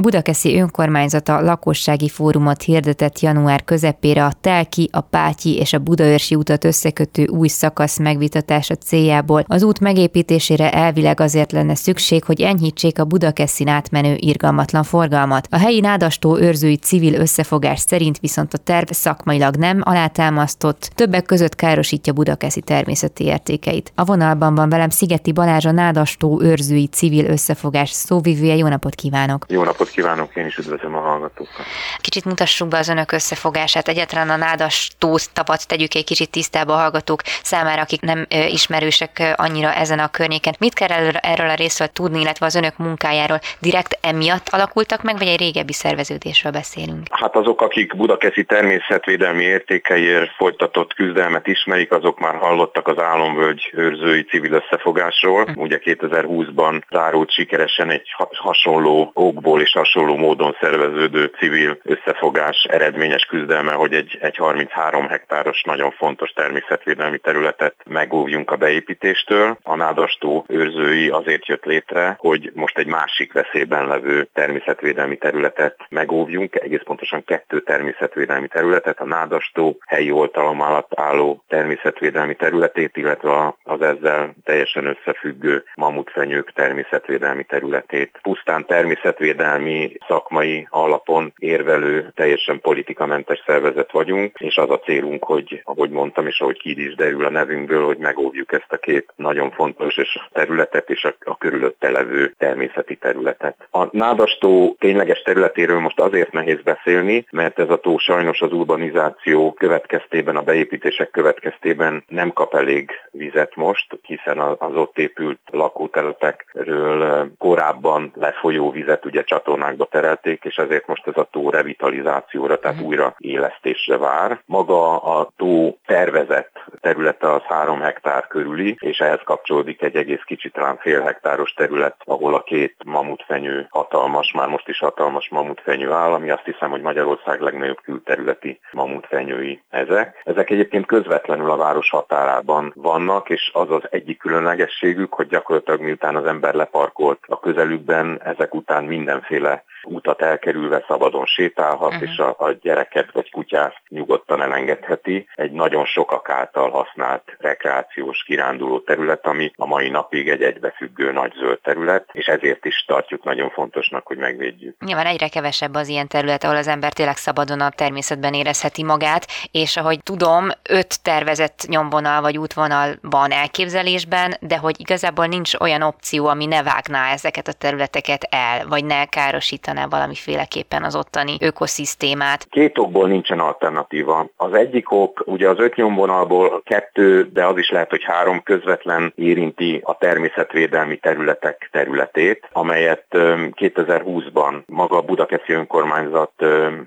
Budakeszi 0.05 0.59
önkormányzata 0.59 1.41
lakossági 1.41 2.09
fórumot 2.09 2.61
hirdetett 2.61 3.19
január 3.19 3.63
közepére 3.63 4.25
a 4.25 4.31
Telki, 4.41 4.89
a 4.91 5.01
Pátyi 5.01 5.57
és 5.57 5.73
a 5.73 5.79
Budaörsi 5.79 6.35
utat 6.35 6.63
összekötő 6.63 7.27
új 7.27 7.47
szakasz 7.47 7.99
megvitatása 7.99 8.75
céljából. 8.75 9.45
Az 9.47 9.63
út 9.63 9.79
megépítésére 9.79 10.71
elvileg 10.71 11.19
azért 11.19 11.51
lenne 11.51 11.75
szükség, 11.75 12.23
hogy 12.23 12.41
enyhítsék 12.41 12.99
a 12.99 13.05
Budakeszin 13.05 13.67
átmenő 13.67 14.15
irgalmatlan 14.17 14.83
forgalmat. 14.83 15.47
A 15.49 15.57
helyi 15.57 15.79
nádastó 15.79 16.37
őrzői 16.37 16.77
civil 16.77 17.13
összefogás 17.13 17.79
szerint 17.79 18.19
viszont 18.19 18.53
a 18.53 18.57
terv 18.57 18.89
szakmailag 18.89 19.55
nem 19.55 19.81
alátámasztott, 19.83 20.91
többek 20.95 21.25
között 21.25 21.55
károsítja 21.55 22.13
Budakeszi 22.13 22.61
természeti 22.61 23.23
értékeit. 23.23 23.91
A 23.95 24.03
vonalban 24.03 24.55
van 24.55 24.69
velem 24.69 24.89
Szigeti 24.89 25.31
Balázs, 25.31 25.65
a 25.65 25.71
nádastó 25.71 26.41
őrzői 26.41 26.87
civil 26.87 27.25
összefogás 27.25 27.89
szóvivője. 27.89 28.55
Jó 28.55 28.67
napot 28.67 28.95
kívánok! 28.95 29.45
Jó 29.49 29.63
napot 29.63 29.93
kívánok, 29.95 30.35
én 30.35 30.45
is 30.45 30.57
üdvözlöm 30.57 30.95
a 30.95 30.99
hallgatókat. 30.99 31.65
Kicsit 32.01 32.25
mutassuk 32.25 32.67
be 32.67 32.77
az 32.77 32.89
önök 32.89 33.11
összefogását. 33.11 33.87
Egyáltalán 33.87 34.29
a 34.29 34.35
nádas 34.35 34.91
tót 34.97 35.33
tapat 35.33 35.67
tegyük 35.67 35.95
egy 35.95 36.03
kicsit 36.03 36.29
tisztába 36.29 36.73
a 36.73 36.77
hallgatók 36.77 37.21
számára, 37.43 37.81
akik 37.81 38.01
nem 38.01 38.25
ismerősek 38.29 39.33
annyira 39.35 39.73
ezen 39.73 39.99
a 39.99 40.07
környéken. 40.07 40.55
Mit 40.59 40.73
kell 40.73 40.87
erről 41.21 41.49
a 41.49 41.53
részről 41.53 41.87
tudni, 41.87 42.21
illetve 42.21 42.45
az 42.45 42.55
önök 42.55 42.77
munkájáról? 42.77 43.39
Direkt 43.59 43.97
emiatt 44.01 44.49
alakultak 44.49 45.03
meg, 45.03 45.17
vagy 45.17 45.27
egy 45.27 45.39
régebbi 45.39 45.73
szerveződésről 45.73 46.51
beszélünk? 46.51 47.07
Hát 47.09 47.35
azok, 47.35 47.61
akik 47.61 47.95
Budakeszi 47.95 48.43
természetvédelmi 48.43 49.43
értékeiért 49.43 50.31
folytatott 50.35 50.93
küzdelmet 50.93 51.47
ismerik, 51.47 51.91
azok 51.91 52.19
már 52.19 52.35
hallottak 52.35 52.87
az 52.87 52.99
Álomvölgy 52.99 53.71
őrzői 53.73 54.23
civil 54.23 54.53
összefogásról. 54.53 55.45
Hm. 55.45 55.61
Ugye 55.61 55.79
2020-ban 55.83 56.81
zárult 56.89 57.31
sikeresen 57.31 57.89
egy 57.89 58.15
hasonló 58.31 59.11
okból 59.13 59.61
és 59.61 59.73
hasonló 59.85 60.15
módon 60.15 60.57
szerveződő 60.59 61.31
civil 61.37 61.77
összefogás 61.83 62.67
eredményes 62.69 63.25
küzdelme, 63.25 63.71
hogy 63.71 63.93
egy, 63.93 64.17
egy 64.21 64.35
33 64.35 65.07
hektáros 65.07 65.61
nagyon 65.61 65.91
fontos 65.91 66.31
természetvédelmi 66.31 67.17
területet 67.17 67.75
megóvjunk 67.85 68.51
a 68.51 68.55
beépítéstől. 68.55 69.57
A 69.63 69.75
nádastó 69.75 70.45
őrzői 70.47 71.09
azért 71.09 71.47
jött 71.47 71.65
létre, 71.65 72.15
hogy 72.19 72.51
most 72.53 72.77
egy 72.77 72.87
másik 72.87 73.33
veszélyben 73.33 73.87
levő 73.87 74.27
természetvédelmi 74.33 75.17
területet 75.17 75.75
megóvjunk, 75.89 76.55
egész 76.55 76.83
pontosan 76.83 77.23
kettő 77.23 77.59
természetvédelmi 77.59 78.47
területet, 78.47 78.99
a 78.99 79.05
nádastó 79.05 79.77
helyi 79.87 80.11
oltalom 80.11 80.61
alatt 80.61 80.91
álló 80.95 81.43
természetvédelmi 81.47 82.35
területét, 82.35 82.97
illetve 82.97 83.55
az 83.63 83.81
ezzel 83.81 84.33
teljesen 84.43 84.85
összefüggő 84.85 85.63
mamutfenyők 85.75 86.53
természetvédelmi 86.53 87.43
területét. 87.43 88.19
Pusztán 88.21 88.65
természetvédelmi 88.65 89.64
mi 89.65 89.97
szakmai 90.07 90.67
alapon 90.69 91.33
érvelő, 91.37 92.11
teljesen 92.15 92.59
politikamentes 92.61 93.43
szervezet 93.45 93.91
vagyunk, 93.91 94.37
és 94.39 94.57
az 94.57 94.69
a 94.69 94.79
célunk, 94.79 95.23
hogy 95.23 95.61
ahogy 95.63 95.89
mondtam, 95.89 96.27
és 96.27 96.39
ahogy 96.39 96.59
ki 96.59 96.85
is 96.85 96.95
derül 96.95 97.25
a 97.25 97.29
nevünkből, 97.29 97.85
hogy 97.85 97.97
megóvjuk 97.97 98.51
ezt 98.51 98.71
a 98.71 98.77
két 98.77 99.13
nagyon 99.15 99.51
fontos 99.51 99.97
és 99.97 100.19
területet 100.31 100.89
és 100.89 101.03
a, 101.03 101.15
a 101.19 101.37
körülötte 101.37 101.89
levő 101.89 102.33
természeti 102.37 102.95
területet. 102.95 103.67
A 103.71 103.87
nádastó 103.91 104.75
tényleges 104.79 105.21
területéről 105.21 105.79
most 105.79 105.99
azért 105.99 106.31
nehéz 106.31 106.61
beszélni, 106.61 107.25
mert 107.31 107.59
ez 107.59 107.69
a 107.69 107.79
tó 107.79 107.97
sajnos 107.97 108.41
az 108.41 108.51
urbanizáció 108.51 109.53
következtében, 109.53 110.35
a 110.35 110.41
beépítések 110.41 111.09
következtében 111.09 112.03
nem 112.07 112.33
kap 112.33 112.55
elég 112.55 112.91
vizet 113.11 113.55
most, 113.55 113.99
hiszen 114.01 114.39
az 114.39 114.75
ott 114.75 114.97
épült 114.97 115.39
lakótelepekről 115.51 117.31
korábban 117.37 118.11
lefolyó 118.15 118.71
vizet 118.71 119.05
ugye 119.05 119.23
csatornák 119.23 119.54
csatornákba 119.55 119.85
terelték, 119.85 120.43
és 120.43 120.55
ezért 120.55 120.87
most 120.87 121.07
ez 121.07 121.17
a 121.17 121.27
tó 121.31 121.49
revitalizációra, 121.49 122.59
tehát 122.59 122.81
mm. 122.81 122.85
újra 122.85 123.15
élesztésre 123.17 123.97
vár. 123.97 124.39
Maga 124.45 124.97
a 124.97 125.31
tó 125.37 125.77
tervezett 125.85 126.63
területe 126.81 127.31
az 127.31 127.41
három 127.41 127.79
hektár 127.79 128.27
körüli, 128.27 128.75
és 128.79 128.97
ehhez 128.97 129.19
kapcsolódik 129.23 129.81
egy 129.81 129.95
egész 129.95 130.21
kicsit 130.25 130.53
talán 130.53 130.77
fél 130.77 131.01
hektáros 131.01 131.53
terület, 131.53 131.95
ahol 132.05 132.33
a 132.33 132.43
két 132.43 132.75
mamutfenyő 132.85 133.67
hatalmas, 133.69 134.31
már 134.31 134.47
most 134.47 134.67
is 134.67 134.79
hatalmas 134.79 135.29
mamutfenyő 135.29 135.91
áll, 135.91 136.11
ami 136.11 136.29
azt 136.29 136.45
hiszem, 136.45 136.69
hogy 136.69 136.81
Magyarország 136.81 137.41
legnagyobb 137.41 137.81
külterületi 137.83 138.59
mamutfenyői 138.71 139.61
ezek. 139.69 140.21
Ezek 140.23 140.49
egyébként 140.49 140.85
közvetlenül 140.85 141.51
a 141.51 141.57
város 141.57 141.89
határában 141.89 142.71
vannak, 142.75 143.29
és 143.29 143.51
az 143.53 143.71
az 143.71 143.83
egyik 143.89 144.17
különlegességük, 144.17 145.13
hogy 145.13 145.27
gyakorlatilag 145.27 145.81
miután 145.81 146.15
az 146.15 146.25
ember 146.25 146.53
leparkolt 146.53 147.19
a 147.27 147.39
közelükben, 147.39 148.21
ezek 148.23 148.53
után 148.53 148.83
mindenféle 148.83 149.44
mindenféle 149.45 149.73
utat 149.87 150.21
elkerülve 150.21 150.83
szabadon 150.87 151.25
sétálhat, 151.25 151.93
uh-huh. 151.93 152.09
és 152.09 152.17
a, 152.17 152.35
a 152.37 152.51
gyereket 152.51 153.11
vagy 153.11 153.31
kutyát 153.31 153.75
nyugodtan 153.87 154.41
elengedheti. 154.41 155.27
Egy 155.35 155.51
nagyon 155.51 155.85
sokak 155.85 156.29
által 156.29 156.69
használt 156.69 157.23
rekreációs 157.37 158.23
kiránduló 158.23 158.79
terület, 158.79 159.25
ami 159.25 159.51
a 159.55 159.65
mai 159.65 159.89
napig 159.89 160.29
egy 160.29 160.41
egybefüggő 160.41 161.11
nagy 161.11 161.33
zöld 161.33 161.59
terület, 161.61 162.09
és 162.11 162.25
ezért 162.25 162.65
is 162.65 162.85
tartjuk 162.87 163.23
nagyon 163.23 163.49
fontosnak, 163.49 164.07
hogy 164.07 164.17
megvédjük. 164.17 164.75
Nyilván 164.85 165.05
egyre 165.05 165.27
kevesebb 165.27 165.75
az 165.75 165.87
ilyen 165.87 166.07
terület, 166.07 166.43
ahol 166.43 166.55
az 166.55 166.67
ember 166.67 166.93
tényleg 166.93 167.17
szabadon 167.17 167.61
a 167.61 167.69
természetben 167.69 168.33
érezheti 168.33 168.83
magát, 168.83 169.25
és 169.51 169.77
ahogy 169.77 170.03
tudom, 170.03 170.47
öt 170.69 171.03
tervezett 171.03 171.65
nyomvonal 171.67 172.21
vagy 172.21 172.37
útvonal 172.37 172.95
van 173.01 173.31
elképzelésben, 173.31 174.33
de 174.39 174.57
hogy 174.57 174.79
igazából 174.79 175.25
nincs 175.25 175.53
olyan 175.53 175.81
opció, 175.81 176.27
ami 176.27 176.45
ne 176.45 176.63
vágná 176.63 177.11
ezeket 177.11 177.47
a 177.47 177.53
területeket 177.53 178.27
el, 178.29 178.67
vagy 178.67 178.85
ne 178.85 179.05
károsítaná 179.35 179.85
valamiféleképpen 179.87 180.83
az 180.83 180.95
ottani 180.95 181.37
ökoszisztémát. 181.39 182.47
Két 182.49 182.77
okból 182.77 183.07
nincsen 183.07 183.39
alternatíva. 183.39 184.25
Az 184.37 184.53
egyik 184.53 184.91
ok, 184.91 185.23
ugye 185.25 185.49
az 185.49 185.59
öt 185.59 185.75
nyomvonalból 185.75 186.61
kettő, 186.65 187.29
de 187.33 187.45
az 187.45 187.57
is 187.57 187.69
lehet, 187.69 187.89
hogy 187.89 188.03
három 188.03 188.43
közvetlen 188.43 189.13
érinti 189.15 189.81
a 189.83 189.97
természetvédelmi 189.97 190.97
területek 190.97 191.69
területét, 191.71 192.49
amelyet 192.51 193.05
2020-ban 193.11 194.65
maga 194.65 194.97
a 194.97 195.01
Budakeszi 195.01 195.53
önkormányzat 195.53 196.31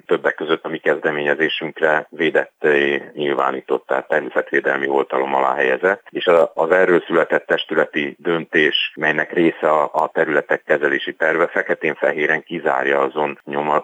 többek 0.06 0.34
között 0.34 0.64
a 0.64 0.68
mi 0.68 0.78
kezdeményezésünkre 0.78 2.06
védett 2.10 2.66
nyilvánított, 3.12 3.86
tehát 3.86 4.08
természetvédelmi 4.08 4.88
oltalom 4.88 5.34
alá 5.34 5.54
helyezett, 5.54 6.02
és 6.10 6.30
az 6.54 6.70
erről 6.70 7.02
született 7.06 7.46
testületi 7.46 8.16
döntés, 8.18 8.92
melynek 8.94 9.32
része 9.32 9.70
a 9.92 10.10
területek 10.12 10.62
kezelési 10.62 11.14
terve 11.14 11.46
feketén-fehéren 11.46 12.37
kizárja 12.42 13.00
azon 13.00 13.38
nyoma, 13.44 13.82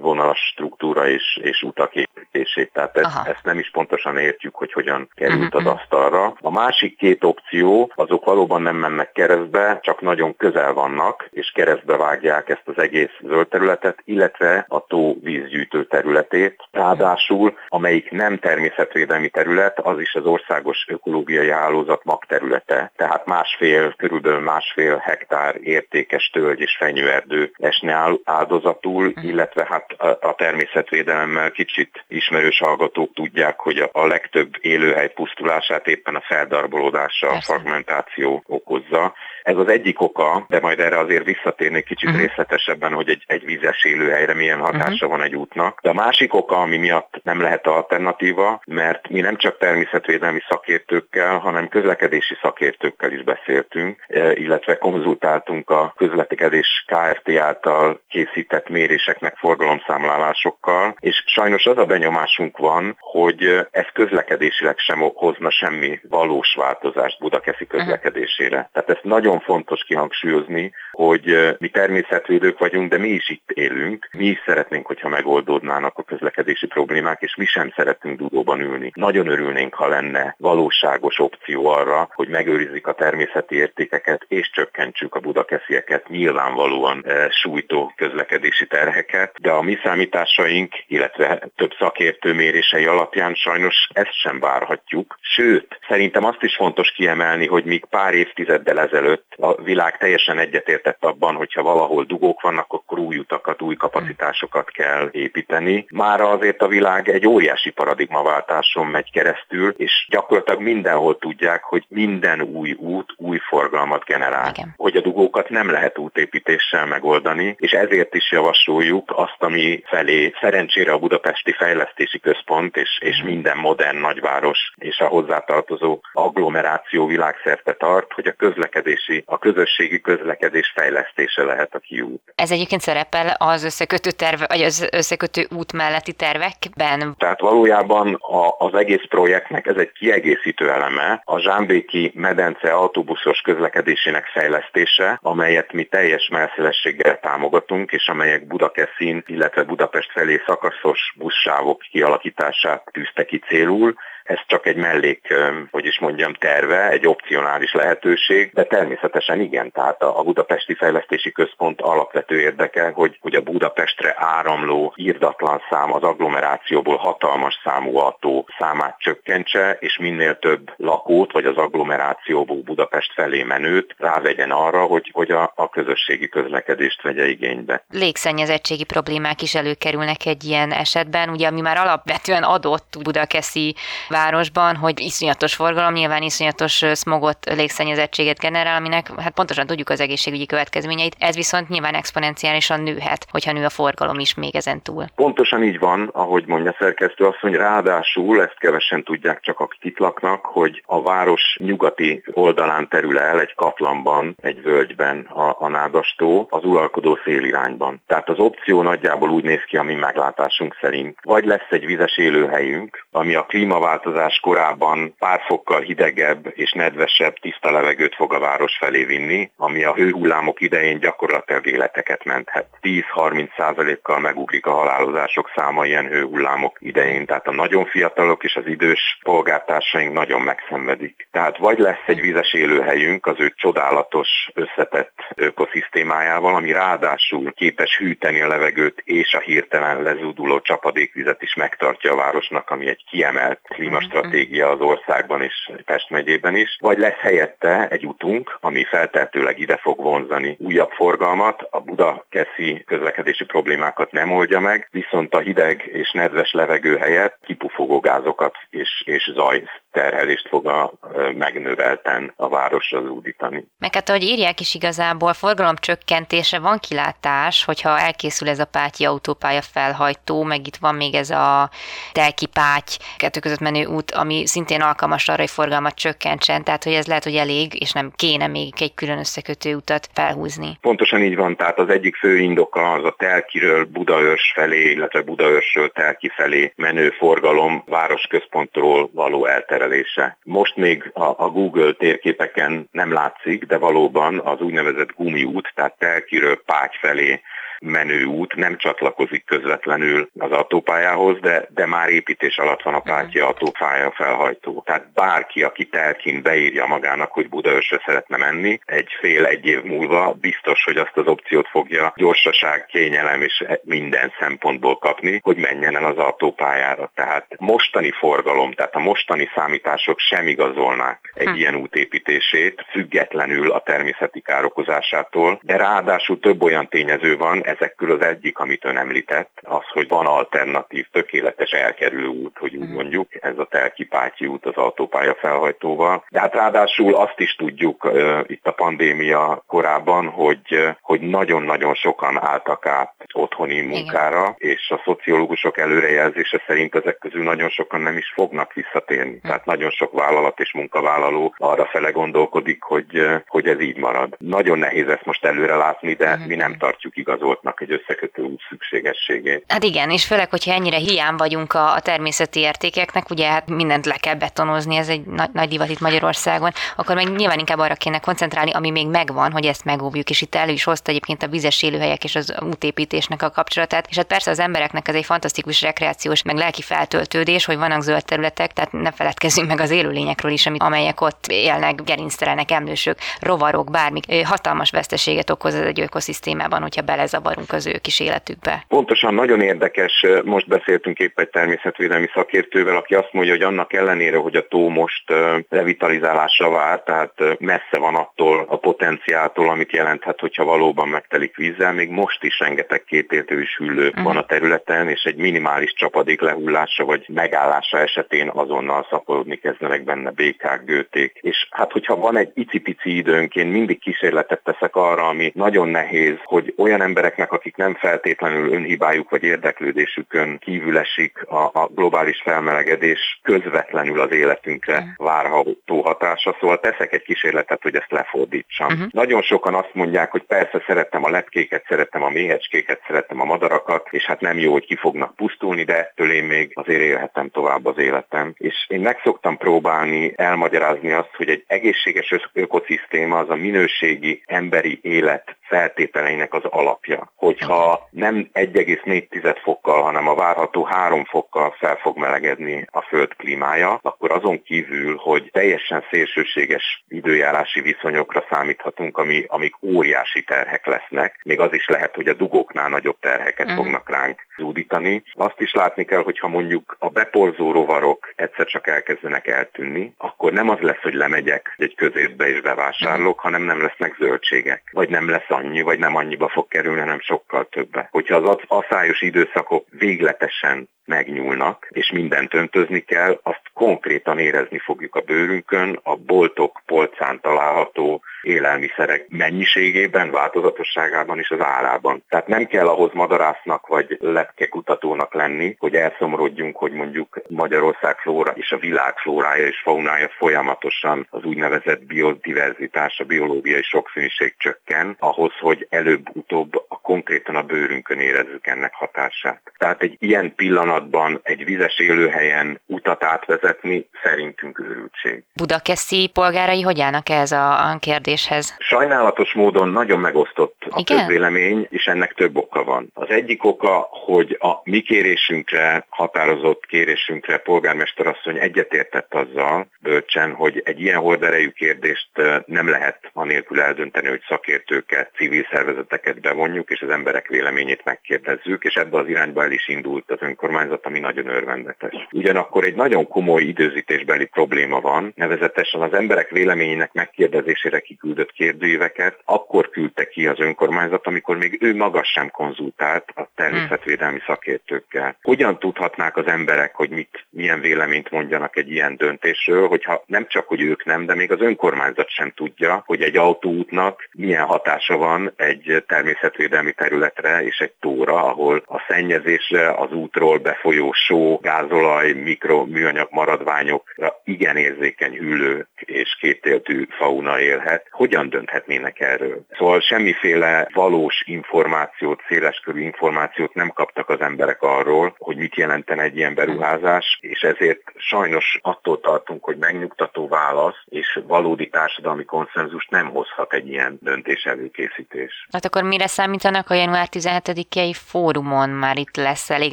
vonalas 0.00 0.38
struktúra 0.52 1.08
és, 1.08 1.38
és 1.42 1.62
utak 1.62 1.94
építését. 1.94 2.70
Tehát 2.72 2.96
ezt, 2.96 3.26
ezt 3.26 3.44
nem 3.44 3.58
is 3.58 3.70
pontosan 3.70 4.16
értjük, 4.16 4.54
hogy 4.54 4.72
hogyan 4.72 5.08
került 5.14 5.54
az 5.54 5.62
mhm. 5.62 5.70
asztalra. 5.70 6.34
A 6.40 6.50
másik 6.50 6.96
két 6.96 7.24
opció, 7.24 7.92
azok 7.94 8.24
valóban 8.24 8.62
nem 8.62 8.76
mennek 8.76 9.12
keresztbe, 9.12 9.78
csak 9.82 10.00
nagyon 10.00 10.36
közel 10.36 10.72
vannak, 10.72 11.28
és 11.30 11.50
keresztbe 11.54 11.96
vágják 11.96 12.48
ezt 12.48 12.62
az 12.64 12.78
egész 12.78 13.10
zöld 13.22 13.48
területet, 13.48 13.98
illetve 14.04 14.64
a 14.68 14.86
tó 14.86 15.16
vízgyűjtő 15.22 15.84
területét. 15.84 16.62
Ráadásul, 16.70 17.58
amelyik 17.68 18.10
nem 18.10 18.38
természetvédelmi 18.38 19.28
terület, 19.28 19.78
az 19.78 20.00
is 20.00 20.14
az 20.14 20.24
országos 20.24 20.84
ökológiai 20.88 21.50
hálózat 21.50 22.04
magterülete. 22.04 22.92
Tehát 22.96 23.26
másfél, 23.26 23.94
körülbelül 23.96 24.40
másfél 24.40 24.96
hektár 24.96 25.56
értékes 25.62 26.30
tölgy 26.32 26.60
és 26.60 26.76
fenyőerdő 26.78 27.52
esne 27.56 27.89
áldozatul, 28.24 29.12
mhm. 29.14 29.26
illetve 29.26 29.66
hát 29.70 29.92
a 30.20 30.34
természetvédelemmel 30.34 31.50
kicsit 31.50 32.04
ismerős 32.08 32.58
hallgatók 32.58 33.14
tudják, 33.14 33.58
hogy 33.60 33.88
a 33.92 34.06
legtöbb 34.06 34.54
élőhely 34.60 35.08
pusztulását 35.08 35.86
éppen 35.86 36.14
a 36.14 36.20
feldarbolódása, 36.20 37.28
a 37.28 37.40
fragmentáció 37.40 38.42
okozza. 38.46 39.14
Ez 39.50 39.56
az 39.56 39.68
egyik 39.68 40.00
oka, 40.00 40.44
de 40.48 40.60
majd 40.60 40.80
erre 40.80 40.98
azért 40.98 41.24
visszatérnék 41.24 41.84
kicsit 41.84 42.08
uh-huh. 42.08 42.24
részletesebben, 42.24 42.92
hogy 42.92 43.08
egy, 43.08 43.24
egy 43.26 43.44
vízes 43.44 43.84
élőhelyre 43.84 44.34
milyen 44.34 44.58
hatása 44.58 44.92
uh-huh. 44.92 45.10
van 45.10 45.22
egy 45.22 45.36
útnak. 45.36 45.78
De 45.82 45.90
a 45.90 45.92
másik 45.92 46.34
oka, 46.34 46.56
ami 46.56 46.76
miatt 46.76 47.20
nem 47.22 47.40
lehet 47.40 47.66
alternatíva, 47.66 48.60
mert 48.66 49.08
mi 49.08 49.20
nem 49.20 49.36
csak 49.36 49.58
természetvédelmi 49.58 50.40
szakértőkkel, 50.48 51.38
hanem 51.38 51.68
közlekedési 51.68 52.34
szakértőkkel 52.42 53.12
is 53.12 53.22
beszéltünk, 53.22 54.04
e, 54.08 54.32
illetve 54.32 54.78
konzultáltunk 54.78 55.70
a 55.70 55.94
közlekedés 55.96 56.84
KFT 56.86 57.36
által 57.38 58.00
készített 58.08 58.68
méréseknek 58.68 59.36
forgalomszámlálásokkal, 59.36 60.96
és 61.00 61.22
sajnos 61.26 61.66
az 61.66 61.78
a 61.78 61.84
benyomásunk 61.84 62.58
van, 62.58 62.96
hogy 62.98 63.66
ez 63.70 63.86
közlekedésileg 63.92 64.78
sem 64.78 64.98
hozna 65.14 65.50
semmi 65.50 66.00
valós 66.08 66.54
változást 66.54 67.18
Budakeszi 67.18 67.66
közlekedésére. 67.66 68.70
Tehát 68.72 68.90
ezt 68.90 69.04
nagyon 69.04 69.39
fontos 69.40 69.82
kihangsúlyozni, 69.82 70.72
hogy 70.90 71.56
mi 71.58 71.68
természetvédők 71.68 72.58
vagyunk, 72.58 72.90
de 72.90 72.98
mi 72.98 73.08
is 73.08 73.28
itt 73.28 73.50
élünk. 73.50 74.08
Mi 74.12 74.26
is 74.26 74.42
szeretnénk, 74.46 74.86
hogyha 74.86 75.08
megoldódnának 75.08 75.98
a 75.98 76.02
közlekedési 76.02 76.66
problémák, 76.66 77.22
és 77.22 77.36
mi 77.36 77.44
sem 77.44 77.72
szeretünk 77.76 78.18
dugóban 78.18 78.60
ülni. 78.60 78.90
Nagyon 78.94 79.26
örülnénk, 79.26 79.74
ha 79.74 79.88
lenne 79.88 80.34
valóságos 80.38 81.18
opció 81.18 81.66
arra, 81.66 82.08
hogy 82.14 82.28
megőrizzük 82.28 82.86
a 82.86 82.94
természeti 82.94 83.54
értékeket, 83.54 84.24
és 84.28 84.50
csökkentsük 84.50 85.14
a 85.14 85.20
budakeszieket 85.20 86.08
nyilvánvalóan 86.08 87.04
e, 87.06 87.30
sújtó 87.30 87.92
közlekedési 87.96 88.66
terheket, 88.66 89.34
de 89.40 89.50
a 89.50 89.62
mi 89.62 89.78
számításaink, 89.82 90.74
illetve 90.86 91.48
több 91.56 91.72
szakértő 91.78 92.34
mérései 92.34 92.86
alapján 92.86 93.34
sajnos 93.34 93.88
ezt 93.92 94.20
sem 94.20 94.40
várhatjuk. 94.40 95.18
Sőt, 95.20 95.78
szerintem 95.88 96.24
azt 96.24 96.42
is 96.42 96.54
fontos 96.56 96.90
kiemelni, 96.90 97.46
hogy 97.46 97.64
míg 97.64 97.84
pár 97.84 98.14
évtizeddel 98.14 98.80
ezelőtt 98.80 99.19
a 99.36 99.62
világ 99.62 99.98
teljesen 99.98 100.38
egyetértett 100.38 101.04
abban, 101.04 101.34
hogyha 101.34 101.62
valahol 101.62 102.04
dugók 102.04 102.40
vannak, 102.40 102.66
akkor 102.68 102.98
új 102.98 103.18
utakat, 103.18 103.62
új 103.62 103.76
kapacitásokat 103.76 104.70
kell 104.70 105.08
építeni. 105.12 105.86
Mára 105.90 106.28
azért 106.30 106.62
a 106.62 106.68
világ 106.68 107.08
egy 107.08 107.26
óriási 107.26 107.70
paradigmaváltáson 107.70 108.86
megy 108.86 109.10
keresztül, 109.12 109.74
és 109.76 110.06
gyakorlatilag 110.10 110.60
mindenhol 110.60 111.18
tudják, 111.18 111.62
hogy 111.62 111.84
minden 111.88 112.40
új 112.40 112.72
út 112.72 113.14
új 113.16 113.38
forgalmat 113.38 114.04
generál. 114.04 114.50
Igen. 114.50 114.74
Hogy 114.76 114.96
a 114.96 115.00
dugókat 115.00 115.48
nem 115.48 115.70
lehet 115.70 115.98
útépítéssel 115.98 116.86
megoldani, 116.86 117.56
és 117.58 117.72
ezért 117.72 118.14
is 118.14 118.30
javasoljuk 118.32 119.12
azt, 119.16 119.36
ami 119.38 119.82
felé 119.86 120.32
szerencsére 120.40 120.92
a 120.92 120.98
Budapesti 120.98 121.52
Fejlesztési 121.52 122.20
Központ 122.20 122.76
és, 122.76 122.98
és 123.02 123.22
minden 123.24 123.56
modern 123.56 123.98
nagyváros 123.98 124.72
és 124.78 124.98
a 124.98 125.06
hozzátartozó 125.06 126.00
agglomeráció 126.12 127.06
világszerte 127.06 127.72
tart, 127.72 128.12
hogy 128.12 128.26
a 128.26 128.32
közlekedési, 128.32 129.09
a 129.26 129.38
közösségi 129.38 130.00
közlekedés 130.00 130.72
fejlesztése 130.74 131.42
lehet 131.42 131.74
a 131.74 131.78
kiút. 131.78 132.22
Ez 132.34 132.50
egyébként 132.50 132.80
szerepel 132.80 133.34
az 133.38 133.64
összekötő 133.64 134.10
terve, 134.10 134.46
vagy 134.48 134.62
az 134.62 134.88
összekötő 134.92 135.46
út 135.56 135.72
melletti 135.72 136.12
tervekben? 136.12 137.14
Tehát 137.18 137.40
valójában 137.40 138.14
a, 138.14 138.54
az 138.58 138.74
egész 138.74 139.04
projektnek 139.08 139.66
ez 139.66 139.76
egy 139.76 139.92
kiegészítő 139.92 140.70
eleme, 140.70 141.22
a 141.24 141.38
Zsámbéki 141.38 142.12
medence 142.14 142.72
autóbuszos 142.72 143.40
közlekedésének 143.40 144.24
fejlesztése, 144.24 145.18
amelyet 145.22 145.72
mi 145.72 145.84
teljes 145.84 146.28
melszélességgel 146.28 147.18
támogatunk, 147.20 147.92
és 147.92 148.08
amelyek 148.08 148.46
Budakeszin, 148.46 149.22
illetve 149.26 149.62
Budapest 149.62 150.10
felé 150.12 150.42
szakaszos 150.46 151.14
buszsávok 151.16 151.80
kialakítását 151.90 152.84
tűzte 152.92 153.24
ki 153.24 153.38
célul, 153.38 153.94
ez 154.30 154.38
csak 154.46 154.66
egy 154.66 154.76
mellék, 154.76 155.34
hogy 155.70 155.84
is 155.84 155.98
mondjam, 155.98 156.34
terve, 156.34 156.88
egy 156.88 157.06
opcionális 157.06 157.72
lehetőség, 157.72 158.50
de 158.52 158.64
természetesen 158.64 159.40
igen, 159.40 159.72
tehát 159.72 160.02
a 160.02 160.22
Budapesti 160.22 160.74
Fejlesztési 160.74 161.32
Központ 161.32 161.80
alapvető 161.80 162.40
érdeke, 162.40 162.90
hogy, 162.94 163.18
hogy 163.20 163.34
a 163.34 163.40
Budapestre 163.40 164.14
áramló 164.18 164.92
írdatlan 164.96 165.60
szám 165.70 165.92
az 165.92 166.02
agglomerációból 166.02 166.96
hatalmas 166.96 167.60
számú 167.64 167.96
autó 167.96 168.48
számát 168.58 168.98
csökkentse, 168.98 169.76
és 169.80 169.98
minél 169.98 170.38
több 170.38 170.72
lakót, 170.76 171.32
vagy 171.32 171.44
az 171.44 171.56
agglomerációból 171.56 172.62
Budapest 172.62 173.12
felé 173.12 173.42
menőt 173.42 173.94
rávegyen 173.98 174.50
arra, 174.50 174.82
hogy, 174.82 175.10
hogy 175.12 175.30
a, 175.30 175.52
a 175.54 175.68
közösségi 175.68 176.28
közlekedést 176.28 177.02
vegye 177.02 177.28
igénybe. 177.28 177.84
Légszennyezettségi 177.90 178.84
problémák 178.84 179.42
is 179.42 179.54
előkerülnek 179.54 180.26
egy 180.26 180.44
ilyen 180.44 180.72
esetben, 180.72 181.28
ugye 181.28 181.46
ami 181.46 181.60
már 181.60 181.76
alapvetően 181.76 182.42
adott 182.42 182.96
Budakeszi 183.02 183.74
városban, 184.22 184.76
hogy 184.76 185.00
iszonyatos 185.00 185.54
forgalom, 185.54 185.92
nyilván 185.92 186.22
iszonyatos 186.22 186.84
smogot, 186.94 187.38
légszennyezettséget 187.54 188.38
generál, 188.38 188.76
aminek 188.76 189.10
hát 189.20 189.32
pontosan 189.32 189.66
tudjuk 189.66 189.88
az 189.88 190.00
egészségügyi 190.00 190.46
következményeit. 190.46 191.16
Ez 191.18 191.34
viszont 191.34 191.68
nyilván 191.68 191.94
exponenciálisan 191.94 192.80
nőhet, 192.80 193.26
hogyha 193.30 193.52
nő 193.52 193.64
a 193.64 193.68
forgalom 193.68 194.18
is 194.18 194.34
még 194.34 194.56
ezen 194.56 194.82
túl. 194.82 195.04
Pontosan 195.14 195.62
így 195.62 195.78
van, 195.78 196.10
ahogy 196.12 196.44
mondja 196.46 196.76
szerkesztő 196.78 197.28
hogy 197.40 197.54
ráadásul 197.54 198.42
ezt 198.42 198.58
kevesen 198.58 199.04
tudják 199.04 199.40
csak 199.40 199.60
akik 199.60 199.84
itt 199.84 199.98
laknak, 199.98 200.44
hogy 200.44 200.82
a 200.86 201.02
város 201.02 201.56
nyugati 201.60 202.22
oldalán 202.32 202.88
terül 202.88 203.18
el 203.18 203.40
egy 203.40 203.54
katlanban, 203.54 204.36
egy 204.40 204.62
völgyben 204.62 205.18
a, 205.20 205.56
a 205.58 205.68
nádastó 205.68 206.46
az 206.50 206.64
uralkodó 206.64 207.18
szélirányban. 207.24 208.02
Tehát 208.06 208.28
az 208.28 208.38
opció 208.38 208.82
nagyjából 208.82 209.30
úgy 209.30 209.44
néz 209.44 209.62
ki, 209.66 209.76
ami 209.76 209.94
meglátásunk 209.94 210.76
szerint. 210.80 211.18
Vagy 211.22 211.44
lesz 211.44 211.70
egy 211.70 211.86
vizes 211.86 212.16
élőhelyünk, 212.18 213.06
ami 213.10 213.34
a 213.34 213.42
klímaváltozás 213.42 214.09
változás 214.10 214.40
korában 214.40 215.14
pár 215.18 215.40
fokkal 215.46 215.80
hidegebb 215.80 216.52
és 216.54 216.72
nedvesebb 216.72 217.34
tiszta 217.34 217.70
levegőt 217.70 218.14
fog 218.14 218.32
a 218.32 218.38
város 218.38 218.76
felé 218.78 219.04
vinni, 219.04 219.50
ami 219.56 219.84
a 219.84 219.94
hőhullámok 219.94 220.60
idején 220.60 220.98
gyakorlatilag 220.98 221.66
életeket 221.66 222.24
menthet. 222.24 222.66
10-30%-kal 222.82 224.18
megugrik 224.18 224.66
a 224.66 224.70
halálozások 224.70 225.50
száma 225.54 225.86
ilyen 225.86 226.06
hőhullámok 226.06 226.76
idején, 226.80 227.26
tehát 227.26 227.46
a 227.46 227.52
nagyon 227.52 227.86
fiatalok 227.86 228.44
és 228.44 228.54
az 228.54 228.66
idős 228.66 229.18
polgártársaink 229.22 230.12
nagyon 230.12 230.40
megszenvedik. 230.40 231.28
Tehát 231.30 231.58
vagy 231.58 231.78
lesz 231.78 232.06
egy 232.06 232.20
vizes 232.20 232.52
élőhelyünk 232.52 233.26
az 233.26 233.36
ő 233.38 233.52
csodálatos 233.56 234.28
összetett 234.54 235.14
ökoszisztémájával, 235.34 236.54
ami 236.54 236.72
ráadásul 236.72 237.52
képes 237.52 237.96
hűteni 237.98 238.40
a 238.40 238.48
levegőt 238.48 239.02
és 239.04 239.34
a 239.34 239.40
hirtelen 239.40 240.02
lezúduló 240.02 240.60
csapadékvizet 240.60 241.42
is 241.42 241.54
megtartja 241.54 242.12
a 242.12 242.16
városnak, 242.16 242.70
ami 242.70 242.88
egy 242.88 243.04
kiemelt 243.10 243.60
klímastratégia 243.90 244.68
az 244.68 244.80
országban 244.80 245.42
és 245.42 245.70
Pest 245.84 246.10
megyében 246.10 246.56
is, 246.56 246.76
vagy 246.80 246.98
lesz 246.98 247.18
helyette 247.20 247.88
egy 247.88 248.06
utunk, 248.06 248.58
ami 248.60 248.84
feltehetőleg 248.84 249.58
ide 249.58 249.76
fog 249.76 250.02
vonzani 250.02 250.56
újabb 250.58 250.90
forgalmat, 250.90 251.66
a 251.70 251.80
Budakeszi 251.80 252.84
közlekedési 252.86 253.44
problémákat 253.44 254.12
nem 254.12 254.32
oldja 254.32 254.60
meg, 254.60 254.88
viszont 254.90 255.34
a 255.34 255.38
hideg 255.38 255.90
és 255.92 256.10
nedves 256.12 256.52
levegő 256.52 256.96
helyett 256.96 257.38
kipufogó 257.44 258.00
gázokat 258.00 258.54
és, 258.70 259.02
és 259.04 259.30
zaj 259.34 259.62
terhelést 259.92 260.48
fog 260.48 260.66
a, 260.66 260.92
megnövelten 261.34 262.32
a 262.36 262.48
városra 262.48 263.02
zúdítani. 263.02 263.66
Meg 263.78 263.94
hát, 263.94 264.08
ahogy 264.08 264.22
írják 264.22 264.60
is 264.60 264.74
igazából, 264.74 265.32
forgalom 265.32 265.76
csökkentése 265.76 266.58
van 266.58 266.78
kilátás, 266.78 267.64
hogyha 267.64 267.98
elkészül 267.98 268.48
ez 268.48 268.58
a 268.58 268.64
Pátyi 268.64 269.04
autópálya 269.04 269.60
felhajtó, 269.62 270.42
meg 270.42 270.66
itt 270.66 270.76
van 270.76 270.94
még 270.94 271.14
ez 271.14 271.30
a 271.30 271.70
Telki 272.12 272.46
Páty 272.46 272.96
kettő 273.16 273.40
között 273.40 273.60
menő 273.60 273.84
út, 273.84 274.10
ami 274.10 274.46
szintén 274.46 274.80
alkalmas 274.80 275.28
arra, 275.28 275.40
hogy 275.40 275.50
forgalmat 275.50 275.94
csökkentsen, 275.94 276.64
tehát 276.64 276.84
hogy 276.84 276.92
ez 276.92 277.06
lehet, 277.06 277.24
hogy 277.24 277.36
elég, 277.36 277.80
és 277.80 277.92
nem 277.92 278.12
kéne 278.16 278.46
még 278.46 278.72
egy 278.78 278.94
külön 278.94 279.18
összekötő 279.18 279.74
utat 279.74 280.08
felhúzni. 280.14 280.78
Pontosan 280.80 281.22
így 281.22 281.36
van, 281.36 281.56
tehát 281.56 281.78
az 281.78 281.88
egyik 281.88 282.16
fő 282.16 282.38
indoka 282.38 282.92
az 282.92 283.04
a 283.04 283.14
Telkiről 283.18 283.84
Budaörs 283.84 284.52
felé, 284.54 284.90
illetve 284.90 285.22
Budaörsről 285.22 285.88
Telki 285.88 286.28
felé 286.28 286.72
menő 286.76 287.10
forgalom 287.10 287.84
városközpontról 287.86 289.10
való 289.12 289.46
elterelés 289.46 289.79
leszerelése. 289.80 290.38
Most 290.44 290.76
még 290.76 291.10
a, 291.14 291.44
a 291.44 291.48
Google 291.50 291.92
térképeken 291.92 292.88
nem 292.92 293.12
látszik, 293.12 293.64
de 293.64 293.78
valóban 293.78 294.38
az 294.38 294.60
úgynevezett 294.60 295.14
gumiút, 295.16 295.72
tehát 295.74 295.98
Telkiről 295.98 296.62
Págy 296.64 296.96
felé 297.00 297.40
menő 297.80 298.24
út 298.24 298.54
nem 298.54 298.76
csatlakozik 298.76 299.44
közvetlenül 299.44 300.30
az 300.38 300.50
autópályához, 300.50 301.40
de, 301.40 301.66
de 301.74 301.86
már 301.86 302.08
építés 302.08 302.58
alatt 302.58 302.82
van 302.82 302.94
a 302.94 303.00
pátya 303.00 303.46
autópálya 303.46 304.10
felhajtó. 304.10 304.82
Tehát 304.86 305.12
bárki, 305.12 305.62
aki 305.62 305.86
telkin 305.86 306.42
beírja 306.42 306.86
magának, 306.86 307.32
hogy 307.32 307.48
Budaörsre 307.48 308.02
szeretne 308.06 308.36
menni, 308.36 308.80
egy 308.84 309.08
fél-egy 309.20 309.66
év 309.66 309.82
múlva 309.82 310.36
biztos, 310.40 310.84
hogy 310.84 310.96
azt 310.96 311.16
az 311.16 311.26
opciót 311.26 311.68
fogja 311.68 312.12
gyorsaság, 312.16 312.86
kényelem 312.86 313.42
és 313.42 313.64
minden 313.82 314.32
szempontból 314.40 314.98
kapni, 314.98 315.40
hogy 315.42 315.56
menjen 315.56 315.96
el 315.96 316.04
az 316.04 316.16
autópályára. 316.16 317.10
Tehát 317.14 317.46
mostani 317.58 318.10
forgalom, 318.10 318.72
tehát 318.72 318.94
a 318.94 318.98
mostani 318.98 319.50
számítások 319.54 320.18
sem 320.18 320.48
igazolnák 320.48 321.32
egy 321.34 321.48
hm. 321.48 321.54
ilyen 321.54 321.74
útépítését, 321.74 322.84
függetlenül 322.90 323.70
a 323.70 323.80
természeti 323.80 324.40
károkozásától, 324.40 325.60
de 325.62 325.76
ráadásul 325.76 326.38
több 326.38 326.62
olyan 326.62 326.88
tényező 326.88 327.36
van, 327.36 327.62
Ezek 327.70 327.94
az 327.98 328.20
egyik, 328.20 328.58
amit 328.58 328.84
ön 328.84 328.96
említett, 328.96 329.50
az, 329.62 329.84
hogy 329.92 330.08
van 330.08 330.26
alternatív, 330.26 331.06
tökéletes 331.12 331.70
elkerülő 331.70 332.26
út, 332.26 332.58
hogy 332.58 332.76
úgy 332.76 332.86
mhm. 332.86 332.94
mondjuk, 332.94 333.44
ez 333.44 333.58
a 333.58 333.64
Telkipátyi 333.64 334.46
út 334.46 334.66
az 334.66 334.76
autópálya 334.76 335.34
felhajtóval. 335.34 336.24
De 336.30 336.40
hát 336.40 336.54
ráadásul 336.54 337.14
azt 337.14 337.40
is 337.40 337.54
tudjuk 337.54 338.04
uh, 338.04 338.40
itt 338.46 338.66
a 338.66 338.72
pandémia 338.72 339.62
korában, 339.66 340.28
hogy, 340.28 340.66
uh, 340.70 340.94
hogy 341.00 341.20
nagyon-nagyon 341.20 341.94
sokan 341.94 342.38
álltak 342.42 342.86
át 342.86 343.14
otthoni 343.32 343.80
munkára, 343.80 344.56
Igen. 344.58 344.72
és 344.74 344.90
a 344.90 345.00
szociológusok 345.04 345.78
előrejelzése 345.78 346.62
szerint 346.66 346.94
ezek 346.94 347.18
közül 347.18 347.42
nagyon 347.42 347.68
sokan 347.68 348.00
nem 348.00 348.16
is 348.16 348.32
fognak 348.34 348.72
visszatérni. 348.72 349.38
Hm. 349.42 349.46
Tehát 349.46 349.64
nagyon 349.64 349.90
sok 349.90 350.12
vállalat 350.12 350.60
és 350.60 350.72
munkavállaló 350.72 351.54
arra 351.56 351.86
fele 351.86 352.10
gondolkodik, 352.10 352.82
hogy, 352.82 353.18
uh, 353.18 353.40
hogy 353.46 353.66
ez 353.66 353.80
így 353.80 353.96
marad. 353.96 354.36
Nagyon 354.38 354.78
nehéz 354.78 355.08
ezt 355.08 355.24
most 355.24 355.44
előre 355.44 355.76
látni, 355.76 356.14
de 356.14 356.36
hm. 356.36 356.46
mi 356.46 356.54
nem 356.54 356.76
tartjuk 356.78 357.16
igazoltnak 357.60 357.80
egy 357.80 357.92
összekötő 357.92 358.42
út 358.42 358.60
szükségességét. 358.68 359.64
Hát 359.68 359.84
igen, 359.84 360.10
és 360.10 360.24
főleg, 360.24 360.50
hogyha 360.50 360.72
ennyire 360.72 360.96
hiány 360.96 361.34
vagyunk 361.36 361.72
a, 361.72 361.94
a 361.94 362.00
természeti 362.00 362.60
értékeknek, 362.60 363.30
ugye 363.30 363.48
hát 363.48 363.68
mindent 363.68 364.06
le 364.06 364.16
kell 364.16 364.34
betonozni, 364.34 364.96
ez 364.96 365.08
egy 365.08 365.24
nagy, 365.24 365.50
nagy 365.52 365.68
divat 365.68 365.88
itt 365.88 366.00
Magyarországon, 366.00 366.70
akkor 366.96 367.14
meg 367.14 367.36
nyilván 367.36 367.58
inkább 367.58 367.78
arra 367.78 367.94
kéne 367.94 368.18
koncentrálni, 368.18 368.70
ami 368.70 368.90
még 368.90 369.06
megvan, 369.08 369.52
hogy 369.52 369.64
ezt 369.64 369.84
megóvjuk, 369.84 370.30
és 370.30 370.40
itt 370.40 370.54
elő 370.54 370.72
is 370.72 370.84
hozta 370.84 371.10
egyébként 371.10 371.42
a 371.42 371.48
vizes 371.48 371.82
élőhelyek 371.82 372.24
és 372.24 372.34
az 372.34 372.54
útépítésnek 372.60 373.42
a 373.42 373.50
kapcsolatát, 373.50 374.06
és 374.08 374.16
hát 374.16 374.26
persze 374.26 374.50
az 374.50 374.58
embereknek 374.58 375.08
ez 375.08 375.14
egy 375.14 375.24
fantasztikus 375.24 375.82
rekreációs, 375.82 376.42
meg 376.42 376.56
lelki 376.56 376.82
feltöltődés, 376.82 377.64
hogy 377.64 377.76
vannak 377.76 378.02
zöld 378.02 378.24
területek, 378.24 378.72
tehát 378.72 378.92
ne 378.92 379.12
feledkezzünk 379.12 379.68
meg 379.68 379.80
az 379.80 379.90
élőlényekről 379.90 380.52
is, 380.52 380.66
amelyek 380.66 381.20
ott 381.20 381.46
élnek, 381.46 382.02
gerinctelenek, 382.02 382.70
emlősök, 382.70 383.18
rovarok, 383.40 383.90
bármik. 383.90 384.44
Hatalmas 384.44 384.90
veszteséget 384.90 385.50
okoz 385.50 385.74
ez 385.74 385.86
egy 385.86 386.00
ökoszisztémában, 386.00 386.82
hogyha 386.82 387.02
belezavarunk 387.50 387.72
az 387.72 387.86
ő 387.86 387.98
kis 387.98 388.20
életükbe. 388.20 388.84
Pontosan 388.88 389.34
nagyon 389.34 389.60
érdekes, 389.60 390.26
most 390.44 390.68
beszéltünk 390.68 391.18
épp 391.18 391.38
egy 391.38 391.48
természetvédelmi 391.48 392.28
szakértővel, 392.34 392.96
aki 392.96 393.14
azt 393.14 393.32
mondja, 393.32 393.52
hogy 393.52 393.62
annak 393.62 393.92
ellenére, 393.92 394.36
hogy 394.36 394.56
a 394.56 394.66
tó 394.68 394.88
most 394.88 395.32
revitalizálásra 395.68 396.70
vár, 396.70 397.02
tehát 397.02 397.32
messze 397.58 397.98
van 397.98 398.14
attól 398.14 398.64
a 398.68 398.76
potenciáltól, 398.76 399.68
amit 399.68 399.92
jelenthet, 399.92 400.40
hogyha 400.40 400.64
valóban 400.64 401.08
megtelik 401.08 401.56
vízzel, 401.56 401.92
még 401.92 402.10
most 402.10 402.44
is 402.44 402.58
rengeteg 402.58 403.04
kétéltő 403.04 403.60
is 403.60 403.76
hüllő 403.76 404.08
uh-huh. 404.08 404.24
van 404.24 404.36
a 404.36 404.46
területen, 404.46 405.08
és 405.08 405.22
egy 405.22 405.36
minimális 405.36 405.92
csapadék 405.92 406.40
lehullása 406.40 407.04
vagy 407.04 407.24
megállása 407.28 407.98
esetén 407.98 408.48
azonnal 408.48 409.06
szaporodni 409.10 409.56
kezdenek 409.56 410.04
benne 410.04 410.30
békák, 410.30 410.84
gőték. 410.84 411.38
És 411.40 411.68
hát, 411.70 411.92
hogyha 411.92 412.16
van 412.16 412.36
egy 412.36 412.50
icipici 412.54 413.16
időnk, 413.16 413.54
én 413.54 413.66
mindig 413.66 414.00
kísérletet 414.00 414.60
teszek 414.64 414.96
arra, 414.96 415.28
ami 415.28 415.52
nagyon 415.54 415.88
nehéz, 415.88 416.36
hogy 416.44 416.74
olyan 416.76 417.00
embereknek, 417.40 417.52
akik 417.52 417.76
nem 417.76 417.94
feltétlenül 417.94 418.72
önhibájuk 418.72 419.30
vagy 419.30 419.42
érdeklődésükön 419.42 420.58
kívül 420.58 420.98
esik 420.98 421.44
a, 421.46 421.70
a 421.72 421.90
globális 421.94 422.40
felmelegedés 422.44 423.40
közvetlenül 423.42 424.20
az 424.20 424.32
életünkre 424.32 424.96
uh-huh. 424.96 425.26
várható 425.26 426.00
hatása. 426.02 426.56
Szóval 426.60 426.80
teszek 426.80 427.12
egy 427.12 427.22
kísérletet, 427.22 427.82
hogy 427.82 427.94
ezt 427.94 428.10
lefordítsam. 428.10 428.86
Uh-huh. 428.86 429.08
Nagyon 429.10 429.42
sokan 429.42 429.74
azt 429.74 429.94
mondják, 429.94 430.30
hogy 430.30 430.42
persze 430.42 430.82
szerettem 430.86 431.24
a 431.24 431.30
lepkéket, 431.30 431.84
szerettem 431.88 432.22
a 432.22 432.30
méhecskéket, 432.30 433.00
szerettem 433.06 433.40
a 433.40 433.44
madarakat, 433.44 434.08
és 434.10 434.24
hát 434.24 434.40
nem 434.40 434.58
jó, 434.58 434.72
hogy 434.72 434.86
ki 434.86 434.96
fognak 434.96 435.36
pusztulni, 435.36 435.84
de 435.84 435.98
ettől 435.98 436.32
én 436.32 436.44
még 436.44 436.70
azért 436.74 437.00
élhetem 437.00 437.48
tovább 437.50 437.86
az 437.86 437.98
életem. 437.98 438.54
És 438.56 438.86
én 438.88 439.00
meg 439.00 439.20
szoktam 439.24 439.56
próbálni 439.56 440.32
elmagyarázni 440.36 441.12
azt, 441.12 441.34
hogy 441.36 441.48
egy 441.48 441.64
egészséges 441.66 442.34
ökoszisztéma 442.52 443.38
az 443.38 443.50
a 443.50 443.54
minőségi 443.54 444.42
emberi 444.46 444.98
élet 445.02 445.56
feltételeinek 445.70 446.54
az 446.54 446.64
alapja. 446.64 447.19
Hogyha 447.34 448.08
nem 448.10 448.50
1,4 448.52 449.56
fokkal, 449.62 450.02
hanem 450.02 450.28
a 450.28 450.34
várható 450.34 450.84
3 450.84 451.24
fokkal 451.24 451.74
fel 451.78 451.96
fog 451.96 452.18
melegedni 452.18 452.86
a 452.90 453.00
föld 453.00 453.36
klímája, 453.36 453.98
akkor 454.02 454.32
azon 454.32 454.62
kívül, 454.62 455.16
hogy 455.16 455.48
teljesen 455.52 456.04
szélsőséges 456.10 457.04
időjárási 457.08 457.80
viszonyokra 457.80 458.44
számíthatunk, 458.50 459.18
ami, 459.18 459.44
amik 459.46 459.82
óriási 459.82 460.42
terhek 460.42 460.86
lesznek, 460.86 461.40
még 461.44 461.60
az 461.60 461.72
is 461.72 461.88
lehet, 461.88 462.14
hogy 462.14 462.28
a 462.28 462.34
dugóknál 462.34 462.88
nagyobb 462.88 463.18
terheket 463.20 463.66
uh-huh. 463.66 463.84
fognak 463.84 464.10
ránk 464.10 464.46
zúdítani. 464.60 465.22
Azt 465.32 465.60
is 465.60 465.72
látni 465.72 466.04
kell, 466.04 466.22
hogyha 466.22 466.48
mondjuk 466.48 466.96
a 466.98 467.08
beporzó 467.08 467.72
rovarok 467.72 468.32
egyszer 468.36 468.66
csak 468.66 468.86
elkezdenek 468.86 469.46
eltűnni, 469.46 470.14
akkor 470.16 470.52
nem 470.52 470.68
az 470.68 470.78
lesz, 470.80 471.02
hogy 471.02 471.14
lemegyek 471.14 471.74
egy 471.76 471.94
középbe 471.94 472.48
és 472.48 472.60
bevásárlok, 472.60 473.40
hanem 473.40 473.62
nem 473.62 473.82
lesznek 473.82 474.16
zöldségek, 474.18 474.82
vagy 474.92 475.08
nem 475.08 475.28
lesz 475.28 475.50
annyi, 475.50 475.82
vagy 475.82 475.98
nem 475.98 476.16
annyiba 476.16 476.48
fog 476.48 476.68
kerülni, 476.68 477.00
hanem 477.00 477.20
sokkal 477.20 477.68
többe. 477.70 478.08
Hogyha 478.10 478.36
az 478.36 478.58
asszályos 478.66 479.20
időszakok 479.20 479.86
végletesen 479.90 480.88
megnyúlnak, 481.10 481.86
és 481.90 482.10
mindent 482.10 482.54
öntözni 482.54 483.00
kell, 483.00 483.40
azt 483.42 483.62
konkrétan 483.74 484.38
érezni 484.38 484.78
fogjuk 484.78 485.14
a 485.14 485.20
bőrünkön, 485.20 486.00
a 486.02 486.16
boltok 486.16 486.80
polcán 486.86 487.40
található 487.40 488.22
élelmiszerek 488.42 489.26
mennyiségében, 489.28 490.30
változatosságában 490.30 491.38
és 491.38 491.50
az 491.50 491.60
árában. 491.60 492.24
Tehát 492.28 492.46
nem 492.46 492.66
kell 492.66 492.86
ahhoz 492.86 493.10
madarásznak 493.12 493.86
vagy 493.86 494.16
lepkekutatónak 494.20 495.34
lenni, 495.34 495.76
hogy 495.78 495.94
elszomorodjunk, 495.94 496.76
hogy 496.76 496.92
mondjuk 496.92 497.40
Magyarország 497.48 498.16
flóra 498.18 498.52
és 498.54 498.72
a 498.72 498.78
világ 498.78 499.16
flórája 499.16 499.66
és 499.66 499.80
faunája 499.82 500.28
folyamatosan 500.38 501.26
az 501.30 501.44
úgynevezett 501.44 502.06
biodiverzitás, 502.06 503.18
a 503.18 503.24
biológiai 503.24 503.82
sokszínűség 503.82 504.54
csökken, 504.58 505.16
ahhoz, 505.18 505.52
hogy 505.60 505.86
előbb-utóbb 505.90 506.74
a 506.88 507.00
konkrétan 507.00 507.56
a 507.56 507.62
bőrünkön 507.62 508.18
érezzük 508.18 508.66
ennek 508.66 508.94
hatását. 508.94 509.60
Tehát 509.78 510.02
egy 510.02 510.16
ilyen 510.18 510.52
pillanatban 511.00 511.40
egy 511.42 511.64
vizes 511.64 511.98
élőhelyen 511.98 512.80
utat 512.86 513.24
átvezetni 513.24 514.08
szerintünk 514.22 514.78
őrültség. 514.78 515.44
Budakeszi 515.54 516.30
polgárai 516.32 516.80
hogy 516.80 517.00
állnak 517.00 517.28
ez 517.28 517.52
a 517.52 517.96
kérdés? 518.00 518.18
kérdéshez? 518.30 518.74
Sajnálatos 518.78 519.52
módon 519.52 519.88
nagyon 519.88 520.18
megosztott 520.18 520.79
a 520.90 521.00
Igen? 521.00 521.18
közvélemény, 521.18 521.86
és 521.90 522.04
ennek 522.04 522.32
több 522.32 522.56
oka 522.56 522.84
van. 522.84 523.10
Az 523.14 523.28
egyik 523.28 523.64
oka, 523.64 524.08
hogy 524.10 524.56
a 524.60 524.80
mi 524.84 525.00
kérésünkre, 525.00 526.06
határozott 526.08 526.86
kérésünkre 526.86 527.56
polgármester 527.56 528.26
asszony 528.26 528.58
egyetértett 528.58 529.34
azzal 529.34 529.86
bölcsen, 530.00 530.52
hogy 530.52 530.82
egy 530.84 531.00
ilyen 531.00 531.18
horderejű 531.18 531.68
kérdést 531.68 532.30
nem 532.66 532.88
lehet 532.88 533.30
anélkül 533.32 533.80
eldönteni, 533.80 534.28
hogy 534.28 534.42
szakértőket, 534.48 535.30
civil 535.34 535.66
szervezeteket 535.72 536.40
bevonjuk, 536.40 536.90
és 536.90 537.00
az 537.00 537.10
emberek 537.10 537.48
véleményét 537.48 538.04
megkérdezzük, 538.04 538.84
és 538.84 538.94
ebbe 538.94 539.18
az 539.18 539.28
irányba 539.28 539.62
el 539.62 539.72
is 539.72 539.88
indult 539.88 540.30
az 540.30 540.38
önkormányzat, 540.40 541.06
ami 541.06 541.18
nagyon 541.18 541.48
örvendetes. 541.48 542.26
Ugyanakkor 542.32 542.84
egy 542.84 542.94
nagyon 542.94 543.28
komoly 543.28 543.62
időzítésbeli 543.62 544.44
probléma 544.44 545.00
van, 545.00 545.32
nevezetesen 545.36 546.00
az 546.00 546.12
emberek 546.12 546.50
véleményének 546.50 547.12
megkérdezésére 547.12 548.00
kiküldött 548.00 548.52
kérdőíveket 548.52 549.38
akkor 549.44 549.90
küldte 549.90 550.28
ki 550.28 550.46
az 550.46 550.58
önkormányzat, 550.58 550.79
amikor 551.22 551.56
még 551.56 551.78
ő 551.80 551.96
maga 551.96 552.24
sem 552.24 552.50
konzultált 552.50 553.32
a 553.34 553.48
természetvédelmi 553.54 554.38
szakértőkkel. 554.46 555.36
Hogyan 555.42 555.78
tudhatnák 555.78 556.36
az 556.36 556.46
emberek, 556.46 556.94
hogy 556.94 557.10
mit, 557.10 557.46
milyen 557.50 557.80
véleményt 557.80 558.30
mondjanak 558.30 558.76
egy 558.76 558.90
ilyen 558.90 559.16
döntésről, 559.16 559.88
hogyha 559.88 560.22
nem 560.26 560.46
csak, 560.48 560.68
hogy 560.68 560.80
ők 560.80 561.04
nem, 561.04 561.26
de 561.26 561.34
még 561.34 561.52
az 561.52 561.60
önkormányzat 561.60 562.28
sem 562.28 562.52
tudja, 562.56 563.02
hogy 563.06 563.22
egy 563.22 563.36
autóútnak 563.36 564.28
milyen 564.32 564.64
hatása 564.64 565.16
van 565.16 565.52
egy 565.56 566.04
természetvédelmi 566.06 566.92
területre 566.92 567.62
és 567.62 567.78
egy 567.78 567.92
tóra, 568.00 568.44
ahol 568.44 568.82
a 568.86 569.04
szennyezésre, 569.08 569.90
az 569.90 570.12
útról 570.12 570.58
befolyó 570.58 571.12
só, 571.12 571.58
gázolaj, 571.62 572.32
mikroműanyag 572.32 573.28
maradványokra 573.30 574.40
igen 574.44 574.76
érzékeny 574.76 575.36
hüllő 575.36 575.86
és 575.94 576.36
kétéltű 576.40 577.06
fauna 577.10 577.60
élhet 577.60 578.06
hogyan 578.10 578.48
dönthetnének 578.48 579.20
erről. 579.20 579.64
Szóval 579.78 580.00
semmiféle 580.00 580.69
valós 580.92 581.42
információt, 581.46 582.40
széleskörű 582.48 583.00
információt 583.00 583.74
nem 583.74 583.88
kaptak 583.88 584.28
az 584.28 584.40
emberek 584.40 584.82
arról, 584.82 585.34
hogy 585.38 585.56
mit 585.56 585.76
jelenten 585.76 586.20
egy 586.20 586.36
ilyen 586.36 586.54
beruházás, 586.54 587.38
és 587.40 587.60
ezért 587.60 588.02
sajnos 588.16 588.78
attól 588.82 589.20
tartunk, 589.20 589.64
hogy 589.64 589.76
megnyugtató 589.76 590.48
válasz 590.48 591.02
és 591.08 591.40
valódi 591.46 591.88
társadalmi 591.88 592.44
konszenzus 592.44 593.06
nem 593.10 593.30
hozhat 593.30 593.72
egy 593.72 593.88
ilyen 593.88 594.18
döntés 594.22 594.64
előkészítés. 594.64 595.66
Hát 595.72 595.84
akkor 595.84 596.02
mire 596.02 596.26
számítanak 596.26 596.90
a 596.90 596.94
január 596.94 597.28
17-i 597.30 598.14
fórumon? 598.26 598.88
Már 598.88 599.18
itt 599.18 599.36
lesz 599.36 599.70
elég 599.70 599.92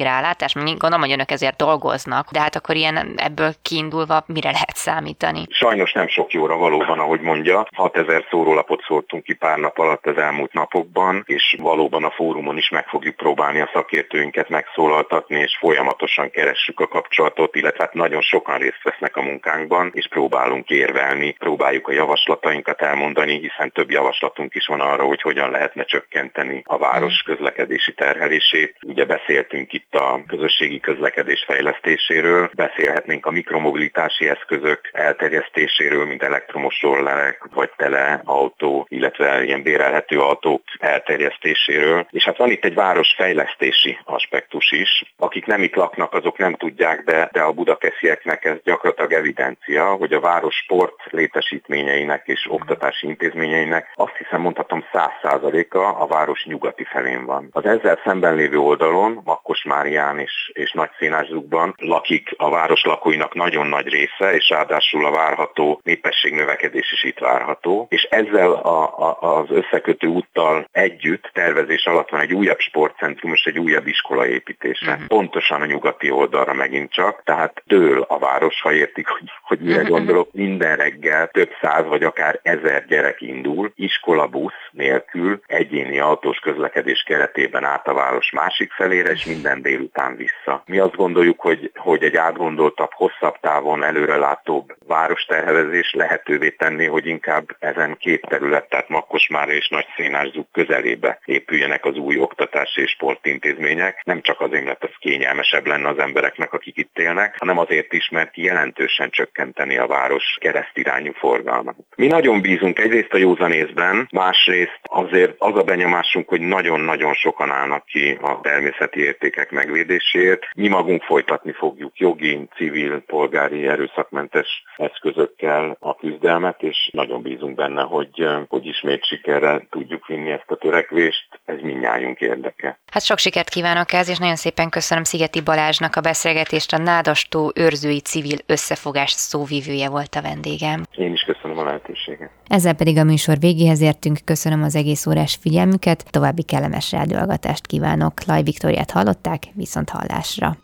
rálátás? 0.00 0.54
Gondolom, 0.54 1.00
hogy 1.00 1.12
önök 1.12 1.30
ezért 1.30 1.56
dolgoznak, 1.56 2.30
de 2.30 2.40
hát 2.40 2.56
akkor 2.56 2.74
ilyen 2.74 3.14
ebből 3.16 3.52
kiindulva 3.62 4.22
mire 4.26 4.50
lehet 4.50 4.76
számítani? 4.76 5.46
Sajnos 5.50 5.92
nem 5.92 6.08
sok 6.08 6.32
jóra 6.32 6.56
valóban, 6.56 6.98
ahogy 6.98 7.20
mondja. 7.20 7.66
6000 7.74 8.26
szórólapot 8.30 8.82
szórtunk 8.82 9.22
ki 9.22 9.34
pár 9.34 9.58
nap 9.58 9.78
alatt 9.78 10.06
az 10.06 10.16
elmúlt 10.16 10.52
napokban, 10.70 11.22
és 11.26 11.56
valóban 11.58 12.04
a 12.04 12.10
fórumon 12.10 12.56
is 12.56 12.68
meg 12.68 12.86
fogjuk 12.88 13.16
próbálni 13.16 13.60
a 13.60 13.70
szakértőinket 13.72 14.48
megszólaltatni, 14.48 15.36
és 15.36 15.56
folyamatosan 15.60 16.30
keressük 16.30 16.80
a 16.80 16.88
kapcsolatot, 16.88 17.56
illetve 17.56 17.84
hát 17.84 17.94
nagyon 17.94 18.20
sokan 18.20 18.58
részt 18.58 18.82
vesznek 18.82 19.16
a 19.16 19.22
munkánkban, 19.22 19.90
és 19.94 20.08
próbálunk 20.08 20.70
érvelni, 20.70 21.32
próbáljuk 21.38 21.88
a 21.88 21.92
javaslatainkat 21.92 22.82
elmondani, 22.82 23.38
hiszen 23.38 23.72
több 23.72 23.90
javaslatunk 23.90 24.54
is 24.54 24.66
van 24.66 24.80
arra, 24.80 25.04
hogy 25.04 25.22
hogyan 25.22 25.50
lehetne 25.50 25.84
csökkenteni 25.84 26.62
a 26.64 26.78
város 26.78 27.22
közlekedési 27.22 27.92
terhelését. 27.94 28.76
Ugye 28.86 29.04
beszéltünk 29.04 29.72
itt 29.72 29.94
a 29.94 30.20
közösségi 30.26 30.80
közlekedés 30.80 31.44
fejlesztéséről, 31.46 32.50
beszélhetnénk 32.54 33.26
a 33.26 33.30
mikromobilitási 33.30 34.28
eszközök 34.28 34.80
elterjesztéséről, 34.92 36.06
mint 36.06 36.22
elektromos 36.22 36.82
rollerek, 36.82 37.48
vagy 37.54 37.70
teleautó, 37.76 38.86
illetve 38.88 39.44
ilyen 39.44 39.62
bérelhető 39.62 40.18
autók 40.58 40.90
elterjesztéséről. 40.90 42.06
És 42.10 42.24
hát 42.24 42.36
van 42.36 42.50
itt 42.50 42.64
egy 42.64 42.74
városfejlesztési 42.74 43.98
aspektus 44.04 44.70
is. 44.72 45.14
Akik 45.16 45.46
nem 45.46 45.62
itt 45.62 45.74
laknak, 45.74 46.14
azok 46.14 46.38
nem 46.38 46.54
tudják, 46.54 47.04
de, 47.04 47.28
de 47.32 47.40
a 47.40 47.52
budakeszieknek 47.52 48.44
ez 48.44 48.56
gyakorlatilag 48.64 49.12
evidencia, 49.12 49.84
hogy 49.84 50.12
a 50.12 50.20
város 50.20 50.54
sport 50.54 50.94
létesítményeinek 51.10 52.22
és 52.26 52.46
oktatási 52.48 53.06
intézményeinek 53.06 53.92
azt 53.94 54.16
hiszem 54.16 54.40
mondhatom 54.40 54.84
száz 54.92 55.10
százaléka 55.22 55.88
a 55.88 56.06
város 56.06 56.44
nyugati 56.44 56.84
felén 56.84 57.24
van. 57.24 57.48
Az 57.52 57.64
ezzel 57.64 58.00
szemben 58.04 58.34
lévő 58.34 58.58
oldalon, 58.58 59.20
Makkosmárián 59.24 60.18
és, 60.18 60.50
és 60.52 60.72
Nagyszénászukban 60.72 61.74
lakik 61.76 62.34
a 62.36 62.50
város 62.50 62.84
lakóinak 62.84 63.34
nagyon 63.34 63.66
nagy 63.66 63.88
része, 63.88 64.34
és 64.34 64.48
ráadásul 64.48 65.06
a 65.06 65.10
várható 65.10 65.80
népességnövekedés 65.84 66.92
is 66.92 67.04
itt 67.04 67.18
várható, 67.18 67.86
és 67.90 68.02
ezzel 68.02 68.52
a, 68.52 68.98
a, 68.98 69.18
az 69.20 69.46
összekötő 69.50 70.08
úttal 70.38 70.68
együtt 70.72 71.30
tervezés 71.32 71.86
alatt 71.86 72.10
van 72.10 72.20
egy 72.20 72.34
újabb 72.34 72.58
sportcentrum 72.58 73.32
és 73.32 73.44
egy 73.44 73.58
újabb 73.58 73.86
iskola 73.86 74.26
építése. 74.26 74.92
Uh-huh. 74.92 75.06
Pontosan 75.06 75.62
a 75.62 75.66
nyugati 75.66 76.10
oldalra 76.10 76.52
megint 76.54 76.92
csak, 76.92 77.22
tehát 77.24 77.62
dől 77.66 78.00
a 78.08 78.18
város, 78.18 78.60
ha 78.60 78.72
értik, 78.72 79.08
hogy, 79.08 79.30
hogy 79.48 79.60
mire 79.60 79.82
gondolok, 79.94 80.32
minden 80.32 80.76
reggel 80.76 81.28
több 81.28 81.50
száz 81.60 81.86
vagy 81.86 82.02
akár 82.02 82.40
ezer 82.42 82.84
gyerek 82.86 83.20
indul, 83.20 83.72
iskolabusz 83.74 84.52
nélkül, 84.70 85.40
egyéni 85.46 85.98
autós 85.98 86.38
közlekedés 86.38 87.02
keretében 87.06 87.64
át 87.64 87.88
a 87.88 87.94
város 87.94 88.30
másik 88.30 88.72
felére, 88.72 89.10
és 89.10 89.24
minden 89.24 89.62
délután 89.62 90.16
vissza. 90.16 90.62
Mi 90.66 90.78
azt 90.78 90.96
gondoljuk, 90.96 91.40
hogy, 91.40 91.70
hogy 91.74 92.02
egy 92.02 92.16
átgondoltabb, 92.16 92.90
hosszabb 92.92 93.36
távon 93.40 93.84
előrelátóbb 93.84 94.76
városterhelezés 94.86 95.92
lehetővé 95.92 96.50
tenni, 96.50 96.86
hogy 96.86 97.06
inkább 97.06 97.56
ezen 97.58 97.96
két 98.00 98.26
terület, 98.28 98.68
tehát 98.68 98.88
Makkosmára 98.88 99.52
és 99.52 99.68
Nagy 99.68 99.86
Szénászuk 99.96 100.52
közelébe 100.52 101.20
épüljenek 101.24 101.84
az 101.84 101.96
új 101.96 102.18
oktatási 102.18 102.80
és 102.80 102.90
sportintézmények. 102.90 104.02
Nem 104.04 104.20
csak 104.20 104.40
azért, 104.40 104.64
mert 104.64 104.84
ez 104.84 104.90
kényelmesebb 104.98 105.66
lenne 105.66 105.88
az 105.88 105.98
embereknek, 105.98 106.52
akik 106.52 106.76
itt 106.76 106.98
élnek, 106.98 107.36
hanem 107.38 107.58
azért 107.58 107.92
is, 107.92 108.08
mert 108.08 108.36
jelentősen 108.36 109.10
csökkenteni 109.38 109.78
a 109.78 109.86
város 109.86 110.36
keresztirányú 110.40 111.12
forgalmat. 111.12 111.76
Mi 111.96 112.06
nagyon 112.06 112.40
bízunk 112.40 112.78
egyrészt 112.78 113.12
a 113.12 113.16
józanészben, 113.16 114.08
másrészt 114.10 114.80
azért 114.82 115.34
az 115.38 115.56
a 115.56 115.62
benyomásunk, 115.62 116.28
hogy 116.28 116.40
nagyon-nagyon 116.40 117.14
sokan 117.14 117.50
állnak 117.50 117.84
ki 117.84 118.18
a 118.22 118.40
természeti 118.40 119.00
értékek 119.00 119.50
megvédéséért. 119.50 120.42
Mi 120.54 120.68
magunk 120.68 121.02
folytatni 121.02 121.52
fogjuk 121.52 121.98
jogi, 121.98 122.48
civil, 122.56 123.02
polgári, 123.06 123.66
erőszakmentes 123.66 124.62
eszközökkel 124.76 125.76
a 125.80 125.96
küzdelmet, 125.96 126.62
és 126.62 126.90
nagyon 126.92 127.22
bízunk 127.22 127.54
benne, 127.54 127.82
hogy, 127.82 128.26
hogy 128.48 128.66
ismét 128.66 129.04
sikerre 129.04 129.66
tudjuk 129.70 130.06
vinni 130.06 130.30
ezt 130.30 130.50
a 130.50 130.56
törekvést. 130.56 131.28
Ez 131.44 131.56
mindnyájunk 131.62 132.20
érdeke. 132.20 132.78
Hát 132.92 133.04
sok 133.04 133.18
sikert 133.18 133.48
kívánok 133.48 133.92
ez, 133.92 134.08
és 134.08 134.18
nagyon 134.18 134.36
szépen 134.36 134.68
köszönöm 134.68 135.04
Szigeti 135.04 135.40
Balázsnak 135.40 135.96
a 135.96 136.00
beszélgetést. 136.00 136.72
A 136.72 136.78
Nádastó 136.78 137.52
őrzői 137.54 138.00
civil 138.00 138.38
összefogás 138.46 139.10
szóvívője 139.28 139.88
volt 139.88 140.14
a 140.14 140.22
vendégem. 140.22 140.82
Én 140.96 141.12
is 141.12 141.20
köszönöm 141.20 141.58
a 141.58 141.64
lehetőséget. 141.64 142.30
Ezzel 142.46 142.74
pedig 142.74 142.98
a 142.98 143.04
műsor 143.04 143.38
végéhez 143.38 143.80
értünk. 143.80 144.18
Köszönöm 144.24 144.62
az 144.62 144.74
egész 144.74 145.06
órás 145.06 145.38
figyelmüket, 145.40 146.10
további 146.10 146.42
kellemes 146.42 146.92
rádióhallgatást 146.92 147.66
kívánok. 147.66 148.24
Laj 148.24 148.42
Viktoriát 148.42 148.90
hallották, 148.90 149.42
viszont 149.54 149.90
hallásra. 149.90 150.56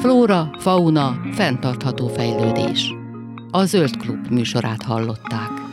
Flóra, 0.00 0.50
fauna, 0.58 1.20
fenntartható 1.32 2.08
fejlődés. 2.08 2.94
A 3.50 3.64
Zöld 3.64 3.96
Klub 3.96 4.26
műsorát 4.30 4.82
hallották. 4.82 5.65